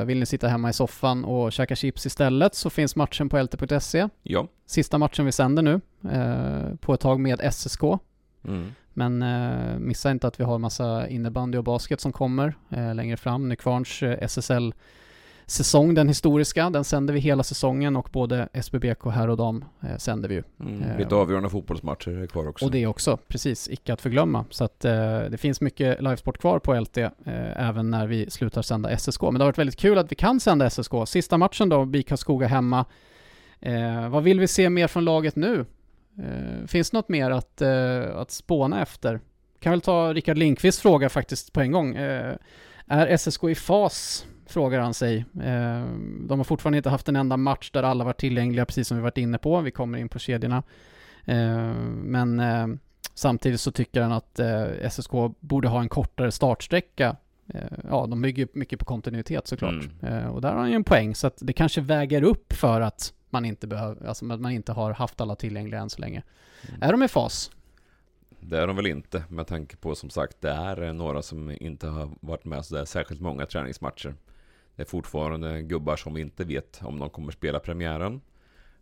vill 0.06 0.18
ni 0.18 0.26
sitta 0.26 0.48
hemma 0.48 0.70
i 0.70 0.72
soffan 0.72 1.24
och 1.24 1.52
käka 1.52 1.76
chips 1.76 2.06
istället 2.06 2.54
så 2.54 2.70
finns 2.70 2.96
matchen 2.96 3.28
på 3.28 3.42
lt.se. 3.42 4.08
Ja. 4.22 4.48
Sista 4.66 4.98
matchen 4.98 5.26
vi 5.26 5.32
sänder 5.32 5.62
nu 5.62 5.80
på 6.76 6.94
ett 6.94 7.00
tag 7.00 7.20
med 7.20 7.52
SSK. 7.52 7.82
Mm. 8.44 8.72
Men 8.94 9.22
eh, 9.22 9.78
missa 9.78 10.10
inte 10.10 10.26
att 10.26 10.40
vi 10.40 10.44
har 10.44 10.58
massa 10.58 11.08
innebandy 11.08 11.58
och 11.58 11.64
basket 11.64 12.00
som 12.00 12.12
kommer 12.12 12.54
eh, 12.70 12.94
längre 12.94 13.16
fram. 13.16 13.48
Nykvarns 13.48 14.02
eh, 14.02 14.18
SSL-säsong, 14.22 15.94
den 15.94 16.08
historiska, 16.08 16.70
den 16.70 16.84
sänder 16.84 17.14
vi 17.14 17.20
hela 17.20 17.42
säsongen 17.42 17.96
och 17.96 18.08
både 18.12 18.48
SBBK 18.52 19.04
här 19.04 19.28
och 19.28 19.36
dam 19.36 19.64
eh, 19.80 19.96
sänder 19.96 20.28
vi 20.28 20.34
ju. 20.34 20.42
Mm. 20.60 20.82
Eh, 20.82 20.98
Lite 20.98 21.14
avgörande 21.14 21.50
fotbollsmatcher 21.50 22.22
är 22.22 22.26
kvar 22.26 22.48
också. 22.48 22.64
och 22.64 22.70
det 22.70 22.86
också, 22.86 23.16
precis, 23.28 23.68
icke 23.68 23.92
att 23.92 24.00
förglömma. 24.00 24.44
Så 24.50 24.64
att 24.64 24.84
eh, 24.84 25.18
det 25.30 25.38
finns 25.38 25.60
mycket 25.60 26.02
livesport 26.02 26.38
kvar 26.38 26.58
på 26.58 26.74
LT, 26.80 26.98
eh, 26.98 27.10
även 27.68 27.90
när 27.90 28.06
vi 28.06 28.30
slutar 28.30 28.62
sända 28.62 28.98
SSK. 28.98 29.22
Men 29.22 29.34
det 29.34 29.40
har 29.40 29.46
varit 29.46 29.58
väldigt 29.58 29.78
kul 29.80 29.98
att 29.98 30.12
vi 30.12 30.16
kan 30.16 30.40
sända 30.40 30.70
SSK. 30.70 30.92
Sista 31.06 31.38
matchen 31.38 31.68
då, 31.68 31.84
BIK 31.84 32.08
Karlskoga 32.08 32.46
hemma. 32.46 32.84
Eh, 33.60 34.08
vad 34.08 34.22
vill 34.22 34.40
vi 34.40 34.48
se 34.48 34.70
mer 34.70 34.86
från 34.86 35.04
laget 35.04 35.36
nu? 35.36 35.66
Eh, 36.18 36.66
finns 36.66 36.90
det 36.90 36.96
något 36.96 37.08
mer 37.08 37.30
att, 37.30 37.62
eh, 37.62 38.16
att 38.16 38.30
spåna 38.30 38.82
efter? 38.82 39.20
Kan 39.60 39.72
väl 39.72 39.80
ta 39.80 40.12
Rickard 40.12 40.38
Lindqvists 40.38 40.82
fråga 40.82 41.08
faktiskt 41.08 41.52
på 41.52 41.60
en 41.60 41.72
gång. 41.72 41.94
Eh, 41.96 42.34
är 42.86 43.06
SSK 43.06 43.44
i 43.44 43.54
fas? 43.54 44.26
Frågar 44.46 44.80
han 44.80 44.94
sig. 44.94 45.16
Eh, 45.42 45.86
de 46.20 46.38
har 46.38 46.44
fortfarande 46.44 46.76
inte 46.76 46.90
haft 46.90 47.08
en 47.08 47.16
enda 47.16 47.36
match 47.36 47.70
där 47.70 47.82
alla 47.82 48.04
varit 48.04 48.20
tillgängliga, 48.20 48.66
precis 48.66 48.88
som 48.88 48.96
vi 48.96 49.02
varit 49.02 49.18
inne 49.18 49.38
på. 49.38 49.60
Vi 49.60 49.70
kommer 49.70 49.98
in 49.98 50.08
på 50.08 50.18
kedjorna. 50.18 50.62
Eh, 51.24 51.74
men 51.94 52.40
eh, 52.40 52.66
samtidigt 53.14 53.60
så 53.60 53.72
tycker 53.72 54.02
han 54.02 54.12
att 54.12 54.40
SSK 54.92 55.10
borde 55.40 55.68
ha 55.68 55.80
en 55.80 55.88
kortare 55.88 56.32
startsträcka. 56.32 57.16
Ja, 57.90 58.06
de 58.06 58.22
bygger 58.22 58.48
mycket 58.52 58.78
på 58.78 58.84
kontinuitet 58.84 59.46
såklart. 59.46 59.74
Eh, 60.02 60.26
och 60.26 60.40
där 60.40 60.50
har 60.50 60.58
han 60.58 60.68
ju 60.68 60.74
en 60.74 60.84
poäng, 60.84 61.14
så 61.14 61.26
att 61.26 61.38
det 61.40 61.52
kanske 61.52 61.80
väger 61.80 62.22
upp 62.22 62.52
för 62.52 62.80
att 62.80 63.12
man 63.32 63.44
inte 63.44 63.66
behöver, 63.66 64.06
alltså 64.06 64.32
att 64.32 64.40
man 64.40 64.52
inte 64.52 64.72
har 64.72 64.92
haft 64.92 65.20
alla 65.20 65.36
tillgängliga 65.36 65.80
än 65.80 65.90
så 65.90 66.00
länge. 66.00 66.22
Är 66.80 66.92
de 66.92 67.02
i 67.02 67.08
fas? 67.08 67.50
Det 68.40 68.58
är 68.58 68.66
de 68.66 68.76
väl 68.76 68.86
inte 68.86 69.24
med 69.28 69.46
tanke 69.46 69.76
på 69.76 69.94
som 69.94 70.10
sagt 70.10 70.40
det 70.40 70.50
är 70.50 70.82
eh, 70.82 70.92
några 70.92 71.22
som 71.22 71.50
inte 71.50 71.88
har 71.88 72.10
varit 72.20 72.44
med 72.44 72.64
så 72.64 72.74
där 72.74 72.84
särskilt 72.84 73.20
många 73.20 73.46
träningsmatcher. 73.46 74.14
Det 74.76 74.82
är 74.82 74.86
fortfarande 74.86 75.62
gubbar 75.62 75.96
som 75.96 76.16
inte 76.16 76.44
vet 76.44 76.80
om 76.82 76.98
de 76.98 77.10
kommer 77.10 77.32
spela 77.32 77.60
premiären. 77.60 78.20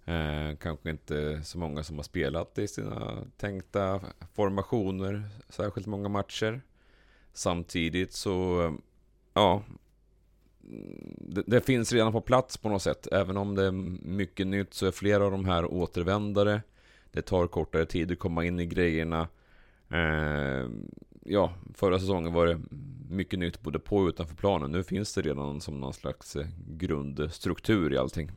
Eh, 0.04 0.56
kanske 0.60 0.90
inte 0.90 1.42
så 1.42 1.58
många 1.58 1.82
som 1.82 1.96
har 1.96 2.02
spelat 2.02 2.58
i 2.58 2.68
sina 2.68 3.24
tänkta 3.36 4.00
formationer 4.34 5.22
särskilt 5.48 5.86
många 5.86 6.08
matcher. 6.08 6.60
Samtidigt 7.32 8.12
så, 8.12 8.66
eh, 8.66 8.72
ja, 9.34 9.62
det, 11.18 11.42
det 11.46 11.60
finns 11.60 11.92
redan 11.92 12.12
på 12.12 12.20
plats 12.20 12.56
på 12.56 12.68
något 12.68 12.82
sätt. 12.82 13.08
Även 13.12 13.36
om 13.36 13.54
det 13.54 13.64
är 13.64 13.72
mycket 14.06 14.46
nytt 14.46 14.74
så 14.74 14.86
är 14.86 14.90
flera 14.90 15.24
av 15.24 15.30
de 15.30 15.44
här 15.44 15.72
återvändare. 15.72 16.62
Det 17.12 17.22
tar 17.22 17.46
kortare 17.46 17.86
tid 17.86 18.12
att 18.12 18.18
komma 18.18 18.44
in 18.44 18.60
i 18.60 18.66
grejerna. 18.66 19.28
Eh, 19.88 20.68
ja, 21.24 21.54
förra 21.74 21.98
säsongen 21.98 22.32
var 22.32 22.46
det 22.46 22.60
mycket 23.10 23.38
nytt 23.38 23.60
både 23.60 23.78
på 23.78 23.96
och 23.96 24.08
utanför 24.08 24.36
planen. 24.36 24.72
Nu 24.72 24.82
finns 24.82 25.14
det 25.14 25.22
redan 25.22 25.60
som 25.60 25.80
någon 25.80 25.94
slags 25.94 26.36
eh, 26.36 26.46
grundstruktur 26.68 27.92
i 27.92 27.96
allting. 27.96 28.30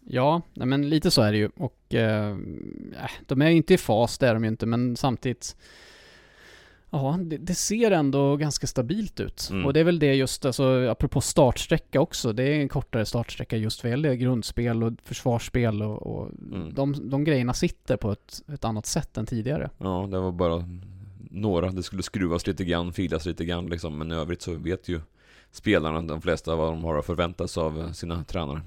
Ja, 0.00 0.42
men 0.54 0.88
lite 0.88 1.10
så 1.10 1.22
är 1.22 1.32
det 1.32 1.38
ju. 1.38 1.50
Och 1.56 1.94
eh, 1.94 2.30
eh, 2.30 3.10
de 3.26 3.42
är 3.42 3.50
ju 3.50 3.56
inte 3.56 3.74
i 3.74 3.78
fas, 3.78 4.18
det 4.18 4.28
är 4.28 4.34
de 4.34 4.44
ju 4.44 4.50
inte, 4.50 4.66
men 4.66 4.96
samtidigt 4.96 5.56
Ja, 6.94 7.18
det, 7.22 7.36
det 7.36 7.54
ser 7.54 7.90
ändå 7.90 8.36
ganska 8.36 8.66
stabilt 8.66 9.20
ut. 9.20 9.48
Mm. 9.50 9.66
Och 9.66 9.72
det 9.72 9.80
är 9.80 9.84
väl 9.84 9.98
det 9.98 10.14
just, 10.14 10.44
alltså 10.44 10.88
apropå 10.90 11.20
startsträcka 11.20 12.00
också, 12.00 12.32
det 12.32 12.42
är 12.42 12.60
en 12.60 12.68
kortare 12.68 13.04
startsträcka 13.06 13.56
just 13.56 13.82
vad 13.84 13.90
gäller 13.90 14.14
grundspel 14.14 14.82
och 14.82 14.92
försvarsspel 15.04 15.82
och, 15.82 16.06
och 16.06 16.30
Mm. 16.52 16.74
de, 16.74 17.10
de 17.10 17.24
grejerna 17.24 17.54
sitter 17.54 17.96
på 17.96 18.12
ett, 18.12 18.42
ett 18.52 18.64
annat 18.64 18.86
sätt 18.86 19.16
än 19.16 19.26
tidigare. 19.26 19.70
Ja, 19.78 20.08
det 20.10 20.18
var 20.20 20.32
bara 20.32 20.64
några. 21.30 21.70
Det 21.70 21.82
skulle 21.82 22.02
skruvas 22.02 22.46
lite 22.46 22.64
grann, 22.64 22.92
filas 22.92 23.26
lite 23.26 23.44
grann 23.44 23.66
liksom. 23.66 23.98
Men 23.98 24.12
i 24.12 24.14
övrigt 24.14 24.42
så 24.42 24.54
vet 24.54 24.88
ju 24.88 25.00
spelarna, 25.50 26.02
de 26.02 26.20
flesta, 26.22 26.56
vad 26.56 26.68
de 26.72 26.84
har 26.84 26.98
att 26.98 27.06
förvänta 27.06 27.48
sig 27.48 27.60
av 27.62 27.92
sina 27.92 28.24
tränare. 28.24 28.60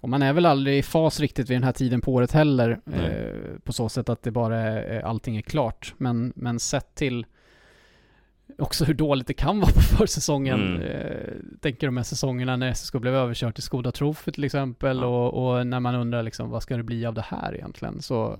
Och 0.00 0.08
man 0.08 0.22
är 0.22 0.32
väl 0.32 0.46
aldrig 0.46 0.78
i 0.78 0.82
fas 0.82 1.20
riktigt 1.20 1.50
vid 1.50 1.56
den 1.56 1.64
här 1.64 1.72
tiden 1.72 2.00
på 2.00 2.12
året 2.12 2.32
heller. 2.32 2.80
Eh, 2.92 3.58
på 3.64 3.72
så 3.72 3.88
sätt 3.88 4.08
att 4.08 4.22
det 4.22 4.30
bara 4.30 4.58
är, 4.58 5.00
allting 5.00 5.36
är 5.36 5.42
klart. 5.42 5.94
Men, 5.98 6.32
men 6.36 6.60
sett 6.60 6.94
till 6.94 7.26
också 8.58 8.84
hur 8.84 8.94
dåligt 8.94 9.26
det 9.26 9.34
kan 9.34 9.60
vara 9.60 9.72
på 9.72 9.80
försäsongen. 9.98 10.76
Mm. 10.76 10.82
Eh, 10.82 11.34
tänker 11.60 11.86
de 11.86 11.96
här 11.96 12.04
säsongerna 12.04 12.56
när 12.56 12.74
SSK 12.74 12.94
blev 12.94 13.14
överkört 13.14 13.58
i 13.58 13.62
Skoda 13.62 13.92
Trophy 13.92 14.32
till 14.32 14.44
exempel. 14.44 15.04
Och, 15.04 15.34
och 15.34 15.66
när 15.66 15.80
man 15.80 15.94
undrar 15.94 16.22
liksom 16.22 16.50
vad 16.50 16.62
ska 16.62 16.76
det 16.76 16.82
bli 16.82 17.06
av 17.06 17.14
det 17.14 17.24
här 17.28 17.54
egentligen? 17.54 18.02
Så 18.02 18.38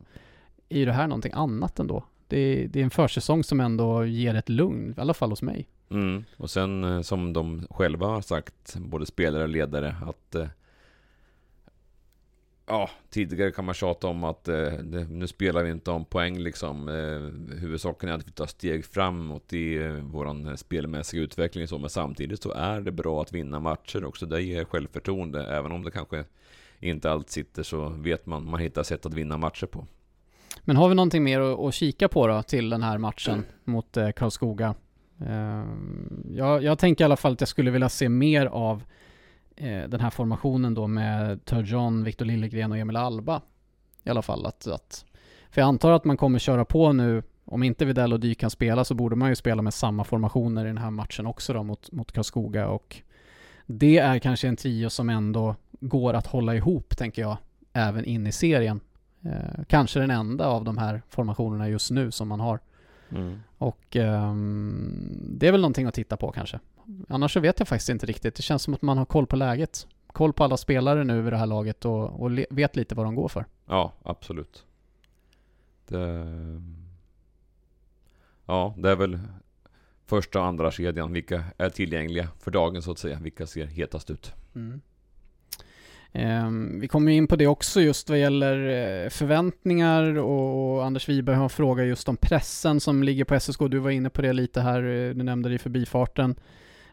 är 0.68 0.78
ju 0.78 0.84
det 0.84 0.92
här 0.92 1.06
någonting 1.06 1.32
annat 1.34 1.78
ändå. 1.78 2.04
Det 2.28 2.38
är, 2.38 2.68
det 2.68 2.80
är 2.80 2.84
en 2.84 2.90
försäsong 2.90 3.44
som 3.44 3.60
ändå 3.60 4.04
ger 4.04 4.34
ett 4.34 4.48
lugn, 4.48 4.94
i 4.96 5.00
alla 5.00 5.14
fall 5.14 5.30
hos 5.30 5.42
mig. 5.42 5.68
Mm. 5.90 6.24
Och 6.36 6.50
sen 6.50 6.84
eh, 6.84 7.00
som 7.00 7.32
de 7.32 7.66
själva 7.70 8.06
har 8.06 8.20
sagt, 8.20 8.76
både 8.76 9.06
spelare 9.06 9.42
och 9.42 9.48
ledare, 9.48 9.96
att 10.06 10.34
eh, 10.34 10.46
Ja, 12.68 12.90
tidigare 13.10 13.50
kan 13.50 13.64
man 13.64 13.74
tjata 13.74 14.06
om 14.06 14.24
att 14.24 14.48
eh, 14.48 14.72
det, 14.72 15.04
nu 15.10 15.26
spelar 15.26 15.62
vi 15.62 15.70
inte 15.70 15.90
om 15.90 16.04
poäng 16.04 16.38
liksom. 16.38 16.88
Eh, 16.88 17.56
huvudsaken 17.58 18.08
är 18.08 18.12
att 18.12 18.26
vi 18.26 18.32
tar 18.32 18.46
steg 18.46 18.84
framåt 18.84 19.52
i 19.52 19.76
eh, 19.76 19.92
vår 19.92 20.48
eh, 20.48 20.54
spelmässiga 20.54 21.22
utveckling 21.22 21.68
så. 21.68 21.78
Men 21.78 21.90
samtidigt 21.90 22.42
så 22.42 22.52
är 22.52 22.80
det 22.80 22.92
bra 22.92 23.22
att 23.22 23.32
vinna 23.32 23.60
matcher 23.60 24.04
också. 24.04 24.26
Det 24.26 24.42
ger 24.42 24.64
självförtroende. 24.64 25.46
Även 25.46 25.72
om 25.72 25.82
det 25.82 25.90
kanske 25.90 26.24
inte 26.80 27.10
allt 27.10 27.30
sitter 27.30 27.62
så 27.62 27.88
vet 27.88 28.26
man, 28.26 28.50
man 28.50 28.60
hittar 28.60 28.82
sätt 28.82 29.06
att 29.06 29.14
vinna 29.14 29.36
matcher 29.36 29.66
på. 29.66 29.86
Men 30.64 30.76
har 30.76 30.88
vi 30.88 30.94
någonting 30.94 31.24
mer 31.24 31.40
att, 31.40 31.58
att 31.58 31.74
kika 31.74 32.08
på 32.08 32.26
då 32.26 32.42
till 32.42 32.70
den 32.70 32.82
här 32.82 32.98
matchen 32.98 33.44
mot 33.64 33.96
eh, 33.96 34.10
Karlskoga? 34.10 34.74
Eh, 35.20 35.64
jag, 36.30 36.62
jag 36.62 36.78
tänker 36.78 37.04
i 37.04 37.06
alla 37.06 37.16
fall 37.16 37.32
att 37.32 37.40
jag 37.40 37.48
skulle 37.48 37.70
vilja 37.70 37.88
se 37.88 38.08
mer 38.08 38.46
av 38.46 38.82
eh, 39.58 39.88
den 39.88 40.00
här 40.00 40.10
formationen 40.10 40.74
då 40.74 40.86
med 40.86 41.44
Törjon, 41.44 42.04
Victor 42.04 42.24
Liljegren 42.24 42.72
och 42.72 42.78
Emil 42.78 42.96
Alba. 42.96 43.40
I 44.04 44.10
alla 44.10 44.22
fall 44.22 44.46
att, 44.46 44.66
att 44.66 45.04
för 45.50 45.60
jag 45.60 45.68
antar 45.68 45.92
att 45.92 46.04
man 46.04 46.16
kommer 46.16 46.38
köra 46.38 46.64
på 46.64 46.92
nu 46.92 47.22
om 47.44 47.62
inte 47.62 47.84
Videll 47.84 48.12
och 48.12 48.20
Dy 48.20 48.34
kan 48.34 48.50
spela 48.50 48.84
så 48.84 48.94
borde 48.94 49.16
man 49.16 49.28
ju 49.28 49.34
spela 49.34 49.62
med 49.62 49.74
samma 49.74 50.04
formationer 50.04 50.64
i 50.64 50.68
den 50.68 50.78
här 50.78 50.90
matchen 50.90 51.26
också 51.26 51.52
då 51.52 51.62
mot, 51.62 51.92
mot 51.92 52.12
Karlskoga 52.12 52.68
och 52.68 52.96
det 53.66 53.98
är 53.98 54.18
kanske 54.18 54.48
en 54.48 54.56
trio 54.56 54.90
som 54.90 55.10
ändå 55.10 55.56
går 55.80 56.14
att 56.14 56.26
hålla 56.26 56.54
ihop 56.54 56.96
tänker 56.96 57.22
jag 57.22 57.36
även 57.72 58.04
in 58.04 58.26
i 58.26 58.32
serien. 58.32 58.80
Eh, 59.22 59.64
kanske 59.68 60.00
den 60.00 60.10
enda 60.10 60.46
av 60.46 60.64
de 60.64 60.78
här 60.78 61.02
formationerna 61.08 61.68
just 61.68 61.90
nu 61.90 62.10
som 62.10 62.28
man 62.28 62.40
har. 62.40 62.60
Mm. 63.10 63.40
Och 63.58 63.96
ehm, 63.96 65.18
det 65.38 65.48
är 65.48 65.52
väl 65.52 65.60
någonting 65.60 65.86
att 65.86 65.94
titta 65.94 66.16
på 66.16 66.32
kanske. 66.32 66.58
Annars 67.08 67.32
så 67.32 67.40
vet 67.40 67.58
jag 67.58 67.68
faktiskt 67.68 67.88
inte 67.88 68.06
riktigt. 68.06 68.34
Det 68.34 68.42
känns 68.42 68.62
som 68.62 68.74
att 68.74 68.82
man 68.82 68.98
har 68.98 69.04
koll 69.04 69.26
på 69.26 69.36
läget. 69.36 69.86
Koll 70.06 70.32
på 70.32 70.44
alla 70.44 70.56
spelare 70.56 71.04
nu 71.04 71.22
vid 71.22 71.32
det 71.32 71.36
här 71.36 71.46
laget 71.46 71.84
och, 71.84 72.22
och 72.22 72.30
vet 72.50 72.76
lite 72.76 72.94
vad 72.94 73.06
de 73.06 73.14
går 73.14 73.28
för. 73.28 73.44
Ja, 73.66 73.92
absolut. 74.02 74.64
Det... 75.88 76.26
Ja, 78.46 78.74
det 78.78 78.90
är 78.90 78.96
väl 78.96 79.18
första 80.06 80.40
och 80.40 80.46
andra 80.46 80.70
kedjan. 80.70 81.12
Vilka 81.12 81.44
är 81.58 81.70
tillgängliga 81.70 82.28
för 82.40 82.50
dagen 82.50 82.82
så 82.82 82.90
att 82.90 82.98
säga? 82.98 83.18
Vilka 83.18 83.46
ser 83.46 83.66
hetast 83.66 84.10
ut? 84.10 84.34
Mm. 84.54 84.80
Ehm, 86.12 86.80
vi 86.80 86.88
kommer 86.88 87.12
in 87.12 87.26
på 87.26 87.36
det 87.36 87.46
också 87.46 87.80
just 87.80 88.08
vad 88.08 88.18
gäller 88.18 88.56
eh, 89.04 89.10
förväntningar 89.10 90.18
och 90.18 90.84
Anders 90.84 91.08
Wiberg 91.08 91.36
har 91.36 91.48
frågat 91.48 91.86
just 91.86 92.08
om 92.08 92.16
pressen 92.16 92.80
som 92.80 93.02
ligger 93.02 93.24
på 93.24 93.40
SSK. 93.40 93.58
Du 93.68 93.78
var 93.78 93.90
inne 93.90 94.10
på 94.10 94.22
det 94.22 94.32
lite 94.32 94.60
här, 94.60 94.82
eh, 94.82 95.14
du 95.14 95.22
nämnde 95.22 95.48
det 95.48 95.54
i 95.54 95.58
förbifarten. 95.58 96.34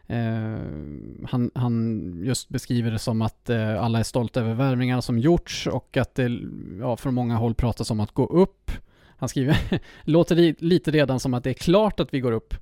Ehm, 0.08 1.26
han, 1.30 1.50
han 1.54 2.20
just 2.24 2.48
beskriver 2.48 2.90
det 2.90 2.98
som 2.98 3.22
att 3.22 3.50
eh, 3.50 3.82
alla 3.82 3.98
är 3.98 4.02
stolta 4.02 4.40
över 4.40 4.54
värvningarna 4.54 5.02
som 5.02 5.18
gjorts 5.18 5.66
och 5.66 5.96
att 5.96 6.14
det 6.14 6.40
ja, 6.80 6.96
från 6.96 7.14
många 7.14 7.36
håll 7.36 7.54
pratas 7.54 7.90
om 7.90 8.00
att 8.00 8.12
gå 8.12 8.26
upp. 8.26 8.70
Han 9.18 9.28
skriver, 9.28 9.80
låter 10.02 10.64
lite 10.64 10.90
redan 10.90 11.20
som 11.20 11.34
att 11.34 11.44
det 11.44 11.50
är 11.50 11.54
klart 11.54 12.00
att 12.00 12.14
vi 12.14 12.20
går 12.20 12.32
upp. 12.32 12.54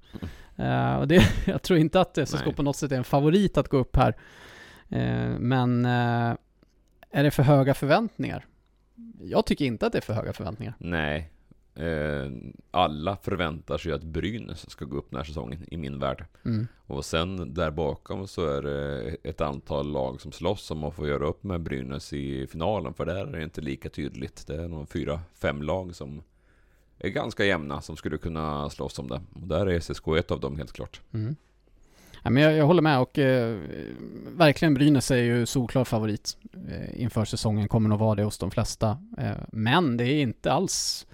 Uh, 0.58 0.94
och 0.94 1.08
det, 1.08 1.22
jag 1.46 1.62
tror 1.62 1.78
inte 1.78 2.00
att 2.00 2.28
SSK 2.28 2.44
Nej. 2.46 2.54
på 2.54 2.62
något 2.62 2.76
sätt 2.76 2.92
är 2.92 2.96
en 2.96 3.04
favorit 3.04 3.58
att 3.58 3.68
gå 3.68 3.76
upp 3.76 3.96
här. 3.96 4.14
Men 5.38 5.84
är 5.84 7.22
det 7.22 7.30
för 7.30 7.42
höga 7.42 7.74
förväntningar? 7.74 8.46
Jag 9.20 9.46
tycker 9.46 9.64
inte 9.64 9.86
att 9.86 9.92
det 9.92 9.98
är 9.98 10.02
för 10.02 10.12
höga 10.12 10.32
förväntningar. 10.32 10.74
Nej. 10.78 11.30
Alla 12.70 13.16
förväntar 13.16 13.78
sig 13.78 13.92
att 13.92 14.02
Brynäs 14.02 14.70
ska 14.70 14.84
gå 14.84 14.96
upp 14.96 15.10
den 15.10 15.16
här 15.16 15.24
säsongen, 15.24 15.64
i 15.70 15.76
min 15.76 15.98
värld. 15.98 16.24
Mm. 16.44 16.66
Och 16.86 17.04
sen 17.04 17.54
där 17.54 17.70
bakom 17.70 18.28
så 18.28 18.46
är 18.46 18.62
det 18.62 19.16
ett 19.22 19.40
antal 19.40 19.92
lag 19.92 20.20
som 20.20 20.32
slåss 20.32 20.70
om 20.70 20.84
att 20.84 20.94
få 20.94 21.08
göra 21.08 21.26
upp 21.26 21.44
med 21.44 21.60
Brynäs 21.60 22.12
i 22.12 22.46
finalen. 22.46 22.94
För 22.94 23.06
där 23.06 23.26
är 23.26 23.32
det 23.32 23.42
inte 23.42 23.60
lika 23.60 23.88
tydligt. 23.88 24.46
Det 24.46 24.54
är 24.62 24.68
nog 24.68 24.88
fyra, 24.88 25.20
fem 25.34 25.62
lag 25.62 25.94
som 25.94 26.22
är 26.98 27.08
ganska 27.08 27.44
jämna 27.44 27.80
som 27.80 27.96
skulle 27.96 28.18
kunna 28.18 28.70
slåss 28.70 28.98
om 28.98 29.08
det. 29.08 29.20
Och 29.34 29.48
där 29.48 29.66
är 29.66 29.80
SSK 29.80 30.08
ett 30.08 30.30
av 30.30 30.40
dem 30.40 30.56
helt 30.56 30.72
klart. 30.72 31.00
Mm. 31.12 31.36
Ja, 32.22 32.30
men 32.30 32.42
jag, 32.42 32.52
jag, 32.56 32.66
håller 32.66 32.82
med 32.82 33.00
och 33.00 33.18
eh, 33.18 33.58
verkligen 34.36 34.74
Brynäs 34.74 35.10
är 35.10 35.16
ju 35.16 35.46
solklar 35.46 35.84
favorit 35.84 36.36
eh, 36.68 37.02
inför 37.02 37.24
säsongen, 37.24 37.68
kommer 37.68 37.88
nog 37.88 37.98
vara 37.98 38.14
det 38.14 38.24
hos 38.24 38.38
de 38.38 38.50
flesta. 38.50 38.98
Eh, 39.18 39.36
men 39.52 39.96
det 39.96 40.04
är 40.04 40.22
inte 40.22 40.52
alls 40.52 41.06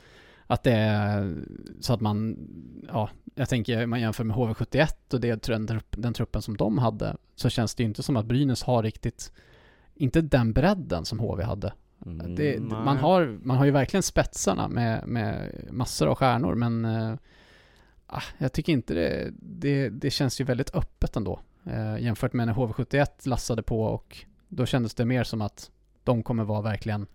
att 0.51 0.63
det 0.63 0.73
är 0.73 1.35
så 1.81 1.93
att 1.93 2.01
man, 2.01 2.37
ja, 2.89 3.11
jag 3.35 3.49
tänker 3.49 3.87
man 3.87 4.01
jämför 4.01 4.25
med 4.25 4.37
HV71 4.37 4.89
och 5.13 5.21
det, 5.21 5.43
den, 5.43 5.81
den 5.91 6.15
truppen 6.15 6.43
som 6.43 6.57
de 6.57 6.79
hade, 6.79 7.17
så 7.35 7.49
känns 7.49 7.75
det 7.75 7.83
ju 7.83 7.89
inte 7.89 8.03
som 8.03 8.17
att 8.17 8.27
Brynäs 8.27 8.63
har 8.63 8.83
riktigt, 8.83 9.33
inte 9.95 10.21
den 10.21 10.53
bredden 10.53 11.05
som 11.05 11.19
HV 11.19 11.43
hade. 11.43 11.73
Mm, 12.07 12.35
det, 12.35 12.61
man, 12.61 12.97
har, 12.97 13.39
man 13.43 13.57
har 13.57 13.65
ju 13.65 13.71
verkligen 13.71 14.03
spetsarna 14.03 14.69
med, 14.69 15.07
med 15.07 15.51
massor 15.71 16.07
av 16.07 16.15
stjärnor, 16.15 16.55
men 16.55 16.85
äh, 16.85 17.15
jag 18.39 18.53
tycker 18.53 18.73
inte 18.73 18.95
det, 18.95 19.31
det, 19.41 19.89
det 19.89 20.11
känns 20.11 20.41
ju 20.41 20.45
väldigt 20.45 20.75
öppet 20.75 21.17
ändå. 21.17 21.41
Äh, 21.65 21.99
jämfört 21.99 22.33
med 22.33 22.47
när 22.47 22.55
HV71 22.55 23.07
lassade 23.29 23.63
på 23.63 23.83
och 23.83 24.17
då 24.49 24.67
kändes 24.67 24.95
det 24.95 25.05
mer 25.05 25.25
som 25.25 25.43
att 25.43 25.71
de 26.05 26.23
kommer 26.23 26.45
vara 26.45 26.63
verkligen 26.63 27.07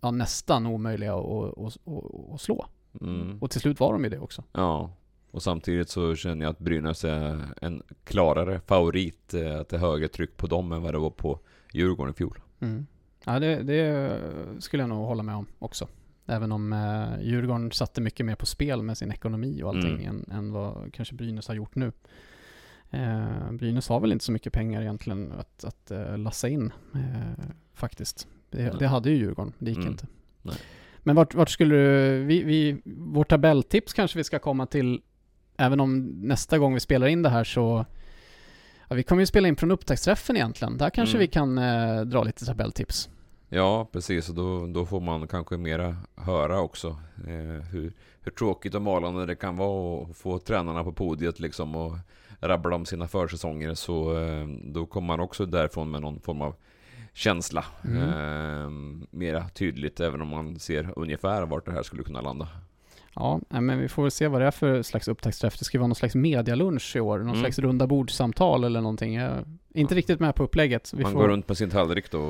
ja, 0.00 0.10
nästan 0.10 0.66
omöjliga 0.66 1.14
att, 1.14 1.58
att, 1.58 1.76
att, 1.86 2.34
att 2.34 2.40
slå. 2.40 2.66
Mm. 3.00 3.38
Och 3.40 3.50
till 3.50 3.60
slut 3.60 3.80
var 3.80 3.92
de 3.92 4.04
ju 4.04 4.10
det 4.10 4.18
också. 4.18 4.44
Ja, 4.52 4.90
och 5.30 5.42
samtidigt 5.42 5.88
så 5.88 6.14
känner 6.14 6.44
jag 6.44 6.50
att 6.50 6.58
Brynäs 6.58 7.04
är 7.04 7.48
en 7.62 7.82
klarare 8.04 8.60
favorit, 8.66 9.34
eh, 9.34 9.60
att 9.60 9.68
det 9.68 9.76
är 9.76 9.80
högre 9.80 10.08
tryck 10.08 10.36
på 10.36 10.46
dem 10.46 10.72
än 10.72 10.82
vad 10.82 10.94
det 10.94 10.98
var 10.98 11.10
på 11.10 11.38
Djurgården 11.72 12.14
i 12.14 12.16
fjol. 12.16 12.40
Mm. 12.60 12.86
Ja, 13.24 13.38
det, 13.38 13.62
det, 13.62 14.20
skulle 14.58 14.82
jag 14.82 14.90
nog 14.90 15.06
hålla 15.06 15.22
med 15.22 15.34
om 15.34 15.46
också. 15.58 15.88
Även 16.26 16.52
om 16.52 16.72
eh, 16.72 17.22
Djurgården 17.22 17.72
satte 17.72 18.00
mycket 18.00 18.26
mer 18.26 18.34
på 18.34 18.46
spel 18.46 18.82
med 18.82 18.98
sin 18.98 19.12
ekonomi 19.12 19.62
och 19.62 19.68
allting 19.68 20.04
mm. 20.04 20.06
än, 20.06 20.36
än 20.36 20.52
vad 20.52 20.92
kanske 20.92 21.14
Brynäs 21.14 21.48
har 21.48 21.54
gjort 21.54 21.74
nu. 21.74 21.92
Eh, 22.90 23.52
Brynäs 23.52 23.88
har 23.88 24.00
väl 24.00 24.12
inte 24.12 24.24
så 24.24 24.32
mycket 24.32 24.52
pengar 24.52 24.82
egentligen 24.82 25.32
att, 25.32 25.64
att 25.64 25.90
eh, 25.90 26.18
lassa 26.18 26.48
in 26.48 26.72
eh, 26.94 27.44
faktiskt. 27.74 28.28
Det, 28.50 28.78
det, 28.78 28.86
hade 28.86 29.10
ju 29.10 29.16
Djurgården, 29.16 29.52
det 29.58 29.70
gick 29.70 29.78
mm. 29.78 29.90
inte. 29.90 30.06
Nej. 30.42 30.56
Men 30.98 31.16
vart, 31.16 31.34
vart 31.34 31.50
skulle 31.50 31.74
du, 31.74 32.24
vi, 32.24 32.42
vi, 32.42 32.82
vårt 32.84 33.28
tabelltips 33.28 33.92
kanske 33.92 34.18
vi 34.18 34.24
ska 34.24 34.38
komma 34.38 34.66
till, 34.66 35.00
även 35.56 35.80
om 35.80 36.06
nästa 36.22 36.58
gång 36.58 36.74
vi 36.74 36.80
spelar 36.80 37.06
in 37.06 37.22
det 37.22 37.28
här 37.28 37.44
så 37.44 37.86
Ja, 38.90 38.96
vi 38.96 39.02
kommer 39.02 39.22
ju 39.22 39.26
spela 39.26 39.48
in 39.48 39.56
från 39.56 39.70
upptaktsträffen 39.70 40.36
egentligen. 40.36 40.78
Där 40.78 40.90
kanske 40.90 41.16
mm. 41.16 41.20
vi 41.20 41.26
kan 41.26 41.58
eh, 41.58 42.00
dra 42.00 42.22
lite 42.22 42.46
tabelltips. 42.46 43.08
Ja, 43.48 43.88
precis. 43.92 44.28
Och 44.28 44.34
då, 44.34 44.66
då 44.66 44.86
får 44.86 45.00
man 45.00 45.28
kanske 45.28 45.56
mera 45.56 45.96
höra 46.16 46.60
också 46.60 46.88
eh, 47.26 47.64
hur, 47.70 47.92
hur 48.20 48.32
tråkigt 48.32 48.74
och 48.74 48.82
malande 48.82 49.26
det 49.26 49.34
kan 49.34 49.56
vara 49.56 50.02
att 50.02 50.16
få 50.16 50.38
tränarna 50.38 50.84
på 50.84 50.92
podiet 50.92 51.40
liksom 51.40 51.76
och 51.76 51.92
rabbla 52.40 52.76
om 52.76 52.86
sina 52.86 53.08
försäsonger. 53.08 53.74
Så 53.74 54.18
eh, 54.18 54.46
då 54.64 54.86
kommer 54.86 55.06
man 55.06 55.20
också 55.20 55.46
därifrån 55.46 55.90
med 55.90 56.00
någon 56.00 56.20
form 56.20 56.42
av 56.42 56.54
känsla. 57.12 57.64
Mm. 57.84 58.02
Eh, 58.02 58.70
mera 59.10 59.48
tydligt, 59.48 60.00
även 60.00 60.22
om 60.22 60.28
man 60.28 60.58
ser 60.58 60.92
ungefär 60.96 61.46
vart 61.46 61.66
det 61.66 61.72
här 61.72 61.82
skulle 61.82 62.02
kunna 62.02 62.20
landa. 62.20 62.48
Ja, 63.14 63.40
men 63.48 63.78
vi 63.78 63.88
får 63.88 64.02
väl 64.02 64.10
se 64.10 64.28
vad 64.28 64.40
det 64.40 64.46
är 64.46 64.50
för 64.50 64.82
slags 64.82 65.08
upptaktsträff. 65.08 65.58
Det 65.58 65.64
ska 65.64 65.78
vara 65.78 65.86
någon 65.86 65.94
slags 65.94 66.14
medialunch 66.14 66.96
i 66.96 67.00
år, 67.00 67.18
någon 67.18 67.28
mm. 67.28 67.40
slags 67.40 67.58
runda 67.58 67.86
bordssamtal 67.86 68.64
eller 68.64 68.80
någonting. 68.80 69.14
Jag 69.14 69.30
är 69.30 69.44
inte 69.74 69.94
riktigt 69.94 70.20
med 70.20 70.34
på 70.34 70.42
upplägget. 70.42 70.92
Vi 70.94 71.02
Man 71.02 71.12
får... 71.12 71.20
går 71.20 71.28
runt 71.28 71.48
med 71.48 71.56
sin 71.56 71.70
tallrik 71.70 72.10
då 72.10 72.20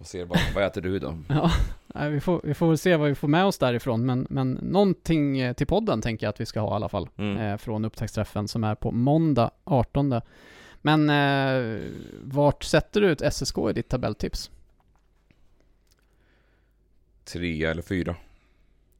och 0.00 0.06
ser 0.06 0.26
bara, 0.26 0.38
vad 0.54 0.64
äter 0.64 0.80
du 0.80 0.98
då? 0.98 1.18
ja, 1.28 2.08
vi 2.08 2.20
får, 2.20 2.40
vi 2.44 2.54
får 2.54 2.68
väl 2.68 2.78
se 2.78 2.96
vad 2.96 3.08
vi 3.08 3.14
får 3.14 3.28
med 3.28 3.44
oss 3.44 3.58
därifrån, 3.58 4.06
men, 4.06 4.26
men 4.30 4.52
någonting 4.52 5.38
eh, 5.38 5.52
till 5.52 5.66
podden 5.66 6.02
tänker 6.02 6.26
jag 6.26 6.30
att 6.30 6.40
vi 6.40 6.46
ska 6.46 6.60
ha 6.60 6.72
i 6.72 6.74
alla 6.74 6.88
fall, 6.88 7.08
mm. 7.16 7.36
eh, 7.36 7.56
från 7.56 7.84
upptaktsträffen 7.84 8.48
som 8.48 8.64
är 8.64 8.74
på 8.74 8.90
måndag 8.90 9.50
18. 9.64 10.20
Men 10.82 11.10
eh, 11.10 11.80
vart 12.22 12.64
sätter 12.64 13.00
du 13.00 13.12
ett 13.12 13.34
SSK 13.34 13.58
i 13.70 13.72
ditt 13.72 13.88
tabelltips? 13.88 14.50
Tre 17.24 17.64
eller 17.64 17.82
fyra. 17.82 18.16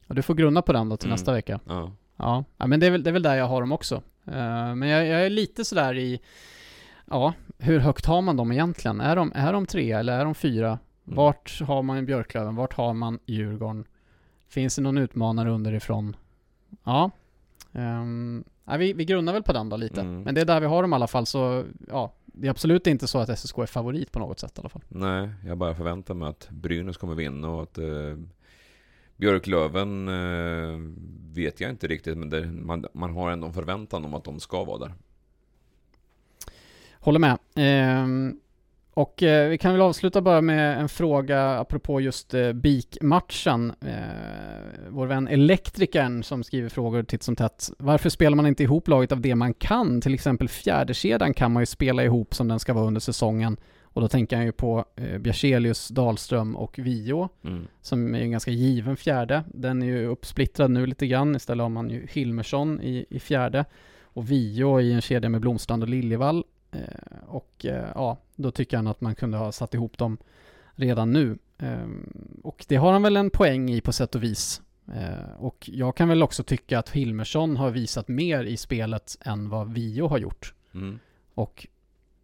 Och 0.07 0.15
du 0.15 0.21
får 0.21 0.35
grunna 0.35 0.61
på 0.61 0.73
den 0.73 0.89
då 0.89 0.97
till 0.97 1.07
mm. 1.07 1.13
nästa 1.13 1.33
vecka. 1.33 1.59
Ja. 1.65 1.91
ja. 2.17 2.43
Ja, 2.57 2.67
men 2.67 2.79
det 2.79 2.87
är 2.87 2.91
väl, 2.91 3.03
det 3.03 3.09
är 3.09 3.13
väl 3.13 3.23
där 3.23 3.35
jag 3.35 3.47
har 3.47 3.61
dem 3.61 3.71
också. 3.71 3.95
Uh, 4.27 4.75
men 4.75 4.89
jag, 4.89 5.07
jag, 5.07 5.25
är 5.25 5.29
lite 5.29 5.65
sådär 5.65 5.97
i, 5.97 6.21
ja, 7.05 7.33
hur 7.57 7.79
högt 7.79 8.05
har 8.05 8.21
man 8.21 8.37
dem 8.37 8.51
egentligen? 8.51 9.01
Är 9.01 9.15
de, 9.15 9.31
är 9.35 9.53
de 9.53 9.65
tre 9.65 9.91
eller 9.91 10.19
är 10.19 10.25
de 10.25 10.35
fyra? 10.35 10.67
Mm. 10.67 10.79
Vart 11.17 11.61
har 11.61 11.83
man 11.83 12.05
Björklöven? 12.05 12.55
Vart 12.55 12.73
har 12.73 12.93
man 12.93 13.19
Djurgården? 13.25 13.85
Finns 14.47 14.75
det 14.75 14.81
någon 14.81 14.97
utmanare 14.97 15.49
underifrån? 15.49 16.15
Ja. 16.83 17.11
Um, 17.71 18.43
ja 18.69 18.77
vi, 18.77 18.93
vi 18.93 19.05
grunnar 19.05 19.33
väl 19.33 19.43
på 19.43 19.53
den 19.53 19.69
då 19.69 19.77
lite. 19.77 20.01
Mm. 20.01 20.21
Men 20.21 20.35
det 20.35 20.41
är 20.41 20.45
där 20.45 20.59
vi 20.59 20.67
har 20.67 20.81
dem 20.81 20.93
i 20.93 20.95
alla 20.95 21.07
fall, 21.07 21.25
så 21.25 21.65
ja, 21.87 22.13
det 22.25 22.47
är 22.47 22.51
absolut 22.51 22.87
inte 22.87 23.07
så 23.07 23.19
att 23.19 23.39
SSK 23.39 23.57
är 23.57 23.65
favorit 23.65 24.11
på 24.11 24.19
något 24.19 24.39
sätt 24.39 24.57
i 24.57 24.59
alla 24.59 24.69
fall. 24.69 24.81
Nej, 24.87 25.29
jag 25.45 25.57
bara 25.57 25.75
förväntar 25.75 26.13
mig 26.13 26.29
att 26.29 26.49
Brynäs 26.49 26.97
kommer 26.97 27.15
vinna 27.15 27.49
och 27.49 27.63
att 27.63 27.77
eh, 27.77 28.17
Björklöven 29.17 30.07
eh, 30.07 30.79
vet 31.33 31.61
jag 31.61 31.69
inte 31.69 31.87
riktigt, 31.87 32.17
men 32.17 32.29
det, 32.29 32.45
man, 32.45 32.85
man 32.93 33.13
har 33.13 33.31
ändå 33.31 33.47
en 33.47 33.53
förväntan 33.53 34.05
om 34.05 34.13
att 34.13 34.23
de 34.23 34.39
ska 34.39 34.63
vara 34.63 34.77
där. 34.77 34.93
Håller 36.99 37.19
med. 37.19 37.37
Eh, 37.55 38.07
och 38.99 39.23
eh, 39.23 39.49
vi 39.49 39.57
kan 39.57 39.71
väl 39.71 39.81
avsluta 39.81 40.21
bara 40.21 40.41
med 40.41 40.79
en 40.79 40.89
fråga 40.89 41.59
apropå 41.59 42.01
just 42.01 42.33
eh, 42.33 42.53
BIK-matchen. 42.53 43.73
Eh, 43.81 43.93
vår 44.89 45.07
vän 45.07 45.27
Elektrikern 45.27 46.23
som 46.23 46.43
skriver 46.43 46.69
frågor 46.69 47.03
titt 47.03 47.23
som 47.23 47.35
tätt. 47.35 47.71
Varför 47.77 48.09
spelar 48.09 48.35
man 48.35 48.47
inte 48.47 48.63
ihop 48.63 48.87
laget 48.87 49.11
av 49.11 49.21
det 49.21 49.35
man 49.35 49.53
kan? 49.53 50.01
Till 50.01 50.13
exempel 50.13 50.49
fjärdekedjan 50.49 51.33
kan 51.33 51.51
man 51.51 51.61
ju 51.61 51.65
spela 51.65 52.03
ihop 52.03 52.33
som 52.33 52.47
den 52.47 52.59
ska 52.59 52.73
vara 52.73 52.85
under 52.85 53.01
säsongen 53.01 53.57
och 53.83 54.01
då 54.01 54.07
tänker 54.07 54.35
han 54.35 54.45
ju 54.45 54.51
på 54.51 54.85
eh, 54.95 55.17
Bjärselius, 55.17 55.87
Dahlström 55.87 56.55
och 56.55 56.79
Vio, 56.79 57.29
mm. 57.43 57.67
som 57.81 58.15
är 58.15 58.19
en 58.19 58.31
ganska 58.31 58.51
given 58.51 58.97
fjärde. 58.97 59.43
Den 59.47 59.81
är 59.81 59.87
ju 59.87 60.05
uppsplittrad 60.05 60.71
nu 60.71 60.85
lite 60.85 61.07
grann, 61.07 61.35
istället 61.35 61.61
har 61.61 61.69
man 61.69 61.89
ju 61.89 62.07
Hilmersson 62.11 62.81
i, 62.81 63.05
i 63.09 63.19
fjärde 63.19 63.65
och 64.03 64.31
Vio 64.31 64.81
i 64.81 64.93
en 64.93 65.01
kedja 65.01 65.29
med 65.29 65.41
Blomstrand 65.41 65.83
och 65.83 65.89
Liljevall. 65.89 66.43
Eh, 66.71 67.27
och 67.27 67.65
eh, 67.65 67.89
ja, 67.95 68.17
då 68.41 68.51
tycker 68.51 68.77
han 68.77 68.87
att 68.87 69.01
man 69.01 69.15
kunde 69.15 69.37
ha 69.37 69.51
satt 69.51 69.73
ihop 69.73 69.97
dem 69.97 70.17
redan 70.75 71.11
nu. 71.11 71.37
Eh, 71.57 71.87
och 72.43 72.65
det 72.67 72.75
har 72.75 72.91
han 72.91 73.03
väl 73.03 73.17
en 73.17 73.29
poäng 73.29 73.69
i 73.69 73.81
på 73.81 73.91
sätt 73.91 74.15
och 74.15 74.23
vis. 74.23 74.61
Eh, 74.95 75.31
och 75.37 75.69
jag 75.73 75.95
kan 75.95 76.09
väl 76.09 76.23
också 76.23 76.43
tycka 76.43 76.79
att 76.79 76.89
Hilmersson 76.89 77.57
har 77.57 77.71
visat 77.71 78.07
mer 78.07 78.43
i 78.43 78.57
spelet 78.57 79.17
än 79.21 79.49
vad 79.49 79.73
Vio 79.73 80.07
har 80.07 80.17
gjort. 80.17 80.53
Mm. 80.73 80.99
Och 81.33 81.67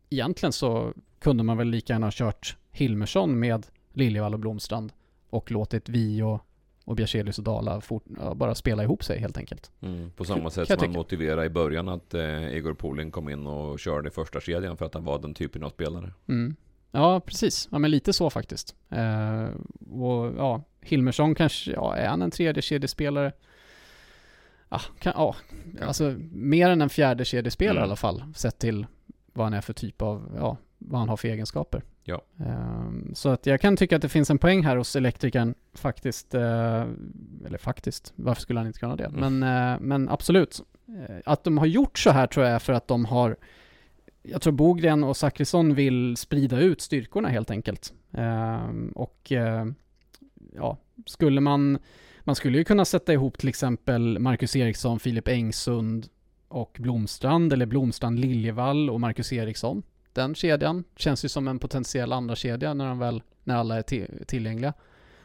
egentligen 0.10 0.54
så 0.54 0.94
kunde 1.20 1.44
man 1.44 1.58
väl 1.58 1.68
lika 1.68 1.94
gärna 1.94 2.06
ha 2.06 2.12
kört 2.12 2.58
Hilmersson 2.72 3.40
med 3.40 3.68
Liljevall 3.94 4.34
och 4.34 4.40
Blomstrand 4.40 4.92
och 5.30 5.52
låtit 5.52 5.90
vi 5.90 6.22
och, 6.86 6.96
Bjärselius 6.96 7.38
och 7.38 7.44
Dala 7.44 7.82
fort, 7.82 8.04
bara 8.36 8.56
spela 8.56 8.84
ihop 8.84 9.04
sig 9.04 9.20
helt 9.20 9.38
enkelt. 9.38 9.72
Mm, 9.82 10.12
på 10.12 10.26
samma 10.26 10.50
sätt 10.50 10.68
som 10.68 10.78
man 10.80 10.92
motiverade 10.92 11.46
i 11.46 11.50
början 11.50 11.90
att 11.90 12.14
eh, 12.14 12.58
Igor 12.58 12.74
Polin 12.74 13.12
kom 13.12 13.30
in 13.30 13.48
och 13.48 13.80
körde 13.80 14.12
första 14.12 14.40
kedjan 14.40 14.78
för 14.78 14.86
att 14.86 14.94
han 14.94 15.04
var 15.04 15.20
den 15.20 15.34
typen 15.34 15.64
av 15.64 15.70
spelare. 15.70 16.14
Mm. 16.28 16.56
Ja, 16.92 17.20
precis. 17.20 17.68
Ja, 17.72 17.80
men 17.80 17.92
lite 17.92 18.14
så 18.14 18.30
faktiskt. 18.30 18.76
Eh, 18.90 19.48
och 19.92 20.34
ja, 20.38 20.64
Hilmersson 20.82 21.36
kanske, 21.36 21.72
ja, 21.72 21.96
är 21.96 22.08
han 22.08 22.22
en 22.22 22.32
tredje 22.32 22.62
kedjespelare? 22.62 23.32
Ja, 24.70 24.82
kan, 25.00 25.14
ja, 25.16 25.36
alltså 25.82 26.16
mer 26.32 26.70
än 26.70 26.82
en 26.82 26.90
fjärde 26.90 27.26
kedjespelare 27.26 27.78
mm. 27.78 27.84
i 27.84 27.88
alla 27.88 27.96
fall, 27.96 28.24
sett 28.36 28.60
till 28.60 28.86
vad 29.34 29.46
han 29.46 29.54
är 29.54 29.62
för 29.62 29.74
typ 29.74 30.02
av, 30.02 30.32
ja, 30.38 30.58
vad 30.78 31.00
han 31.00 31.10
har 31.10 31.18
för 31.18 31.28
egenskaper. 31.28 31.84
Ja. 32.08 32.22
Ehm, 32.46 33.12
Så 33.16 33.30
att 33.30 33.46
jag 33.46 33.62
kan 33.62 33.78
tycka 33.78 33.96
att 33.96 34.02
det 34.02 34.10
finns 34.10 34.30
en 34.30 34.38
poäng 34.38 34.64
här 34.64 34.78
hos 34.78 34.96
elektrikern 34.96 35.54
faktiskt. 35.74 36.34
eh, 36.34 36.82
Eller 37.46 37.58
faktiskt, 37.58 38.14
varför 38.16 38.42
skulle 38.42 38.60
han 38.60 38.68
inte 38.68 38.80
kunna 38.80 38.96
det? 38.96 39.06
Mm. 39.06 39.40
Men, 39.40 39.74
eh, 39.74 39.80
men 39.82 40.10
absolut. 40.10 40.62
Eh, 41.10 41.16
Att 41.26 41.44
de 41.44 41.58
har 41.58 41.66
gjort 41.66 42.00
så 42.00 42.10
här 42.10 42.28
tror 42.28 42.46
jag 42.46 42.56
är 42.56 42.60
för 42.60 42.74
att 42.74 42.88
de 42.88 43.06
har 43.06 43.36
jag 44.24 44.42
tror 44.42 44.54
Bogren 44.54 45.04
och 45.04 45.18
Zachrisson 45.18 45.76
vill 45.76 46.18
sprida 46.18 46.60
ut 46.60 46.82
styrkorna 46.82 47.30
helt 47.30 47.52
enkelt. 47.52 47.94
Ehm, 48.14 48.90
och 48.96 49.32
ja, 50.56 50.78
skulle 51.06 51.42
man, 51.42 51.78
man 52.24 52.36
skulle 52.36 52.58
ju 52.58 52.64
kunna 52.64 52.86
sätta 52.86 53.14
ihop 53.14 53.38
till 53.38 53.50
exempel 53.50 54.20
Marcus 54.20 54.56
Eriksson, 54.56 55.00
Filip 55.00 55.28
Engsund 55.28 56.08
och 56.48 56.78
Blomstrand 56.80 57.54
eller 57.54 57.66
Blomstrand 57.66 58.20
Liljevall 58.20 58.90
och 58.90 59.00
Marcus 59.02 59.34
Eriksson. 59.34 59.84
Den 60.16 60.36
kedjan 60.36 60.84
känns 60.96 61.26
ju 61.26 61.30
som 61.30 61.48
en 61.48 61.60
potentiell 61.60 62.14
andra 62.14 62.36
kedja 62.36 62.74
när, 62.74 62.86
de 62.88 63.00
väl, 63.00 63.24
när 63.44 63.56
alla 63.56 63.78
är 63.78 63.82
ti- 63.82 64.26
tillgängliga. 64.26 64.74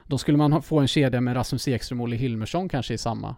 Då 0.06 0.18
skulle 0.18 0.38
man 0.38 0.52
ha, 0.52 0.62
få 0.62 0.78
en 0.78 0.88
kedja 0.88 1.20
med 1.20 1.36
Rasmus 1.36 1.68
Ekström 1.68 2.00
och 2.00 2.04
Olle 2.04 2.16
Hilmersson 2.16 2.68
kanske 2.68 2.94
i 2.94 2.98
samma. 2.98 3.36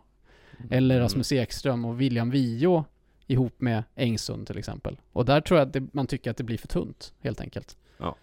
Eller 0.71 1.01
Rasmus 1.01 1.33
Ekström 1.33 1.85
och 1.85 2.01
William 2.01 2.31
Vio 2.31 2.85
ihop 3.27 3.61
med 3.61 3.85
Engsund 3.95 4.47
till 4.47 4.59
exempel. 4.59 5.01
Och 5.13 5.25
där 5.25 5.41
tror 5.41 5.59
jag 5.61 5.67
att 5.67 5.73
det, 5.73 5.95
man 5.95 6.07
tycker 6.07 6.31
att 6.31 6.37
det 6.37 6.45
blir 6.45 6.59
för 6.59 6.69
tunt 6.69 7.13
helt 7.21 7.41
enkelt. 7.41 7.77
Ja. 7.99 8.17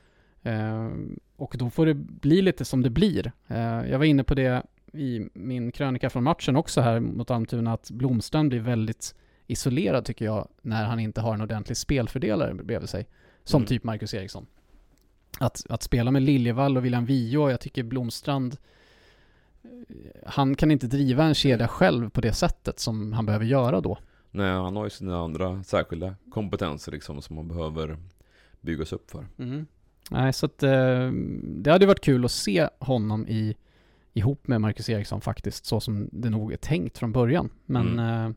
Ehm, 0.44 1.20
och 1.36 1.56
då 1.58 1.70
får 1.70 1.86
det 1.86 1.94
bli 1.94 2.42
lite 2.42 2.66
som 2.66 2.82
det 2.82 2.90
blir. 2.90 3.32
Ehm, 3.48 3.90
jag 3.90 3.98
var 3.98 4.06
inne 4.06 4.24
på 4.24 4.36
det 4.36 4.64
i 4.94 5.30
min 5.34 5.72
krönika 5.72 6.10
från 6.10 6.24
matchen 6.24 6.56
också 6.56 6.82
här 6.82 7.00
mot 7.00 7.32
Almtuna 7.32 7.74
att 7.74 7.92
Blomstrand 7.92 8.50
blir 8.50 8.60
väldigt 8.60 9.16
isolerad 9.52 10.06
tycker 10.06 10.26
jag 10.26 10.48
när 10.62 10.86
han 10.86 11.00
inte 11.00 11.22
har 11.22 11.34
en 11.34 11.42
ordentlig 11.42 11.78
spelfördelare 11.78 12.54
bredvid 12.54 12.90
sig. 12.90 13.08
Som 13.44 13.62
Mm. 13.62 13.68
typ 13.68 13.84
Marcus 13.84 14.14
Eriksson. 14.14 14.46
Att, 15.40 15.66
att 15.70 15.84
spela 15.84 16.12
med 16.12 16.22
Liljevall 16.22 16.78
och 16.78 16.86
William 16.86 17.06
Vio, 17.06 17.50
jag 17.50 17.60
tycker 17.60 17.84
Blomstrand 17.84 18.58
eh, 19.64 19.70
han 20.26 20.56
kan 20.56 20.72
inte 20.72 20.88
driva 20.88 21.24
en 21.24 21.34
kedja 21.36 21.68
själv 21.68 22.10
på 22.10 22.22
det 22.22 22.34
sättet 22.34 22.80
som 22.80 23.14
han 23.14 23.26
behöver 23.26 23.46
göra 23.46 23.82
då. 23.82 23.98
Nej, 24.32 24.52
han 24.52 24.76
har 24.76 24.84
ju 24.84 24.90
sina 24.90 25.20
andra 25.20 25.64
särskilda 25.64 26.16
kompetenser 26.32 26.92
liksom 26.92 27.22
som 27.22 27.36
man 27.36 27.48
behöver 27.48 27.98
byggas 28.62 28.94
upp 28.94 29.12
för. 29.12 29.28
Mm. 29.38 29.66
Nej, 30.12 30.34
så 30.34 30.46
att 30.46 30.64
eh, 30.64 31.12
det 31.44 31.72
hade 31.72 31.86
varit 31.86 32.02
kul 32.04 32.26
att 32.26 32.32
se 32.32 32.70
honom 32.80 33.28
i, 33.28 33.56
ihop 34.14 34.48
med 34.48 34.62
Marcus 34.62 34.90
Eriksson 34.90 35.22
faktiskt, 35.22 35.66
så 35.66 35.80
som 35.80 36.10
det 36.12 36.30
nog 36.30 36.54
är 36.54 36.58
tänkt 36.58 36.98
från 36.98 37.12
början. 37.12 37.50
Men 37.66 38.00
eh, 38.00 38.32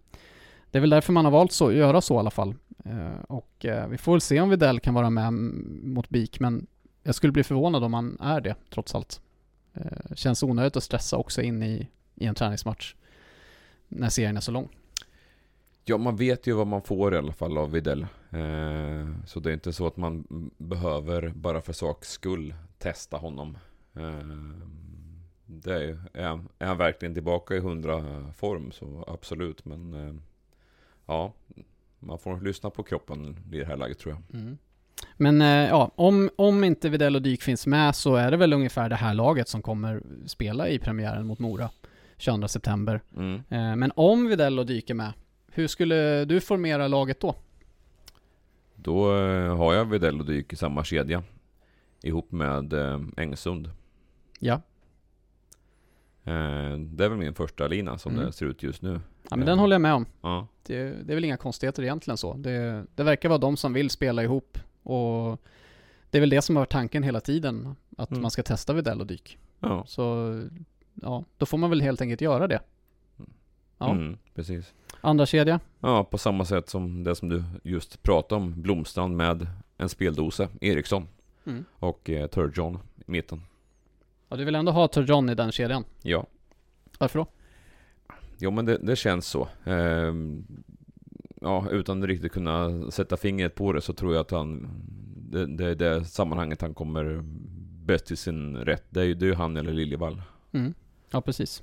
det 0.72 0.78
är 0.78 0.80
väl 0.80 0.90
därför 0.90 1.12
man 1.12 1.24
har 1.24 1.32
valt 1.32 1.60
att 1.62 1.74
göra 1.74 2.00
så 2.00 2.14
i 2.14 2.18
alla 2.18 2.30
fall. 2.30 2.54
Eh, 2.84 3.22
och 3.28 3.64
eh, 3.64 3.88
vi 3.88 3.98
får 3.98 4.12
väl 4.12 4.20
se 4.20 4.40
om 4.40 4.48
Videll 4.50 4.80
kan 4.80 4.94
vara 4.94 5.10
med 5.10 5.32
mot 5.84 6.08
BIK, 6.08 6.40
men 6.40 6.66
jag 7.02 7.14
skulle 7.14 7.32
bli 7.32 7.44
förvånad 7.44 7.84
om 7.84 7.94
han 7.94 8.18
är 8.20 8.40
det, 8.40 8.54
trots 8.70 8.94
allt. 8.94 9.20
Eh, 9.74 10.14
känns 10.14 10.42
onödigt 10.42 10.76
att 10.76 10.82
stressa 10.82 11.16
också 11.16 11.42
in 11.42 11.62
i, 11.62 11.88
i 12.14 12.26
en 12.26 12.34
träningsmatch 12.34 12.94
när 13.88 14.08
serien 14.08 14.36
är 14.36 14.40
så 14.40 14.52
lång. 14.52 14.68
Ja, 15.84 15.98
man 15.98 16.16
vet 16.16 16.46
ju 16.46 16.52
vad 16.52 16.66
man 16.66 16.82
får 16.82 17.14
i 17.14 17.18
alla 17.18 17.32
fall 17.32 17.58
av 17.58 17.70
Videll. 17.70 18.06
Eh, 18.30 19.08
så 19.26 19.40
det 19.40 19.50
är 19.50 19.54
inte 19.54 19.72
så 19.72 19.86
att 19.86 19.96
man 19.96 20.24
behöver 20.58 21.28
bara 21.28 21.60
för 21.60 21.72
saks 21.72 22.08
skull 22.10 22.54
testa 22.78 23.16
honom. 23.16 23.58
Eh, 23.96 24.26
det 25.46 25.74
är, 25.74 25.80
ju- 25.80 25.98
är, 26.12 26.24
han- 26.28 26.48
är 26.58 26.66
han 26.66 26.78
verkligen 26.78 27.14
tillbaka 27.14 27.54
i 27.54 27.60
hundra 27.60 28.02
form 28.36 28.72
så 28.72 29.04
absolut. 29.08 29.64
Men 29.64 29.94
eh, 30.08 30.14
ja, 31.06 31.32
man 31.98 32.18
får 32.18 32.40
lyssna 32.40 32.70
på 32.70 32.82
kroppen 32.82 33.36
i 33.52 33.58
det 33.58 33.64
här 33.64 33.76
läget 33.76 33.98
tror 33.98 34.14
jag. 34.14 34.40
Mm. 34.40 34.58
Men 35.16 35.42
eh, 35.42 35.68
ja, 35.68 35.90
om, 35.94 36.30
om 36.36 36.64
inte 36.64 36.88
Videll 36.88 37.16
och 37.16 37.22
Dyk 37.22 37.42
finns 37.42 37.66
med 37.66 37.94
så 37.96 38.14
är 38.16 38.30
det 38.30 38.36
väl 38.36 38.52
ungefär 38.52 38.88
det 38.88 38.96
här 38.96 39.14
laget 39.14 39.48
som 39.48 39.62
kommer 39.62 40.02
spela 40.26 40.68
i 40.68 40.78
premiären 40.78 41.26
mot 41.26 41.38
Mora 41.38 41.70
22 42.16 42.48
september. 42.48 43.00
Mm. 43.16 43.34
Eh, 43.34 43.76
men 43.76 43.92
om 43.96 44.26
Videll 44.28 44.58
och 44.58 44.66
Dyk 44.66 44.90
är 44.90 44.94
med, 44.94 45.12
hur 45.52 45.66
skulle 45.68 46.24
du 46.24 46.40
formera 46.40 46.88
laget 46.88 47.20
då? 47.20 47.34
Då 48.74 49.16
eh, 49.18 49.56
har 49.56 49.74
jag 49.74 49.84
Videll 49.84 50.20
och 50.20 50.26
Dyk 50.26 50.52
i 50.52 50.56
samma 50.56 50.84
kedja. 50.84 51.22
Ihop 52.02 52.32
med 52.32 52.74
Engsund. 53.16 53.70
Ja. 54.38 54.60
Det 56.24 57.04
är 57.04 57.08
väl 57.08 57.18
min 57.18 57.34
första 57.34 57.66
lina 57.66 57.98
som 57.98 58.12
Mm. 58.12 58.26
det 58.26 58.32
ser 58.32 58.46
ut 58.46 58.62
just 58.62 58.82
nu. 58.82 59.00
Ja 59.32 59.36
men 59.36 59.46
den 59.46 59.58
håller 59.58 59.74
jag 59.74 59.80
med 59.80 59.94
om. 59.94 60.06
Ja. 60.20 60.46
Det, 60.62 60.78
det 60.84 61.12
är 61.12 61.14
väl 61.14 61.24
inga 61.24 61.36
konstigheter 61.36 61.82
egentligen 61.82 62.16
så. 62.18 62.34
Det, 62.34 62.84
det 62.94 63.02
verkar 63.02 63.28
vara 63.28 63.38
de 63.38 63.56
som 63.56 63.72
vill 63.72 63.90
spela 63.90 64.22
ihop 64.22 64.58
och 64.82 65.40
det 66.10 66.18
är 66.18 66.20
väl 66.20 66.30
det 66.30 66.42
som 66.42 66.56
har 66.56 66.60
varit 66.60 66.70
tanken 66.70 67.02
hela 67.02 67.20
tiden. 67.20 67.74
Att 67.96 68.10
Mm. 68.10 68.22
man 68.22 68.30
ska 68.30 68.42
testa 68.42 68.72
Videll 68.72 69.00
och 69.00 69.06
Dyk. 69.06 69.38
Ja. 69.60 69.84
Så 69.86 70.42
ja, 70.94 71.24
då 71.38 71.46
får 71.46 71.58
man 71.58 71.70
väl 71.70 71.80
helt 71.80 72.00
enkelt 72.00 72.20
göra 72.20 72.46
det. 72.48 72.60
Ja. 73.78 73.90
Mm, 73.90 74.18
precis. 74.34 74.72
Andra 75.00 75.26
kedja? 75.26 75.60
Ja, 75.80 76.04
på 76.04 76.18
samma 76.18 76.44
sätt 76.44 76.68
som 76.68 77.04
det 77.04 77.14
som 77.14 77.28
du 77.28 77.44
just 77.62 78.02
pratade 78.02 78.40
om. 78.42 78.62
Blomstrand 78.62 79.16
med 79.16 79.46
en 79.78 79.88
speldosa, 79.88 80.48
Eriksson. 80.60 81.08
Mm. 81.46 81.64
Och 81.78 82.10
eh, 82.10 82.26
Turgeon 82.26 82.78
i 82.96 83.10
mitten. 83.10 83.42
Ja, 84.28 84.36
du 84.36 84.44
vill 84.44 84.54
ändå 84.54 84.72
ha 84.72 84.88
Turgeon 84.88 85.28
i 85.30 85.34
den 85.34 85.52
kedjan. 85.52 85.84
Ja. 86.02 86.26
Varför 86.98 87.18
då? 87.18 87.26
Jo, 88.38 88.50
men 88.50 88.64
det, 88.64 88.78
det 88.82 88.96
känns 88.96 89.26
så. 89.26 89.48
Ehm, 89.64 90.44
ja, 91.40 91.66
utan 91.70 92.02
att 92.02 92.08
riktigt 92.08 92.32
kunna 92.32 92.90
sätta 92.90 93.16
fingret 93.16 93.54
på 93.54 93.72
det 93.72 93.80
så 93.80 93.92
tror 93.92 94.14
jag 94.14 94.20
att 94.20 94.30
han... 94.30 94.68
Det, 95.30 95.46
det 95.46 95.64
är 95.66 95.74
det 95.74 96.04
sammanhanget 96.04 96.62
han 96.62 96.74
kommer 96.74 97.22
bäst 97.84 98.06
till 98.06 98.16
sin 98.16 98.56
rätt. 98.56 98.84
Det 98.90 99.00
är 99.00 99.04
ju 99.04 99.14
det 99.14 99.24
är 99.24 99.28
ju 99.28 99.34
han 99.34 99.56
eller 99.56 99.72
Liljevall. 99.72 100.22
Mm. 100.52 100.74
Ja, 101.10 101.20
precis. 101.20 101.62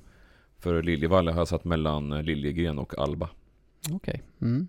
För 0.59 0.83
Liljevall 0.83 1.27
har 1.27 1.37
jag 1.37 1.47
satt 1.47 1.65
mellan 1.65 2.09
Liljegren 2.09 2.79
och 2.79 2.97
Alba. 2.99 3.29
Okej. 3.91 4.23
Mm. 4.41 4.67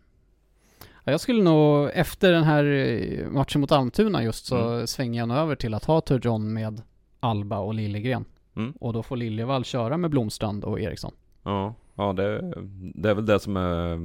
Ja, 1.05 1.12
jag 1.12 1.20
skulle 1.20 1.42
nog, 1.42 1.90
efter 1.94 2.32
den 2.32 2.44
här 2.44 2.64
eh, 2.64 3.30
matchen 3.30 3.61
mot 3.61 3.72
Almtuna 3.72 4.22
just, 4.24 4.46
så 4.46 4.57
Mm. 4.68 4.86
svänger 4.86 5.20
jag 5.20 5.28
nog 5.28 5.36
över 5.36 5.55
till 5.57 5.74
att 5.74 5.84
ha 5.84 6.01
Turgeon 6.01 6.53
med 6.53 6.82
Alba 7.20 7.59
och 7.59 7.74
Liljegren. 7.74 8.24
Mm. 8.57 8.72
Och 8.80 8.92
då 8.92 9.03
får 9.03 9.16
Liljevall 9.16 9.64
köra 9.64 9.96
med 9.96 10.11
Blomstrand 10.11 10.64
och 10.64 10.80
Eriksson. 10.80 11.12
Ja, 11.42 11.74
ja 12.01 12.12
det, 12.12 12.53
det 12.94 13.11
är 13.11 13.14
väl 13.14 13.26
det 13.26 13.40
som 13.40 13.57
är 13.57 13.98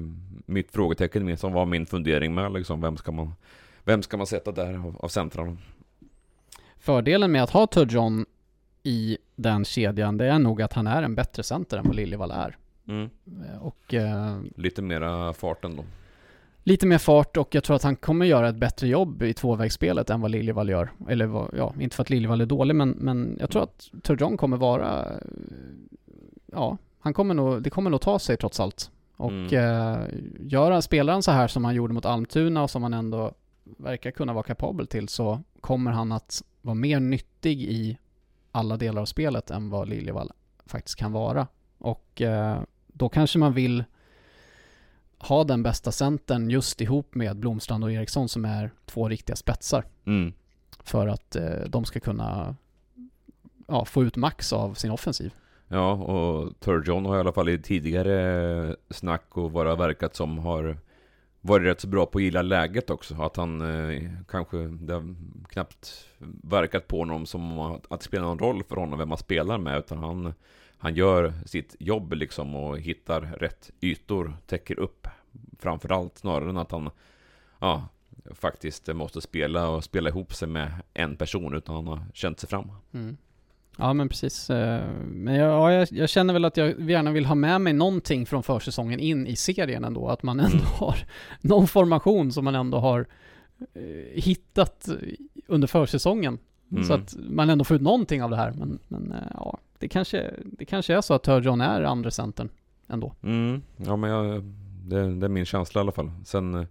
mitt 0.51 0.71
frågetecken, 0.71 1.37
som 1.37 1.53
var 1.53 1.65
min 1.65 1.85
fundering 1.85 2.33
med 2.35 2.53
liksom, 2.53 2.81
vem 2.81 2.97
ska 2.97 3.11
man, 3.11 3.33
vem 3.83 4.01
ska 4.03 4.17
man 4.17 4.27
sätta 4.27 4.51
där 4.51 4.73
av, 4.73 4.97
av 4.99 5.07
centrarna? 5.07 5.57
Fördelen 6.77 7.31
med 7.31 7.43
att 7.43 7.49
ha 7.49 7.67
Turgeon 7.67 8.25
i 8.83 9.17
den 9.35 9.65
kedjan, 9.65 10.17
det 10.17 10.25
är 10.25 10.39
nog 10.39 10.61
att 10.61 10.73
han 10.73 10.87
är 10.87 11.03
en 11.03 11.15
bättre 11.15 11.43
center 11.43 11.77
än 11.77 11.83
vad 11.87 11.95
Liljevall 11.95 12.31
är. 12.31 12.57
Mm. 12.87 13.09
Eh, 13.25 13.61
Och 13.61 13.93
eh, 13.93 14.39
Lite 14.55 14.81
mera 14.81 15.33
farten 15.33 15.75
då. 15.75 15.83
lite 16.63 16.87
mer 16.87 16.97
fart 16.97 17.37
och 17.37 17.55
jag 17.55 17.63
tror 17.63 17.75
att 17.75 17.83
han 17.83 17.95
kommer 17.95 18.25
göra 18.25 18.49
ett 18.49 18.55
bättre 18.55 18.87
jobb 18.87 19.23
i 19.23 19.33
tvåvägsspelet 19.33 20.09
än 20.09 20.21
vad 20.21 20.31
Liljevall 20.31 20.69
gör. 20.69 20.89
Eller 21.09 21.25
vad, 21.25 21.49
ja, 21.57 21.73
inte 21.79 21.95
för 21.95 22.03
att 22.03 22.09
Liljevall 22.09 22.41
är 22.41 22.45
dålig, 22.45 22.75
men, 22.75 22.89
men 22.89 23.37
jag 23.39 23.49
tror 23.49 23.63
att 23.63 23.89
Turgeon 24.03 24.37
kommer 24.37 24.57
vara, 24.57 25.05
ja, 26.51 26.77
han 27.05 27.13
kommer 27.13 27.33
nog, 27.33 27.61
det 27.63 27.69
kommer 27.69 27.89
nog 27.89 28.01
ta 28.01 28.19
sig 28.19 28.37
trots 28.37 28.59
allt. 28.59 28.91
Och 29.17 29.31
Mm. 29.31 29.53
eh, 29.53 30.07
gör 30.39 30.81
spelar 30.81 31.13
han 31.13 31.23
så 31.23 31.31
här 31.31 31.47
som 31.47 31.65
han 31.65 31.75
gjorde 31.75 31.93
mot 31.93 32.05
Almtuna 32.05 32.63
och 32.63 32.69
som 32.69 32.83
han 32.83 32.93
ändå 32.93 33.33
verkar 33.63 34.11
kunna 34.11 34.33
vara 34.33 34.43
kapabel 34.43 34.87
till 34.87 35.09
så 35.09 35.41
kommer 35.61 35.91
han 35.91 36.11
att 36.11 36.43
vara 36.61 36.75
mer 36.75 36.99
nyttig 36.99 37.61
i 37.61 37.97
alla 38.51 38.77
delar 38.77 39.01
av 39.01 39.05
spelet 39.05 39.51
än 39.51 39.69
vad 39.69 39.89
Liljevall 39.89 40.31
faktiskt 40.65 40.97
kan 40.97 41.11
vara. 41.11 41.47
Och 41.77 42.21
eh, 42.21 42.59
då 42.87 43.09
kanske 43.09 43.39
man 43.39 43.53
vill 43.53 43.83
ha 45.17 45.43
den 45.43 45.63
bästa 45.63 45.91
centern 45.91 46.49
just 46.49 46.81
ihop 46.81 47.15
med 47.15 47.37
Blomstrand 47.37 47.83
och 47.83 47.91
Eriksson 47.91 48.29
som 48.29 48.45
är 48.45 48.71
två 48.85 49.09
riktiga 49.09 49.35
spetsar. 49.35 49.85
Mm. 50.05 50.33
För 50.83 51.07
att 51.07 51.35
eh, 51.35 51.59
de 51.67 51.85
ska 51.85 51.99
kunna 51.99 52.55
ja, 53.67 53.85
få 53.85 54.03
ut 54.03 54.15
max 54.15 54.53
av 54.53 54.73
sin 54.73 54.91
offensiv. 54.91 55.33
Ja, 55.67 55.91
och 55.91 56.59
Turgeon 56.59 57.05
har 57.05 57.17
i 57.17 57.19
alla 57.19 57.33
fall 57.33 57.49
i 57.49 57.57
tidigare 57.57 58.75
snack 58.89 59.37
och 59.37 59.51
vara 59.51 59.75
verkat 59.75 60.15
som 60.15 60.37
har 60.37 60.77
varit 61.41 61.65
rätt 61.65 61.81
så 61.81 61.87
bra 61.87 62.05
på 62.05 62.17
att 62.17 62.23
gilla 62.23 62.41
läget 62.41 62.89
också. 62.89 63.21
Att 63.21 63.37
han 63.37 63.61
eh, 63.61 64.11
kanske, 64.27 64.57
det 64.57 64.93
har 64.93 65.15
knappt 65.49 66.07
verkat 66.43 66.87
på 66.87 66.99
honom 66.99 67.25
som 67.25 67.59
att, 67.59 67.91
att 67.91 67.99
det 67.99 68.05
spelar 68.05 68.25
någon 68.25 68.39
roll 68.39 68.63
för 68.63 68.75
honom 68.75 68.99
vem 68.99 69.09
man 69.09 69.17
spelar 69.17 69.57
med. 69.57 69.79
Utan 69.79 69.97
han, 69.97 70.33
han 70.77 70.95
gör 70.95 71.33
sitt 71.45 71.75
jobb 71.79 72.13
liksom 72.13 72.55
och 72.55 72.79
hittar 72.79 73.21
rätt 73.21 73.71
ytor, 73.81 74.37
täcker 74.45 74.79
upp 74.79 75.07
framförallt 75.59 76.17
snarare 76.17 76.49
än 76.49 76.57
att 76.57 76.71
han 76.71 76.89
ja, 77.59 77.87
faktiskt 78.31 78.87
måste 78.87 79.21
spela 79.21 79.69
och 79.69 79.83
spela 79.83 80.09
ihop 80.09 80.33
sig 80.33 80.47
med 80.47 80.71
en 80.93 81.15
person 81.15 81.53
utan 81.53 81.75
han 81.75 81.87
har 81.87 82.05
känt 82.13 82.39
sig 82.39 82.49
fram. 82.49 82.71
Mm. 82.91 83.17
Ja 83.77 83.93
men 83.93 84.09
precis. 84.09 84.49
Eh, 84.49 84.83
Men 85.05 85.35
jag, 85.35 85.51
ja, 85.51 85.73
jag, 85.73 85.87
jag 85.91 86.09
känner 86.09 86.33
väl 86.33 86.45
att 86.45 86.57
jag 86.57 86.89
gärna 86.89 87.11
vill 87.11 87.25
ha 87.25 87.35
med 87.35 87.61
mig 87.61 87.73
någonting 87.73 88.25
från 88.25 88.43
försäsongen 88.43 88.99
in 88.99 89.27
i 89.27 89.35
serien 89.35 89.83
ändå. 89.83 90.09
Att 90.09 90.23
man 90.23 90.39
ändå 90.39 90.63
har 90.63 90.97
någon 91.41 91.67
formation 91.67 92.31
som 92.31 92.45
man 92.45 92.55
ändå 92.55 92.77
har 92.77 93.05
eh, 93.73 94.21
hittat 94.21 94.89
under 95.47 95.67
försäsongen. 95.67 96.39
Mm. 96.71 96.83
Så 96.83 96.93
att 96.93 97.15
man 97.29 97.49
ändå 97.49 97.63
får 97.63 97.75
ut 97.75 97.81
någonting 97.81 98.23
av 98.23 98.29
det 98.29 98.35
här. 98.35 98.51
Men, 98.51 98.79
men 98.87 99.11
eh, 99.11 99.31
ja, 99.33 99.57
det 99.79 99.87
kanske, 99.87 100.33
det 100.43 100.65
kanske 100.65 100.93
är 100.93 101.01
så 101.01 101.13
att 101.13 101.23
Turgeon 101.23 101.61
är 101.61 101.81
andra 101.81 102.11
centern 102.11 102.49
ändå. 102.87 103.13
Mm. 103.23 103.61
Ja 103.77 103.95
men 103.95 104.09
jag, 104.09 104.43
det, 104.83 105.15
det 105.15 105.25
är 105.25 105.29
min 105.29 105.45
känsla 105.45 105.79
i 105.79 105.81
alla 105.81 105.91
fall. 105.91 106.11
Sen 106.25 106.67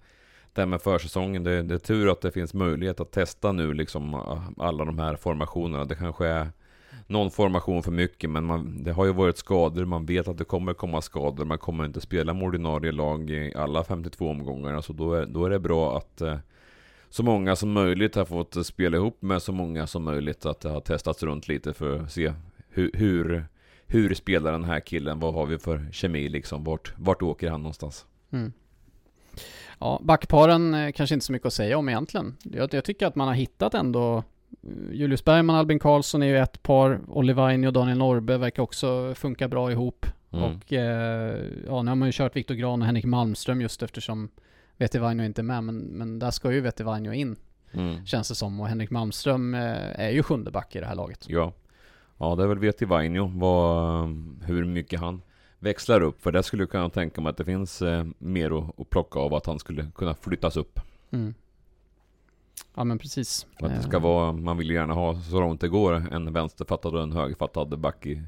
det 0.52 0.61
här 0.61 0.66
med 0.66 0.82
försäsongen, 0.82 1.44
det, 1.44 1.62
det 1.62 1.74
är 1.74 1.78
tur 1.78 2.12
att 2.12 2.20
det 2.20 2.32
finns 2.32 2.55
möjlighet 2.55 3.00
att 3.00 3.12
testa 3.12 3.52
nu 3.52 3.74
liksom 3.74 4.14
alla 4.57 4.84
de 4.84 4.98
här 4.98 5.16
formationerna. 5.16 5.84
Det 5.84 5.94
kanske 5.94 6.26
är 6.26 6.48
någon 7.07 7.30
formation 7.30 7.82
för 7.82 7.90
mycket, 7.90 8.30
men 8.30 8.44
man, 8.44 8.84
det 8.84 8.92
har 8.92 9.05
ju 9.05 9.12
varit 9.12 9.38
skador. 9.38 9.84
Man 9.84 10.07
vet 10.07 10.28
att 10.28 10.38
det 10.38 10.44
kommer 10.44 10.74
komma 10.74 11.02
skador. 11.02 11.44
Man 11.44 11.59
kommer 11.59 11.84
inte 11.84 12.00
spela 12.00 12.34
med 12.34 12.42
ordinarie 12.42 12.92
lag 12.92 13.30
i 13.30 13.52
alla 13.55 13.84
52 13.84 14.28
omgångar. 14.28 14.80
Så 14.80 14.92
då 14.92 15.14
är, 15.14 15.26
då 15.26 15.44
är 15.44 15.50
det 15.50 15.59
bra 15.59 15.96
att 15.96 16.20
eh, 16.20 16.36
så 17.11 17.22
många 17.22 17.57
som 17.57 17.72
möjligt 17.72 18.14
har 18.14 18.24
fått 18.24 18.66
spela 18.66 18.96
ihop 18.96 19.22
med 19.22 19.42
så 19.42 19.52
många 19.52 19.86
som 19.86 20.05
möjligt. 20.05 20.46
Att 20.46 20.61
det 20.61 20.68
har 20.68 20.80
testats 20.80 21.22
runt 21.22 21.48
lite 21.48 21.72
för 21.72 21.98
att 21.98 22.12
se 22.12 22.32
hur, 22.68 22.90
hur, 22.94 23.46
hur 23.86 24.14
spelar 24.14 24.52
den 24.52 24.64
här 24.64 24.80
killen? 24.80 25.20
Vad 25.20 25.34
har 25.34 25.46
vi 25.46 25.59
för 25.59 25.88
kemi 25.92 26.28
liksom? 26.28 26.64
Vart, 26.64 26.92
vart 26.96 27.22
åker 27.22 27.50
han 27.50 27.61
någonstans? 27.61 28.07
Mm. 28.30 28.52
Ja, 29.78 30.00
backparen 30.02 30.74
eh, 30.74 30.92
kanske 30.92 31.14
inte 31.14 31.26
så 31.26 31.32
mycket 31.32 31.46
att 31.46 31.52
säga 31.52 31.78
om 31.78 31.88
egentligen. 31.88 32.36
Jag, 32.42 32.74
jag 32.74 32.84
tycker 32.84 33.07
att 33.07 33.14
man 33.14 33.28
har 33.28 33.34
hittat 33.34 33.74
ändå 33.74 34.22
Julius 34.92 35.24
Bergman, 35.24 35.57
Albin 35.57 35.78
Karlsson 35.78 36.22
är 36.22 36.26
ju 36.26 36.38
ett 36.38 36.62
par. 36.62 37.00
Olivaini 37.09 37.66
och 37.66 37.72
Daniel 37.72 37.98
Norbe 37.98 38.38
verkar 38.38 38.62
också 38.62 39.14
funka 39.14 39.48
bra 39.48 39.72
ihop. 39.72 40.07
Mm. 40.32 40.44
Och 40.44 40.72
eh, 40.72 41.36
ja, 41.66 41.82
nu 41.82 41.90
har 41.90 41.96
man 41.96 42.09
ju 42.09 42.12
kört 42.12 42.36
Viktor 42.36 42.55
Gran 42.55 42.80
och 42.82 42.86
Henrik 42.86 43.05
Malmström 43.05 43.61
just 43.61 43.82
eftersom 43.82 44.28
Vetevainio 44.76 45.24
inte 45.24 45.40
är 45.40 45.42
med. 45.42 45.64
Men, 45.64 45.78
men 45.78 46.18
där 46.18 46.30
ska 46.30 46.52
ju 46.52 46.61
Vetevainio 46.61 47.12
in, 47.12 47.36
Mm. 47.72 48.07
känns 48.07 48.28
det 48.28 48.34
som. 48.34 48.61
Och 48.61 48.68
Henrik 48.68 48.90
Malmström 48.90 49.55
eh, 49.55 50.00
är 50.00 50.11
ju 50.11 50.22
sjunde 50.22 50.50
back 50.50 50.76
i 50.76 50.80
det 50.80 50.86
här 50.86 50.94
laget. 50.94 51.24
Ja. 51.28 51.52
Ja, 52.18 52.34
det 52.34 52.42
är 52.42 52.46
väl 52.46 52.59
Veti 52.59 52.84
Vainio, 52.84 53.32
vad, 53.34 54.09
hur 54.44 54.64
mycket 54.64 55.00
han 55.00 55.22
växlar 55.59 56.00
upp. 56.00 56.22
För 56.22 56.32
där 56.32 56.42
skulle 56.42 56.62
jag 56.62 56.70
kunna 56.70 56.90
tänka 56.90 57.20
mig 57.20 57.30
att 57.30 57.36
det 57.36 57.44
finns 57.44 57.82
eh, 57.82 58.05
mer 58.18 58.59
att, 58.59 58.80
att 58.80 58.90
plocka 58.90 59.18
av 59.18 59.34
att 59.34 59.46
han 59.46 59.59
skulle 59.59 59.86
kunna 59.94 60.14
flyttas 60.14 60.57
upp. 60.57 60.80
Mm. 61.11 61.34
Ja 62.74 62.84
men 62.84 62.98
precis. 62.98 63.46
Och 63.61 63.66
att 63.66 63.74
det 63.76 63.82
ska 63.82 63.96
Eh, 63.96 64.02
vara, 64.02 64.32
man 64.32 64.57
vill 64.59 64.68
ju 64.68 64.74
gärna 64.74 64.94
ha 64.94 65.20
så 65.20 65.40
långt 65.40 65.61
det 65.61 65.68
går 65.68 66.12
en 66.14 66.32
vänsterfattad 66.32 66.94
och 66.94 67.02
en 67.02 67.12
högerfattad 67.12 67.78
back 67.78 68.07
i 68.07 68.22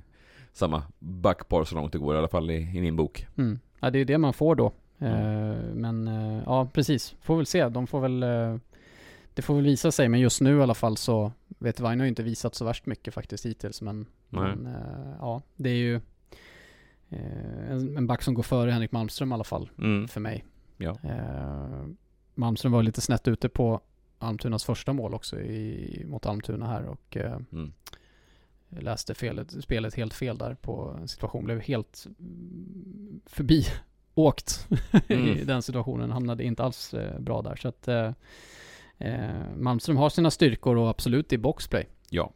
samma 0.53 0.83
backpar 0.99 1.65
så 1.65 1.75
långt 1.75 1.93
det 1.93 1.99
går 1.99 2.15
i 2.15 2.19
alla 2.19 2.29
fall 2.29 2.51
i, 2.51 2.55
i 2.77 2.81
min 2.81 2.97
bok. 2.97 3.27
Mm. 3.37 3.59
Ja, 3.81 3.91
det 3.91 3.99
är 3.99 4.05
det 4.05 4.19
man 4.19 4.33
får 4.33 4.55
då. 4.55 4.67
Eh, 4.99 5.57
men 5.75 6.09
eh, 6.09 6.43
ja, 6.47 6.69
precis. 6.73 7.15
Får 7.21 7.37
väl 7.37 7.47
se. 7.47 7.69
De 7.69 7.87
får 7.87 8.01
väl... 8.01 8.21
Det 9.35 9.43
får 9.43 9.55
väl 9.55 9.65
visa 9.65 9.93
sig, 9.93 10.09
men 10.09 10.21
just 10.21 10.41
nu 10.41 10.59
i 10.59 10.63
alla 10.63 10.75
fall 10.75 10.97
så 10.97 11.33
vet 11.59 11.81
Vaino 11.81 12.03
har 12.03 12.09
inte 12.09 12.23
visat 12.23 12.55
så 12.55 12.65
värst 12.65 12.87
mycket 12.87 13.15
faktiskt 13.15 13.47
hittills. 13.47 13.83
Men, 13.83 14.07
men 14.29 14.69
ja, 15.21 15.43
det 15.57 15.71
är 15.71 15.75
ju 15.75 16.01
en, 17.09 17.97
en 17.97 18.07
back 18.07 18.23
som 18.23 18.35
går 18.35 18.43
före 18.43 18.71
Henrik 18.71 18.93
Malmström 18.93 19.31
i 19.31 19.35
alla 19.35 19.45
fall 19.45 19.71
Mm. 19.79 20.09
för 20.09 20.21
mig. 20.21 20.45
Ja. 20.77 20.97
Malmström 22.35 22.73
var 22.73 22.83
lite 22.83 23.01
snett 23.01 23.29
ute 23.29 23.49
på 23.49 23.81
Almtunas 24.19 24.65
första 24.65 24.93
mål 24.93 25.15
också 25.15 25.41
i, 25.41 26.03
mot 26.07 26.27
Almtuna 26.27 26.67
här 26.67 26.85
och 26.85 27.17
eh, 27.17 27.39
Mm. 27.53 27.73
läste 28.69 29.15
felet, 29.15 29.63
spelet 29.65 29.95
helt 29.95 30.15
fel 30.15 30.39
där 30.39 30.55
på 30.55 30.99
situation. 31.07 31.45
Blev 31.45 31.61
helt 31.61 32.07
förbi 33.27 33.65
åkt 34.15 34.69
i 35.09 35.15
Mm. 35.15 35.47
den 35.47 35.63
situationen. 35.63 36.11
Hamnade 36.11 36.45
inte 36.45 36.65
alls 36.65 36.95
eh, 36.95 37.21
bra 37.21 37.43
där. 37.43 37.57
Så 37.57 37.69
att 37.69 37.89
eh, 37.89 38.13
eh, 38.99 39.31
Malmström 39.57 39.97
har 39.97 40.09
sina 40.11 40.31
styrkor 40.31 40.77
och 40.77 40.89
absolut 40.89 41.33
i 41.33 41.39
boxplay. 41.39 41.89
Ja. 42.11 42.33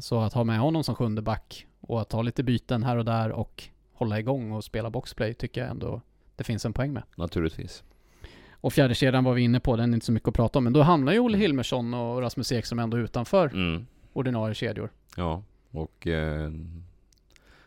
Så 0.00 0.20
att 0.20 0.32
ha 0.32 0.44
med 0.44 0.58
honom 0.58 0.84
som 0.84 0.94
sjunde 0.94 1.22
back 1.22 1.66
och 1.80 2.00
att 2.00 2.08
ta 2.08 2.22
lite 2.22 2.42
byten 2.42 2.82
här 2.82 2.96
och 2.96 3.04
där 3.04 3.30
och 3.32 3.64
hålla 3.92 4.18
igång 4.18 4.52
och 4.52 4.64
spela 4.64 4.90
boxplay 4.90 5.34
tycker 5.34 5.60
jag 5.60 5.70
ändå 5.70 6.00
det 6.36 6.44
finns 6.44 6.64
en 6.66 6.72
poäng 6.72 6.92
med. 6.92 7.02
Naturligtvis. 7.16 7.84
Och 8.60 8.72
fjärde 8.72 8.94
kedjan 8.94 9.24
var 9.24 9.34
vi 9.34 9.42
inne 9.42 9.60
på, 9.60 9.76
den 9.76 9.90
är 9.90 9.94
inte 9.94 10.06
så 10.06 10.12
mycket 10.12 10.28
att 10.28 10.34
prata 10.34 10.58
om. 10.58 10.64
Men 10.64 10.72
då 10.72 10.82
hamnar 10.82 11.12
ju 11.12 11.18
Olle 11.18 11.38
Hilmersson 11.38 11.94
och 11.94 12.20
Rasmus 12.20 12.52
Ekström 12.52 12.78
ändå 12.78 12.98
utanför 12.98 13.46
Mm. 13.46 13.86
ordinarie 14.12 14.54
kedjor. 14.54 14.90
Ja, 15.16 15.42
och 15.70 16.06
eh, 16.06 16.50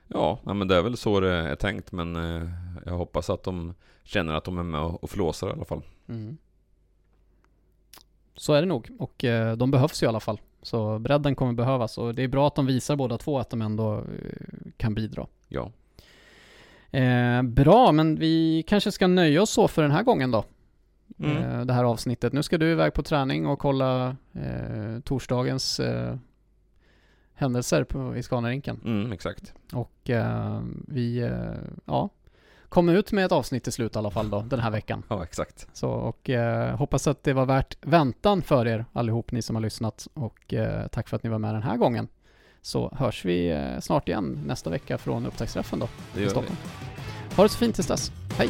ja, 0.08 0.40
men 0.44 0.68
det 0.68 0.76
är 0.76 0.82
väl 0.82 0.98
så 0.98 1.20
det 1.20 1.32
är 1.34 1.56
tänkt. 1.56 1.92
Men 1.92 2.16
eh, 2.16 2.50
jag 2.86 2.94
hoppas 2.94 3.30
att 3.30 3.44
de 3.44 3.74
känner 4.04 4.34
att 4.34 4.44
de 4.44 4.58
är 4.58 4.64
med 4.64 4.82
och 4.82 5.04
och 5.04 5.10
flåsar 5.10 5.48
i 5.50 5.52
alla 5.52 5.66
fall. 5.66 5.82
Mm. 6.10 6.38
Så 8.36 8.54
är 8.54 8.62
det 8.62 8.68
nog 8.68 8.90
och 9.00 9.24
eh, 9.24 9.56
de 9.58 9.72
behövs 9.72 10.04
ju 10.04 10.06
i 10.06 10.10
alla 10.10 10.20
fall. 10.20 10.42
Så 10.62 11.00
bredden 11.00 11.36
kommer 11.36 11.54
behövas 11.54 11.98
och 11.98 12.16
det 12.16 12.24
är 12.24 12.28
bra 12.28 12.48
att 12.48 12.56
de 12.56 12.66
visar 12.66 12.96
båda 12.96 13.18
två 13.18 13.40
att 13.40 13.50
de 13.50 13.62
ändå 13.62 13.98
eh, 13.98 14.04
kan 14.78 14.94
bidra. 14.96 15.28
Ja. 15.48 15.72
Eh, 17.00 17.42
bra, 17.42 17.92
men 17.92 18.16
vi 18.16 18.64
kanske 18.68 18.92
ska 18.92 19.08
nöja 19.08 19.42
oss 19.42 19.50
så 19.50 19.68
för 19.68 19.82
den 19.82 19.92
här 19.92 20.04
gången 20.04 20.32
då. 20.32 20.44
Mm. 21.20 21.38
Eh, 21.38 21.66
det 21.66 21.74
här 21.74 21.84
avsnittet. 21.84 22.34
Nu 22.34 22.44
ska 22.44 22.58
du 22.58 22.72
iväg 22.72 22.94
på 22.94 23.04
träning 23.04 23.48
och 23.48 23.60
kolla 23.60 24.16
eh, 24.34 25.00
torsdagens 25.04 25.80
eh, 25.80 26.16
händelser 27.34 27.84
på, 27.84 28.18
i 28.18 28.24
Scanarinken. 28.24 28.82
Mm, 28.86 29.12
exakt. 29.12 29.54
Och 29.74 30.10
eh, 30.10 30.62
vi, 30.88 31.18
eh, 31.18 31.32
ja, 31.86 32.10
kommer 32.70 32.94
ut 32.94 33.12
med 33.12 33.26
ett 33.26 33.32
avsnitt 33.32 33.64
till 33.64 33.74
slut 33.74 33.96
i 33.96 33.98
alla 33.98 34.12
fall 34.12 34.30
då, 34.30 34.42
den 34.42 34.60
här 34.60 34.72
veckan. 34.72 35.04
Ja, 35.08 35.24
exakt. 35.24 35.68
Så, 35.74 35.90
och 35.90 36.30
eh, 36.30 36.78
hoppas 36.78 37.08
att 37.08 37.24
det 37.24 37.34
var 37.34 37.46
värt 37.46 37.78
väntan 37.82 38.42
för 38.42 38.68
er 38.68 38.86
allihop, 38.94 39.32
ni 39.32 39.42
som 39.42 39.56
har 39.56 39.64
lyssnat. 39.64 40.08
Och 40.14 40.54
tack 40.92 41.10
för 41.10 41.16
att 41.16 41.24
ni 41.24 41.30
var 41.30 41.40
med 41.40 41.56
den 41.56 41.64
här 41.64 41.78
gången. 41.78 42.08
Så 42.62 42.96
hörs 42.96 43.26
vi 43.26 43.68
snart 43.82 44.08
igen 44.08 44.40
nästa 44.46 44.70
vecka 44.70 44.98
från 44.98 45.26
upptaktsträffen 45.26 45.80
då, 45.80 45.86
i 45.86 46.18
gör 46.18 46.24
vi. 46.24 46.30
Stockholm. 46.30 46.58
Ha 47.36 47.44
det 47.44 47.50
så 47.50 47.58
fint 47.58 47.76
tills 47.76 47.88
dess. 47.88 48.12
Hej! 48.38 48.50